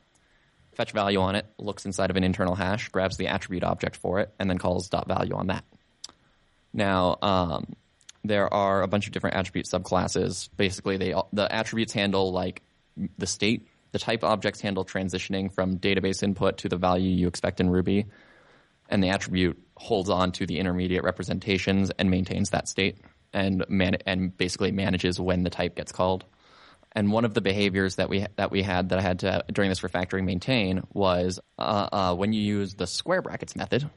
fetch 0.74 0.92
value 0.92 1.20
on 1.20 1.34
it, 1.34 1.46
looks 1.58 1.84
inside 1.84 2.10
of 2.10 2.16
an 2.16 2.24
internal 2.24 2.54
hash, 2.54 2.88
grabs 2.88 3.16
the 3.16 3.28
attribute 3.28 3.62
object 3.62 3.96
for 3.96 4.20
it, 4.20 4.32
and 4.38 4.48
then 4.48 4.58
calls 4.58 4.88
dot 4.88 5.06
value 5.06 5.34
on 5.34 5.48
that. 5.48 5.64
Now, 6.72 7.18
um, 7.22 7.74
there 8.24 8.52
are 8.52 8.82
a 8.82 8.88
bunch 8.88 9.06
of 9.06 9.12
different 9.12 9.36
attribute 9.36 9.66
subclasses. 9.66 10.48
Basically, 10.56 10.96
they 10.96 11.14
the 11.32 11.52
attributes 11.54 11.92
handle 11.92 12.32
like 12.32 12.62
the 13.18 13.26
state. 13.26 13.68
The 13.92 13.98
type 14.00 14.24
objects 14.24 14.60
handle 14.60 14.84
transitioning 14.84 15.52
from 15.52 15.78
database 15.78 16.22
input 16.22 16.58
to 16.58 16.68
the 16.68 16.76
value 16.76 17.10
you 17.10 17.28
expect 17.28 17.60
in 17.60 17.70
Ruby, 17.70 18.06
and 18.88 19.02
the 19.02 19.10
attribute 19.10 19.62
holds 19.76 20.10
on 20.10 20.32
to 20.32 20.46
the 20.46 20.58
intermediate 20.58 21.04
representations 21.04 21.90
and 21.90 22.10
maintains 22.10 22.50
that 22.50 22.68
state 22.68 22.98
and 23.32 23.64
man- 23.68 23.98
and 24.06 24.36
basically 24.36 24.72
manages 24.72 25.20
when 25.20 25.42
the 25.42 25.50
type 25.50 25.76
gets 25.76 25.92
called. 25.92 26.24
And 26.92 27.12
one 27.12 27.24
of 27.24 27.34
the 27.34 27.40
behaviors 27.40 27.96
that 27.96 28.08
we 28.08 28.26
that 28.36 28.50
we 28.50 28.62
had 28.62 28.88
that 28.90 28.98
I 28.98 29.02
had 29.02 29.18
to 29.20 29.44
during 29.52 29.68
this 29.68 29.80
refactoring 29.80 30.24
maintain 30.24 30.82
was 30.92 31.40
uh, 31.58 31.88
uh, 31.92 32.14
when 32.14 32.32
you 32.32 32.40
use 32.40 32.74
the 32.74 32.86
square 32.86 33.20
brackets 33.20 33.56
method 33.56 33.88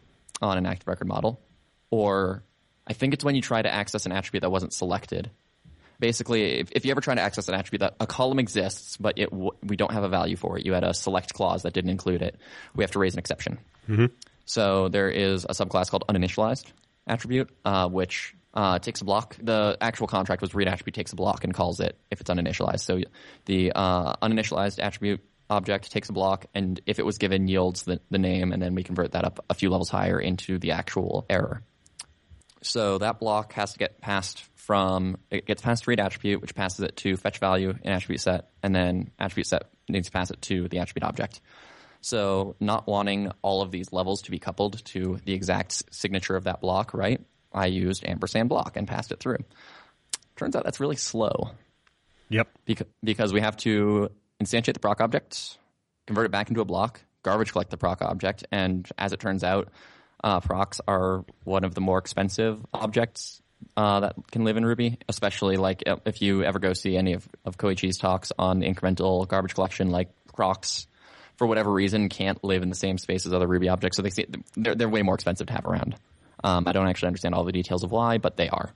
on 0.41 0.57
an 0.57 0.65
active 0.65 0.87
record 0.87 1.07
model, 1.07 1.39
or 1.91 2.43
I 2.87 2.93
think 2.93 3.13
it's 3.13 3.23
when 3.23 3.35
you 3.35 3.41
try 3.41 3.61
to 3.61 3.73
access 3.73 4.05
an 4.05 4.11
attribute 4.11 4.41
that 4.41 4.49
wasn't 4.49 4.73
selected. 4.73 5.29
Basically, 5.99 6.59
if, 6.59 6.71
if 6.71 6.85
you 6.85 6.91
ever 6.91 7.01
try 7.01 7.15
to 7.15 7.21
access 7.21 7.49
an 7.49 7.55
attribute 7.55 7.79
that 7.81 7.95
a 7.99 8.07
column 8.07 8.39
exists, 8.39 8.97
but 8.97 9.17
it 9.17 9.31
w- 9.31 9.51
we 9.63 9.75
don't 9.75 9.91
have 9.91 10.03
a 10.03 10.09
value 10.09 10.35
for 10.35 10.57
it, 10.57 10.65
you 10.65 10.73
had 10.73 10.83
a 10.83 10.93
select 10.93 11.33
clause 11.33 11.63
that 11.63 11.73
didn't 11.73 11.89
include 11.89 12.21
it, 12.21 12.35
we 12.75 12.83
have 12.83 12.91
to 12.91 12.99
raise 12.99 13.13
an 13.13 13.19
exception. 13.19 13.57
So 14.45 14.89
there 14.89 15.09
is 15.09 15.43
a 15.43 15.53
subclass 15.53 15.89
called 15.89 16.05
uninitialized 16.07 16.71
attribute, 17.07 17.49
uh, 17.65 17.89
which 17.89 18.35
uh, 18.53 18.79
takes 18.79 19.01
a 19.01 19.05
block. 19.05 19.37
The 19.41 19.77
actual 19.81 20.07
contract 20.07 20.41
was 20.41 20.53
read 20.53 20.67
attribute 20.67 20.95
takes 20.95 21.13
a 21.13 21.15
block 21.15 21.43
and 21.43 21.53
calls 21.53 21.79
it 21.79 21.97
if 22.11 22.21
it's 22.21 22.29
uninitialized. 22.29 22.81
So 22.81 23.01
the 23.45 23.71
uh, 23.73 24.15
uninitialized 24.21 24.79
attribute 24.81 25.21
object 25.49 25.91
takes 25.91 26.09
a 26.09 26.13
block, 26.13 26.45
and 26.53 26.79
if 26.85 26.99
it 26.99 27.05
was 27.05 27.17
given, 27.17 27.47
yields 27.47 27.83
the, 27.83 27.99
the 28.11 28.17
name, 28.17 28.51
and 28.51 28.61
then 28.61 28.75
we 28.75 28.83
convert 28.83 29.13
that 29.13 29.25
up 29.25 29.43
a 29.49 29.53
few 29.53 29.69
levels 29.69 29.89
higher 29.89 30.19
into 30.19 30.59
the 30.59 30.71
actual 30.71 31.25
error. 31.29 31.63
So 32.67 32.97
that 32.99 33.19
block 33.19 33.53
has 33.53 33.73
to 33.73 33.79
get 33.79 34.01
passed 34.01 34.43
from 34.55 35.17
it 35.31 35.45
gets 35.45 35.61
passed 35.61 35.85
to 35.85 35.89
read 35.89 35.99
attribute, 35.99 36.41
which 36.41 36.53
passes 36.53 36.81
it 36.81 36.97
to 36.97 37.15
fetch 37.15 37.39
value 37.39 37.73
in 37.83 37.91
attribute 37.91 38.19
set, 38.21 38.49
and 38.61 38.75
then 38.75 39.11
attribute 39.17 39.47
set 39.47 39.69
needs 39.87 40.07
to 40.07 40.11
pass 40.11 40.29
it 40.29 40.41
to 40.43 40.67
the 40.67 40.79
attribute 40.79 41.03
object. 41.03 41.39
So 42.01 42.55
not 42.59 42.87
wanting 42.87 43.31
all 43.41 43.61
of 43.61 43.71
these 43.71 43.91
levels 43.93 44.23
to 44.23 44.31
be 44.31 44.39
coupled 44.39 44.83
to 44.85 45.19
the 45.25 45.33
exact 45.33 45.93
signature 45.93 46.35
of 46.35 46.43
that 46.43 46.61
block, 46.61 46.93
right? 46.93 47.21
I 47.53 47.67
used 47.67 48.05
ampersand 48.05 48.49
block 48.49 48.75
and 48.75 48.87
passed 48.87 49.11
it 49.11 49.19
through. 49.19 49.39
Turns 50.35 50.55
out 50.55 50.63
that's 50.63 50.79
really 50.79 50.97
slow 50.97 51.51
Yep. 52.29 52.49
because, 52.65 52.87
because 53.03 53.33
we 53.33 53.41
have 53.41 53.57
to 53.57 54.09
instantiate 54.43 54.73
the 54.73 54.79
proc 54.79 55.01
object, 55.01 55.57
convert 56.05 56.25
it 56.25 56.31
back 56.31 56.49
into 56.49 56.61
a 56.61 56.65
block, 56.65 57.01
garbage 57.23 57.53
collect 57.53 57.71
the 57.71 57.77
proc 57.77 58.01
object, 58.01 58.45
and 58.51 58.87
as 58.97 59.13
it 59.13 59.19
turns 59.19 59.43
out, 59.43 59.69
uh, 60.23 60.39
procs 60.39 60.81
are 60.87 61.23
one 61.43 61.63
of 61.63 61.75
the 61.75 61.81
more 61.81 61.97
expensive 61.97 62.65
objects 62.73 63.41
uh, 63.75 64.01
that 64.01 64.15
can 64.31 64.43
live 64.43 64.57
in 64.57 64.65
Ruby, 64.65 64.97
especially 65.07 65.57
like 65.57 65.83
if 66.05 66.21
you 66.21 66.43
ever 66.43 66.59
go 66.59 66.73
see 66.73 66.97
any 66.97 67.13
of, 67.13 67.27
of 67.45 67.57
Koichi's 67.57 67.97
talks 67.97 68.31
on 68.37 68.61
incremental 68.61 69.27
garbage 69.27 69.55
collection, 69.55 69.89
like 69.89 70.09
procs, 70.33 70.87
for 71.37 71.45
whatever 71.45 71.71
reason, 71.71 72.09
can't 72.09 72.43
live 72.43 72.63
in 72.63 72.69
the 72.69 72.75
same 72.75 72.97
space 72.97 73.25
as 73.25 73.33
other 73.33 73.47
Ruby 73.47 73.69
objects, 73.69 73.97
so 73.97 74.03
they 74.03 74.25
they're, 74.55 74.75
they're 74.75 74.89
way 74.89 75.03
more 75.03 75.15
expensive 75.15 75.47
to 75.47 75.53
have 75.53 75.65
around. 75.65 75.95
Um, 76.43 76.67
I 76.67 76.71
don't 76.71 76.87
actually 76.87 77.07
understand 77.07 77.35
all 77.35 77.43
the 77.43 77.51
details 77.51 77.83
of 77.83 77.91
why, 77.91 78.17
but 78.17 78.37
they 78.37 78.49
are. 78.49 78.71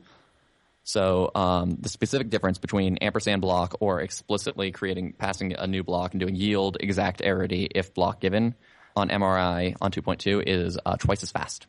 So 0.83 1.31
um, 1.35 1.77
the 1.79 1.89
specific 1.89 2.29
difference 2.29 2.57
between 2.57 2.97
ampersand 2.97 3.41
block 3.41 3.75
or 3.79 4.01
explicitly 4.01 4.71
creating 4.71 5.13
passing 5.13 5.53
a 5.53 5.67
new 5.67 5.83
block 5.83 6.13
and 6.13 6.19
doing 6.19 6.35
yield 6.35 6.77
exact 6.79 7.21
arity 7.21 7.67
if 7.73 7.93
block 7.93 8.19
given 8.19 8.55
on 8.95 9.09
MRI 9.09 9.75
on 9.81 9.91
2.2 9.91 10.43
is 10.45 10.77
uh, 10.85 10.97
twice 10.97 11.23
as 11.23 11.31
fast. 11.31 11.67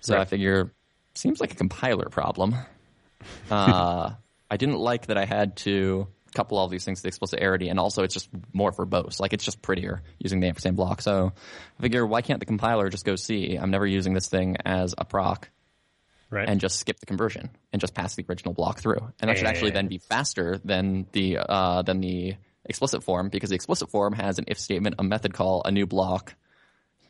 So 0.00 0.14
Right. 0.14 0.22
I 0.22 0.24
figure 0.24 0.72
seems 1.14 1.40
like 1.40 1.52
a 1.52 1.56
compiler 1.56 2.08
problem. 2.08 2.54
Uh, 3.50 4.12
I 4.48 4.56
didn't 4.56 4.78
like 4.78 5.06
that 5.06 5.16
I 5.18 5.24
had 5.24 5.56
to 5.58 6.06
couple 6.34 6.58
all 6.58 6.68
these 6.68 6.84
things 6.84 7.00
to 7.02 7.08
explicit 7.08 7.40
arity, 7.40 7.70
and 7.70 7.80
also 7.80 8.02
it's 8.02 8.14
just 8.14 8.28
more 8.52 8.70
verbose. 8.70 9.18
Like 9.18 9.32
it's 9.32 9.44
just 9.44 9.62
prettier 9.62 10.02
using 10.18 10.38
the 10.40 10.46
ampersand 10.48 10.76
block. 10.76 11.00
So 11.00 11.32
I 11.78 11.82
figure 11.82 12.06
why 12.06 12.20
can't 12.22 12.38
the 12.40 12.46
compiler 12.46 12.88
just 12.90 13.04
go 13.04 13.16
see 13.16 13.56
I'm 13.56 13.70
never 13.70 13.86
using 13.86 14.12
this 14.12 14.28
thing 14.28 14.56
as 14.64 14.94
a 14.96 15.04
proc 15.04 15.50
Right. 16.28 16.48
and 16.48 16.60
just 16.60 16.78
skip 16.78 17.00
the 17.00 17.06
conversion 17.06 17.50
and 17.72 17.80
just 17.80 17.94
pass 17.94 18.14
the 18.16 18.24
original 18.28 18.52
block 18.52 18.80
through. 18.80 19.00
And 19.20 19.28
that 19.30 19.38
should 19.38 19.46
actually 19.46 19.70
then 19.70 19.88
be 19.88 19.98
faster 19.98 20.60
than 20.64 21.06
the 21.12 21.38
uh, 21.38 21.82
than 21.82 22.00
the 22.00 22.34
explicit 22.64 23.02
form 23.02 23.28
because 23.30 23.50
the 23.50 23.56
explicit 23.56 23.90
form 23.90 24.12
has 24.12 24.38
an 24.38 24.44
if 24.48 24.58
statement, 24.60 24.96
a 24.98 25.04
method 25.04 25.32
call, 25.32 25.62
a 25.64 25.70
new 25.70 25.86
block. 25.86 26.34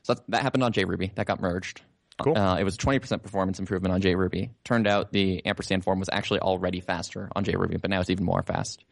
So 0.06 0.14
that, 0.14 0.22
that 0.28 0.42
happened 0.42 0.62
on 0.62 0.72
JRuby. 0.72 1.16
That 1.16 1.26
got 1.26 1.40
merged. 1.40 1.82
Cool. 2.22 2.38
Uh, 2.38 2.58
it 2.58 2.62
was 2.64 2.76
a 2.76 2.78
20% 2.78 3.24
performance 3.24 3.58
improvement 3.58 3.92
on 3.92 4.00
JRuby. 4.00 4.50
Turned 4.62 4.86
out 4.86 5.10
the 5.10 5.44
ampersand 5.44 5.82
form 5.82 5.98
was 5.98 6.08
actually 6.12 6.38
already 6.38 6.78
faster 6.80 7.28
on 7.34 7.44
JRuby, 7.44 7.80
but 7.80 7.90
now 7.90 7.98
it's 7.98 8.08
even 8.08 8.24
more 8.24 8.44
fast. 8.44 8.84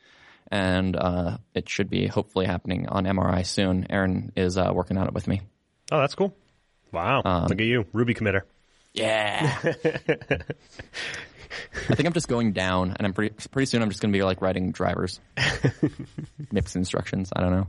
And 0.50 0.96
uh, 0.96 1.38
it 1.54 1.68
should 1.68 1.88
be 1.88 2.08
hopefully 2.08 2.46
happening 2.46 2.88
on 2.88 3.04
MRI 3.04 3.46
soon. 3.46 3.86
Aaron 3.90 4.32
is 4.34 4.58
uh, 4.58 4.72
working 4.74 4.98
on 4.98 5.06
it 5.06 5.14
with 5.14 5.28
me. 5.28 5.42
oh, 5.92 6.00
that's 6.00 6.16
cool. 6.16 6.36
Wow. 6.90 7.22
Um, 7.24 7.44
Look 7.44 7.60
at 7.60 7.66
you, 7.66 7.86
Ruby 7.92 8.14
committer. 8.14 8.42
Yeah. 8.92 9.56
I 9.62 9.72
think 11.94 12.06
I'm 12.06 12.12
just 12.12 12.26
going 12.26 12.52
down, 12.52 12.94
and 12.96 13.06
I'm 13.06 13.12
pretty 13.12 13.36
pretty 13.50 13.66
soon. 13.66 13.82
I'm 13.82 13.88
just 13.88 14.02
going 14.02 14.12
to 14.12 14.16
be 14.16 14.24
like 14.24 14.42
writing 14.42 14.72
drivers, 14.72 15.20
MIPS 16.52 16.74
instructions. 16.74 17.30
I 17.34 17.40
don't 17.40 17.52
know. 17.52 17.68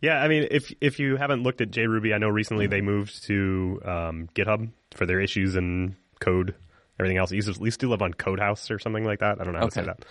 Yeah, 0.00 0.22
I 0.22 0.28
mean, 0.28 0.48
if 0.50 0.72
if 0.80 0.98
you 0.98 1.16
haven't 1.16 1.42
looked 1.42 1.60
at 1.60 1.70
JRuby, 1.70 2.14
I 2.14 2.18
know 2.18 2.28
recently 2.28 2.66
they 2.66 2.80
moved 2.80 3.24
to 3.24 3.80
um, 3.84 4.28
GitHub 4.34 4.70
for 4.94 5.04
their 5.06 5.20
issues 5.20 5.56
and 5.56 5.94
code, 6.20 6.54
everything 6.98 7.18
else. 7.18 7.32
It 7.32 7.42
to, 7.42 7.50
at 7.50 7.60
least 7.60 7.80
to 7.80 7.88
live 7.88 8.02
on 8.02 8.14
Codehaus 8.14 8.70
or 8.70 8.78
something 8.78 9.04
like 9.04 9.20
that. 9.20 9.40
I 9.40 9.44
don't 9.44 9.52
know 9.52 9.60
how 9.60 9.66
to 9.66 9.72
say 9.72 9.84
that. 9.84 10.04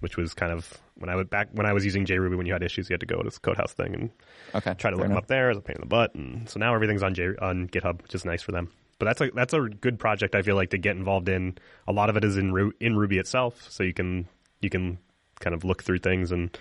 Which 0.00 0.16
was 0.16 0.34
kind 0.34 0.52
of 0.52 0.78
when 0.96 1.08
I 1.08 1.16
was 1.16 1.26
back 1.26 1.48
when 1.52 1.66
I 1.66 1.72
was 1.72 1.84
using 1.84 2.04
JRuby. 2.04 2.36
When 2.36 2.46
you 2.46 2.52
had 2.52 2.62
issues, 2.62 2.88
you 2.88 2.94
had 2.94 3.00
to 3.00 3.06
go 3.06 3.18
to 3.18 3.24
this 3.24 3.38
Codehaus 3.38 3.72
thing 3.72 3.94
and 3.94 4.10
Okay, 4.54 4.74
try 4.74 4.90
to 4.90 4.96
look 4.96 5.08
them 5.08 5.16
up 5.16 5.26
there 5.26 5.50
as 5.50 5.56
a 5.56 5.60
pain 5.60 5.76
in 5.76 5.80
the 5.80 5.86
butt. 5.86 6.14
And 6.14 6.48
so 6.48 6.60
now 6.60 6.74
everything's 6.74 7.02
on 7.02 7.14
J 7.14 7.30
on 7.40 7.68
GitHub, 7.68 8.02
which 8.02 8.14
is 8.14 8.24
nice 8.24 8.42
for 8.42 8.52
them. 8.52 8.70
But 8.98 9.06
that's 9.06 9.20
a 9.20 9.30
that's 9.34 9.52
a 9.52 9.60
good 9.62 9.98
project. 9.98 10.34
I 10.34 10.42
feel 10.42 10.56
like 10.56 10.70
to 10.70 10.78
get 10.78 10.96
involved 10.96 11.28
in. 11.28 11.58
A 11.88 11.92
lot 11.92 12.10
of 12.10 12.16
it 12.16 12.24
is 12.24 12.36
in 12.36 12.52
Ru- 12.52 12.74
in 12.80 12.96
Ruby 12.96 13.18
itself, 13.18 13.66
so 13.70 13.82
you 13.82 13.94
can 13.94 14.28
you 14.60 14.70
can 14.70 14.98
kind 15.40 15.54
of 15.54 15.64
look 15.64 15.82
through 15.82 15.98
things 15.98 16.30
and 16.30 16.56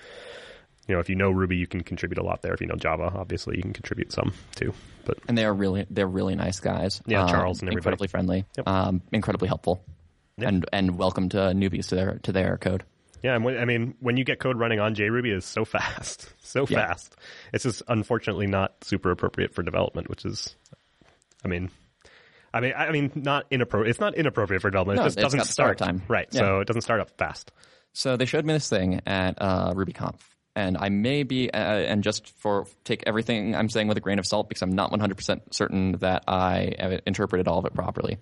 you 0.87 0.95
know 0.95 0.99
if 0.99 1.09
you 1.09 1.15
know 1.15 1.29
Ruby, 1.31 1.55
you 1.57 1.67
can 1.67 1.81
contribute 1.81 2.17
a 2.19 2.23
lot 2.23 2.41
there. 2.41 2.53
If 2.53 2.61
you 2.61 2.67
know 2.67 2.75
Java, 2.75 3.11
obviously 3.15 3.55
you 3.57 3.61
can 3.61 3.73
contribute 3.73 4.11
some 4.11 4.33
too. 4.55 4.73
But 5.05 5.17
And 5.27 5.37
they 5.37 5.45
are 5.45 5.53
really 5.53 5.85
they're 5.89 6.07
really 6.07 6.35
nice 6.35 6.59
guys. 6.59 7.01
Yeah, 7.05 7.23
Um, 7.23 7.29
Charles 7.29 7.61
and 7.61 7.69
everybody. 7.69 7.79
incredibly 7.93 8.07
friendly, 8.07 8.45
Yep. 8.57 8.67
um, 8.67 9.01
incredibly 9.11 9.47
helpful, 9.47 9.83
Yep. 10.37 10.47
and 10.49 10.65
and 10.73 10.97
welcome 10.97 11.29
to 11.29 11.37
newbies 11.37 11.87
to 11.89 11.95
their 11.95 12.19
to 12.23 12.31
their 12.31 12.57
code. 12.57 12.83
Yeah, 13.21 13.35
and 13.35 13.45
when, 13.45 13.57
I 13.57 13.63
mean, 13.63 13.95
when 14.01 14.17
you 14.17 14.25
get 14.25 14.39
code 14.39 14.59
running 14.59 14.81
on 14.81 14.95
JRuby, 14.95 15.33
it's 15.33 15.45
so 15.45 15.63
fast, 15.65 16.33
so 16.41 16.65
Yeah. 16.67 16.87
fast. 16.87 17.15
It's 17.53 17.63
just 17.63 17.81
unfortunately 17.87 18.47
not 18.47 18.83
super 18.83 19.11
appropriate 19.11 19.53
for 19.55 19.63
development, 19.63 20.09
which 20.09 20.25
is, 20.25 20.55
I 21.45 21.47
mean, 21.47 21.69
I 22.53 22.59
mean, 22.59 22.73
I 22.75 22.91
mean, 22.91 23.11
not 23.15 23.45
inappropriate. 23.49 23.91
It's 23.91 23.99
not 24.01 24.15
inappropriate 24.15 24.61
for 24.61 24.69
development. 24.69 24.97
No, 24.97 25.03
it 25.03 25.05
just 25.07 25.17
it's 25.17 25.23
doesn't 25.23 25.45
start 25.45 25.77
time. 25.77 26.01
right? 26.09 26.27
Yeah. 26.31 26.39
So 26.41 26.59
it 26.59 26.67
doesn't 26.67 26.81
start 26.81 26.99
up 26.99 27.11
fast. 27.17 27.51
So 27.93 28.17
they 28.17 28.25
showed 28.25 28.45
me 28.45 28.53
this 28.53 28.67
thing 28.69 28.99
at 29.07 29.37
uh, 29.41 29.73
RubyConf, 29.73 30.15
and 30.55 30.77
I 30.77 30.89
may 30.89 31.23
be, 31.23 31.51
uh, 31.51 31.57
and 31.57 32.03
just 32.03 32.29
for 32.37 32.67
take 32.83 33.03
everything 33.07 33.55
I'm 33.55 33.69
saying 33.69 33.87
with 33.87 33.97
a 33.97 34.01
grain 34.01 34.19
of 34.19 34.25
salt 34.25 34.49
because 34.49 34.61
I'm 34.61 34.73
not 34.73 34.91
100% 34.91 35.41
certain 35.51 35.93
that 35.99 36.23
I 36.27 36.73
have 36.77 37.01
interpreted 37.05 37.47
all 37.47 37.59
of 37.59 37.65
it 37.65 37.73
properly. 37.73 38.19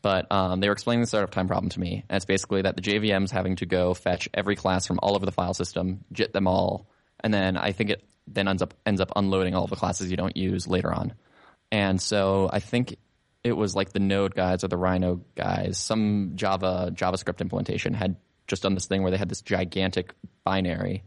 But 0.00 0.30
um, 0.30 0.60
they 0.60 0.68
were 0.68 0.72
explaining 0.72 1.00
the 1.00 1.06
startup 1.08 1.30
time 1.30 1.48
problem 1.48 1.70
to 1.70 1.80
me, 1.80 2.04
and 2.08 2.16
it's 2.16 2.24
basically 2.24 2.62
that 2.62 2.76
the 2.76 2.82
JVM 2.82 3.24
is 3.24 3.30
having 3.30 3.56
to 3.56 3.66
go 3.66 3.94
fetch 3.94 4.28
every 4.32 4.56
class 4.56 4.86
from 4.86 5.00
all 5.02 5.16
over 5.16 5.26
the 5.26 5.32
file 5.32 5.54
system, 5.54 6.04
jit 6.12 6.32
them 6.32 6.46
all, 6.46 6.86
and 7.20 7.34
then 7.34 7.56
I 7.56 7.72
think 7.72 7.90
it 7.90 8.04
then 8.26 8.46
ends 8.48 8.62
up 8.62 8.74
ends 8.86 9.00
up 9.00 9.12
unloading 9.16 9.54
all 9.54 9.64
of 9.64 9.70
the 9.70 9.76
classes 9.76 10.10
you 10.10 10.16
don't 10.16 10.36
use 10.36 10.68
later 10.68 10.92
on. 10.92 11.14
And 11.72 12.00
so 12.00 12.48
I 12.52 12.60
think 12.60 12.96
it 13.44 13.52
was 13.52 13.74
like 13.74 13.92
the 13.92 13.98
Node 13.98 14.34
guys 14.34 14.64
or 14.64 14.68
the 14.68 14.76
Rhino 14.76 15.20
guys, 15.36 15.78
some 15.78 16.32
Java 16.36 16.92
JavaScript 16.94 17.40
implementation 17.40 17.94
had 17.94 18.16
just 18.46 18.62
done 18.62 18.74
this 18.74 18.86
thing 18.86 19.02
where 19.02 19.10
they 19.10 19.16
had 19.16 19.28
this 19.28 19.42
gigantic 19.42 20.14
binary 20.44 21.02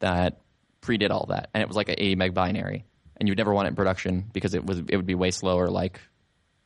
that 0.00 0.40
predid 0.82 1.10
all 1.10 1.26
that, 1.30 1.50
and 1.54 1.62
it 1.62 1.68
was 1.68 1.76
like 1.76 1.88
an 1.88 1.96
80 1.98 2.16
meg 2.16 2.34
binary, 2.34 2.84
and 3.16 3.28
you'd 3.28 3.38
never 3.38 3.52
want 3.52 3.66
it 3.66 3.70
in 3.70 3.76
production 3.76 4.24
because 4.32 4.54
it 4.54 4.64
was 4.64 4.78
it 4.78 4.96
would 4.96 5.06
be 5.06 5.14
way 5.14 5.30
slower, 5.30 5.68
like 5.68 6.00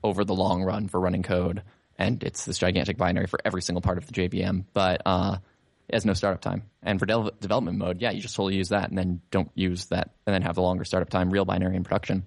over 0.03 0.25
the 0.25 0.35
long 0.35 0.63
run 0.63 0.89
for 0.89 1.01
running 1.01 1.23
code, 1.23 1.63
and 1.99 2.23
it's 2.23 2.45
this 2.45 2.59
gigantic 2.59 2.97
binary 2.97 3.27
for 3.27 3.39
every 3.45 3.63
single 3.63 3.83
part 3.83 3.99
of 3.99 4.07
the 4.07 4.13
JVM, 4.13 4.65
but 4.73 5.03
uh, 5.05 5.37
it 5.89 5.95
has 5.95 6.07
no 6.07 6.15
startup 6.15 6.41
time. 6.41 6.63
And 6.83 6.99
for 6.99 7.07
dev- 7.07 7.39
development 7.41 7.79
mode, 7.79 8.01
yeah, 8.01 8.11
you 8.11 8.21
just 8.21 8.37
totally 8.37 8.57
use 8.57 8.71
that, 8.71 8.89
and 8.89 8.97
then 8.97 9.21
don't 9.31 9.51
use 9.55 9.87
that, 9.87 10.11
and 10.27 10.35
then 10.35 10.43
have 10.43 10.55
the 10.55 10.63
longer 10.63 10.85
startup 10.85 11.11
time, 11.11 11.31
real 11.31 11.45
binary 11.45 11.77
in 11.77 11.85
production. 11.85 12.25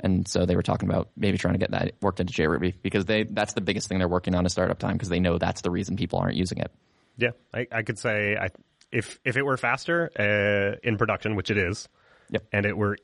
And 0.00 0.28
so 0.28 0.44
they 0.44 0.56
were 0.56 0.62
talking 0.62 0.88
about 0.88 1.10
maybe 1.16 1.38
trying 1.38 1.54
to 1.54 1.58
get 1.58 1.70
that 1.70 1.92
worked 2.02 2.20
into 2.20 2.32
JRuby 2.32 2.74
because 2.82 3.06
they 3.06 3.24
that's 3.24 3.54
the 3.54 3.60
biggest 3.60 3.88
thing 3.88 3.98
they're 3.98 4.08
working 4.08 4.34
on 4.34 4.44
is 4.44 4.52
startup 4.52 4.78
time 4.78 4.92
because 4.92 5.08
they 5.08 5.20
know 5.20 5.38
that's 5.38 5.62
the 5.62 5.70
reason 5.70 5.96
people 5.96 6.18
aren't 6.18 6.36
using 6.36 6.58
it. 6.58 6.70
Yeah, 7.16 7.30
I, 7.54 7.66
I 7.72 7.82
could 7.82 7.98
say 7.98 8.36
I, 8.36 8.48
if 8.96 9.20
if 9.24 9.36
it 9.36 9.42
were 9.42 9.56
faster 9.56 10.10
uh, 10.18 10.78
in 10.82 10.96
production, 10.96 11.36
which 11.36 11.50
it 11.50 11.58
is, 11.58 11.88
Yep. 12.30 12.42
and 12.52 12.66
it 12.66 12.76
were 12.76 12.96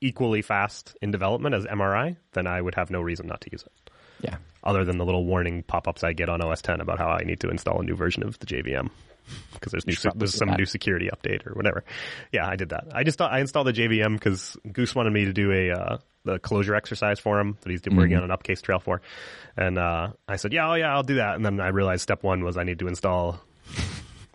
equally 0.00 0.42
fast 0.42 0.96
in 1.00 1.10
development 1.10 1.54
as 1.54 1.64
MRI, 1.64 2.16
then 2.32 2.46
I 2.46 2.60
would 2.60 2.74
have 2.74 2.90
no 2.90 3.00
reason 3.00 3.26
not 3.26 3.40
to 3.42 3.48
use 3.52 3.62
it. 3.62 3.90
Yeah. 4.20 4.36
Other 4.64 4.84
than 4.84 4.98
the 4.98 5.04
little 5.04 5.24
warning 5.24 5.62
pop-ups 5.62 6.02
I 6.02 6.12
get 6.12 6.28
on 6.28 6.42
OS 6.42 6.60
10 6.62 6.80
about 6.80 6.98
how 6.98 7.08
I 7.08 7.22
need 7.22 7.40
to 7.40 7.48
install 7.50 7.80
a 7.80 7.84
new 7.84 7.94
version 7.94 8.22
of 8.24 8.38
the 8.40 8.46
JVM 8.46 8.90
because 9.52 9.72
there's 9.72 9.86
new 9.86 9.94
probably 9.96 10.18
there's 10.20 10.34
some 10.36 10.48
that. 10.48 10.58
new 10.58 10.64
security 10.66 11.08
update 11.12 11.46
or 11.46 11.52
whatever. 11.54 11.84
Yeah, 12.32 12.46
I 12.48 12.56
did 12.56 12.70
that. 12.70 12.88
I 12.92 13.04
just 13.04 13.20
I 13.20 13.38
installed 13.40 13.66
the 13.68 13.72
JVM 13.72 14.14
because 14.14 14.56
Goose 14.72 14.94
wanted 14.94 15.12
me 15.12 15.24
to 15.26 15.32
do 15.32 15.52
a 15.52 15.70
uh, 15.70 15.98
the 16.24 16.38
Clojure 16.40 16.76
exercise 16.76 17.20
for 17.20 17.38
him 17.38 17.56
that 17.60 17.70
he's 17.70 17.82
working 17.90 18.16
on 18.16 18.24
an 18.24 18.30
Upcase 18.30 18.60
trail 18.62 18.80
for, 18.80 19.00
and 19.56 19.78
uh, 19.78 20.08
I 20.28 20.36
said, 20.36 20.52
yeah, 20.52 20.68
oh 20.70 20.74
yeah, 20.74 20.92
I'll 20.94 21.02
do 21.04 21.16
that. 21.16 21.36
And 21.36 21.44
then 21.44 21.60
I 21.60 21.68
realized 21.68 22.02
step 22.02 22.22
one 22.24 22.42
was 22.42 22.56
I 22.56 22.64
need 22.64 22.80
to 22.80 22.88
install 22.88 23.40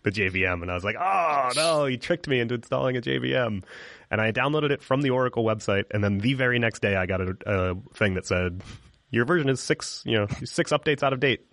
the 0.03 0.11
JVM, 0.11 0.61
and 0.61 0.71
I 0.71 0.73
was 0.73 0.83
like, 0.83 0.95
oh 0.99 1.49
no, 1.55 1.85
he 1.85 1.97
tricked 1.97 2.27
me 2.27 2.39
into 2.39 2.55
installing 2.55 2.97
a 2.97 3.01
JVM. 3.01 3.63
And 4.09 4.21
I 4.21 4.31
downloaded 4.31 4.71
it 4.71 4.81
from 4.83 5.01
the 5.01 5.11
Oracle 5.11 5.43
website, 5.43 5.85
and 5.91 6.03
then 6.03 6.17
the 6.17 6.33
very 6.33 6.59
next 6.59 6.81
day 6.81 6.95
I 6.95 7.05
got 7.05 7.21
a, 7.21 7.35
a 7.45 7.75
thing 7.95 8.15
that 8.15 8.25
said, 8.25 8.61
your 9.09 9.25
version 9.25 9.49
is 9.49 9.59
six, 9.61 10.03
you 10.05 10.17
know, 10.17 10.27
six 10.43 10.71
updates 10.71 11.03
out 11.03 11.13
of 11.13 11.19
date. 11.19 11.45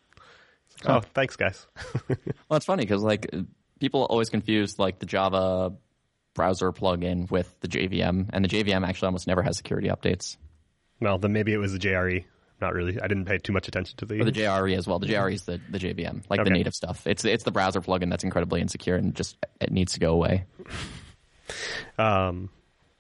Oh, 0.85 1.01
thanks, 1.15 1.37
guys. 1.37 1.67
Well, 2.49 2.57
it's 2.57 2.67
funny 2.67 2.85
because 2.85 3.03
like 3.03 3.31
people 3.81 4.05
always 4.05 4.31
confuse 4.31 4.79
like 4.79 4.99
the 5.01 5.07
Java 5.07 5.75
browser 6.35 6.73
plugin 6.73 7.31
with 7.31 7.53
the 7.61 7.69
JVM, 7.69 8.31
and 8.33 8.45
the 8.45 8.49
JVM 8.49 8.87
actually 8.87 9.07
almost 9.07 9.27
never 9.27 9.43
has 9.43 9.57
security 9.57 9.89
updates. 9.89 10.37
well, 11.01 11.19
then 11.19 11.33
maybe 11.33 11.53
it 11.53 11.59
was 11.59 11.73
the 11.73 11.79
JRE. 11.79 12.25
Not 12.61 12.75
really. 12.75 13.01
I 13.01 13.07
didn't 13.07 13.27
pay 13.27 13.39
too 13.39 13.53
much 13.53 13.69
attention 13.69 13.97
to 13.99 14.05
the. 14.07 14.21
Or 14.21 14.25
the 14.25 14.33
JRE 14.33 14.77
as 14.77 14.87
well. 14.87 14.99
The 14.99 15.07
JRE 15.07 15.33
is 15.35 15.45
the, 15.45 15.61
the 15.71 15.79
JVM, 15.79 16.23
like 16.29 16.41
Okay. 16.41 16.49
the 16.49 16.55
native 16.55 16.75
stuff. 16.75 17.07
It's 17.07 17.25
it's 17.25 17.45
the 17.45 17.53
browser 17.53 17.81
plugin 17.81 18.11
that's 18.11 18.25
incredibly 18.25 18.61
insecure 18.61 18.97
and 18.97 19.15
just 19.15 19.37
it 19.61 19.71
needs 19.71 19.93
to 19.93 20.01
go 20.01 20.13
away. 20.13 20.45
um, 21.99 22.51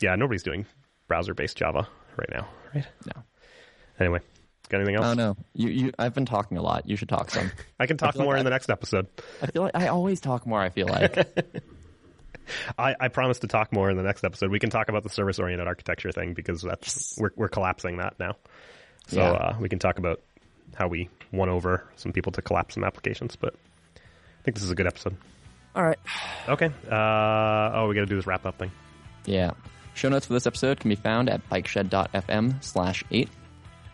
yeah, 0.00 0.14
nobody's 0.14 0.42
doing 0.42 0.66
browser-based 1.08 1.56
Java 1.56 1.88
right 2.16 2.28
now, 2.30 2.48
right? 2.74 2.86
No. 3.14 3.22
Anyway, 3.98 4.20
got 4.68 4.78
anything 4.78 4.94
else? 4.94 5.06
Oh 5.06 5.14
no, 5.14 5.36
you 5.54 5.68
you. 5.70 5.92
I've 5.98 6.14
been 6.14 6.26
talking 6.26 6.56
a 6.56 6.62
lot. 6.62 6.88
You 6.88 6.96
should 6.96 7.08
talk 7.08 7.30
some. 7.30 7.50
I 7.80 7.86
can 7.86 7.96
talk 7.96 8.14
like 8.14 8.24
more 8.24 8.36
I- 8.36 8.38
in 8.38 8.44
the 8.44 8.50
next 8.50 8.70
episode. 8.70 9.06
I 9.42 9.46
feel 9.48 9.62
like 9.62 9.74
I 9.74 9.88
always 9.88 10.20
talk 10.20 10.46
more. 10.46 10.60
I 10.60 10.68
feel 10.70 10.86
like. 10.86 11.16
I, 12.78 12.94
I 12.98 13.08
promise 13.08 13.40
to 13.40 13.46
talk 13.46 13.72
more 13.74 13.90
in 13.90 13.98
the 13.98 14.02
next 14.02 14.24
episode. 14.24 14.50
We 14.50 14.58
can 14.58 14.70
talk 14.70 14.88
about 14.88 15.02
the 15.02 15.10
service-oriented 15.10 15.66
architecture 15.66 16.12
thing 16.12 16.32
because 16.32 16.62
that's 16.62 17.18
we're 17.18 17.30
we're 17.36 17.48
collapsing 17.48 17.98
that 17.98 18.18
now. 18.18 18.36
So 19.08 19.20
Yeah. 19.20 19.30
uh, 19.32 19.56
we 19.60 19.68
can 19.68 19.78
talk 19.78 19.98
about 19.98 20.20
how 20.74 20.88
we 20.88 21.08
won 21.32 21.48
over 21.48 21.84
some 21.96 22.12
people 22.12 22.32
to 22.32 22.42
collapse 22.42 22.74
some 22.74 22.84
applications. 22.84 23.36
But 23.36 23.54
I 23.96 24.42
think 24.44 24.54
this 24.56 24.64
is 24.64 24.70
a 24.70 24.74
good 24.74 24.86
episode. 24.86 25.16
All 25.74 25.82
right. 25.84 25.98
Okay. 26.48 26.66
Uh, 26.90 27.70
oh, 27.74 27.86
we 27.88 27.94
got 27.94 28.00
to 28.02 28.06
do 28.06 28.16
this 28.16 28.26
wrap-up 28.26 28.58
thing. 28.58 28.70
Yeah. 29.26 29.52
Show 29.94 30.08
notes 30.08 30.26
for 30.26 30.32
this 30.32 30.46
episode 30.46 30.80
can 30.80 30.88
be 30.88 30.94
found 30.96 31.28
at 31.28 31.46
bikeshed.fm 31.50 32.62
slash 32.62 33.04
eight. 33.10 33.28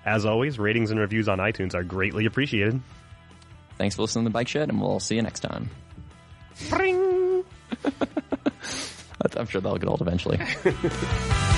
As 0.04 0.26
always, 0.26 0.58
ratings 0.58 0.90
and 0.90 1.00
reviews 1.00 1.28
on 1.28 1.38
iTunes 1.38 1.74
are 1.74 1.82
greatly 1.82 2.26
appreciated. 2.26 2.80
Thanks 3.78 3.96
for 3.96 4.02
listening 4.02 4.26
to 4.26 4.30
Bike 4.30 4.48
Shed, 4.48 4.68
and 4.68 4.80
we'll 4.80 5.00
see 5.00 5.16
you 5.16 5.22
next 5.22 5.40
time. 5.40 5.70
Ring! 6.70 7.44
I'm 9.36 9.46
sure 9.46 9.60
that'll 9.60 9.78
get 9.78 9.88
old 9.88 10.02
eventually. 10.02 10.38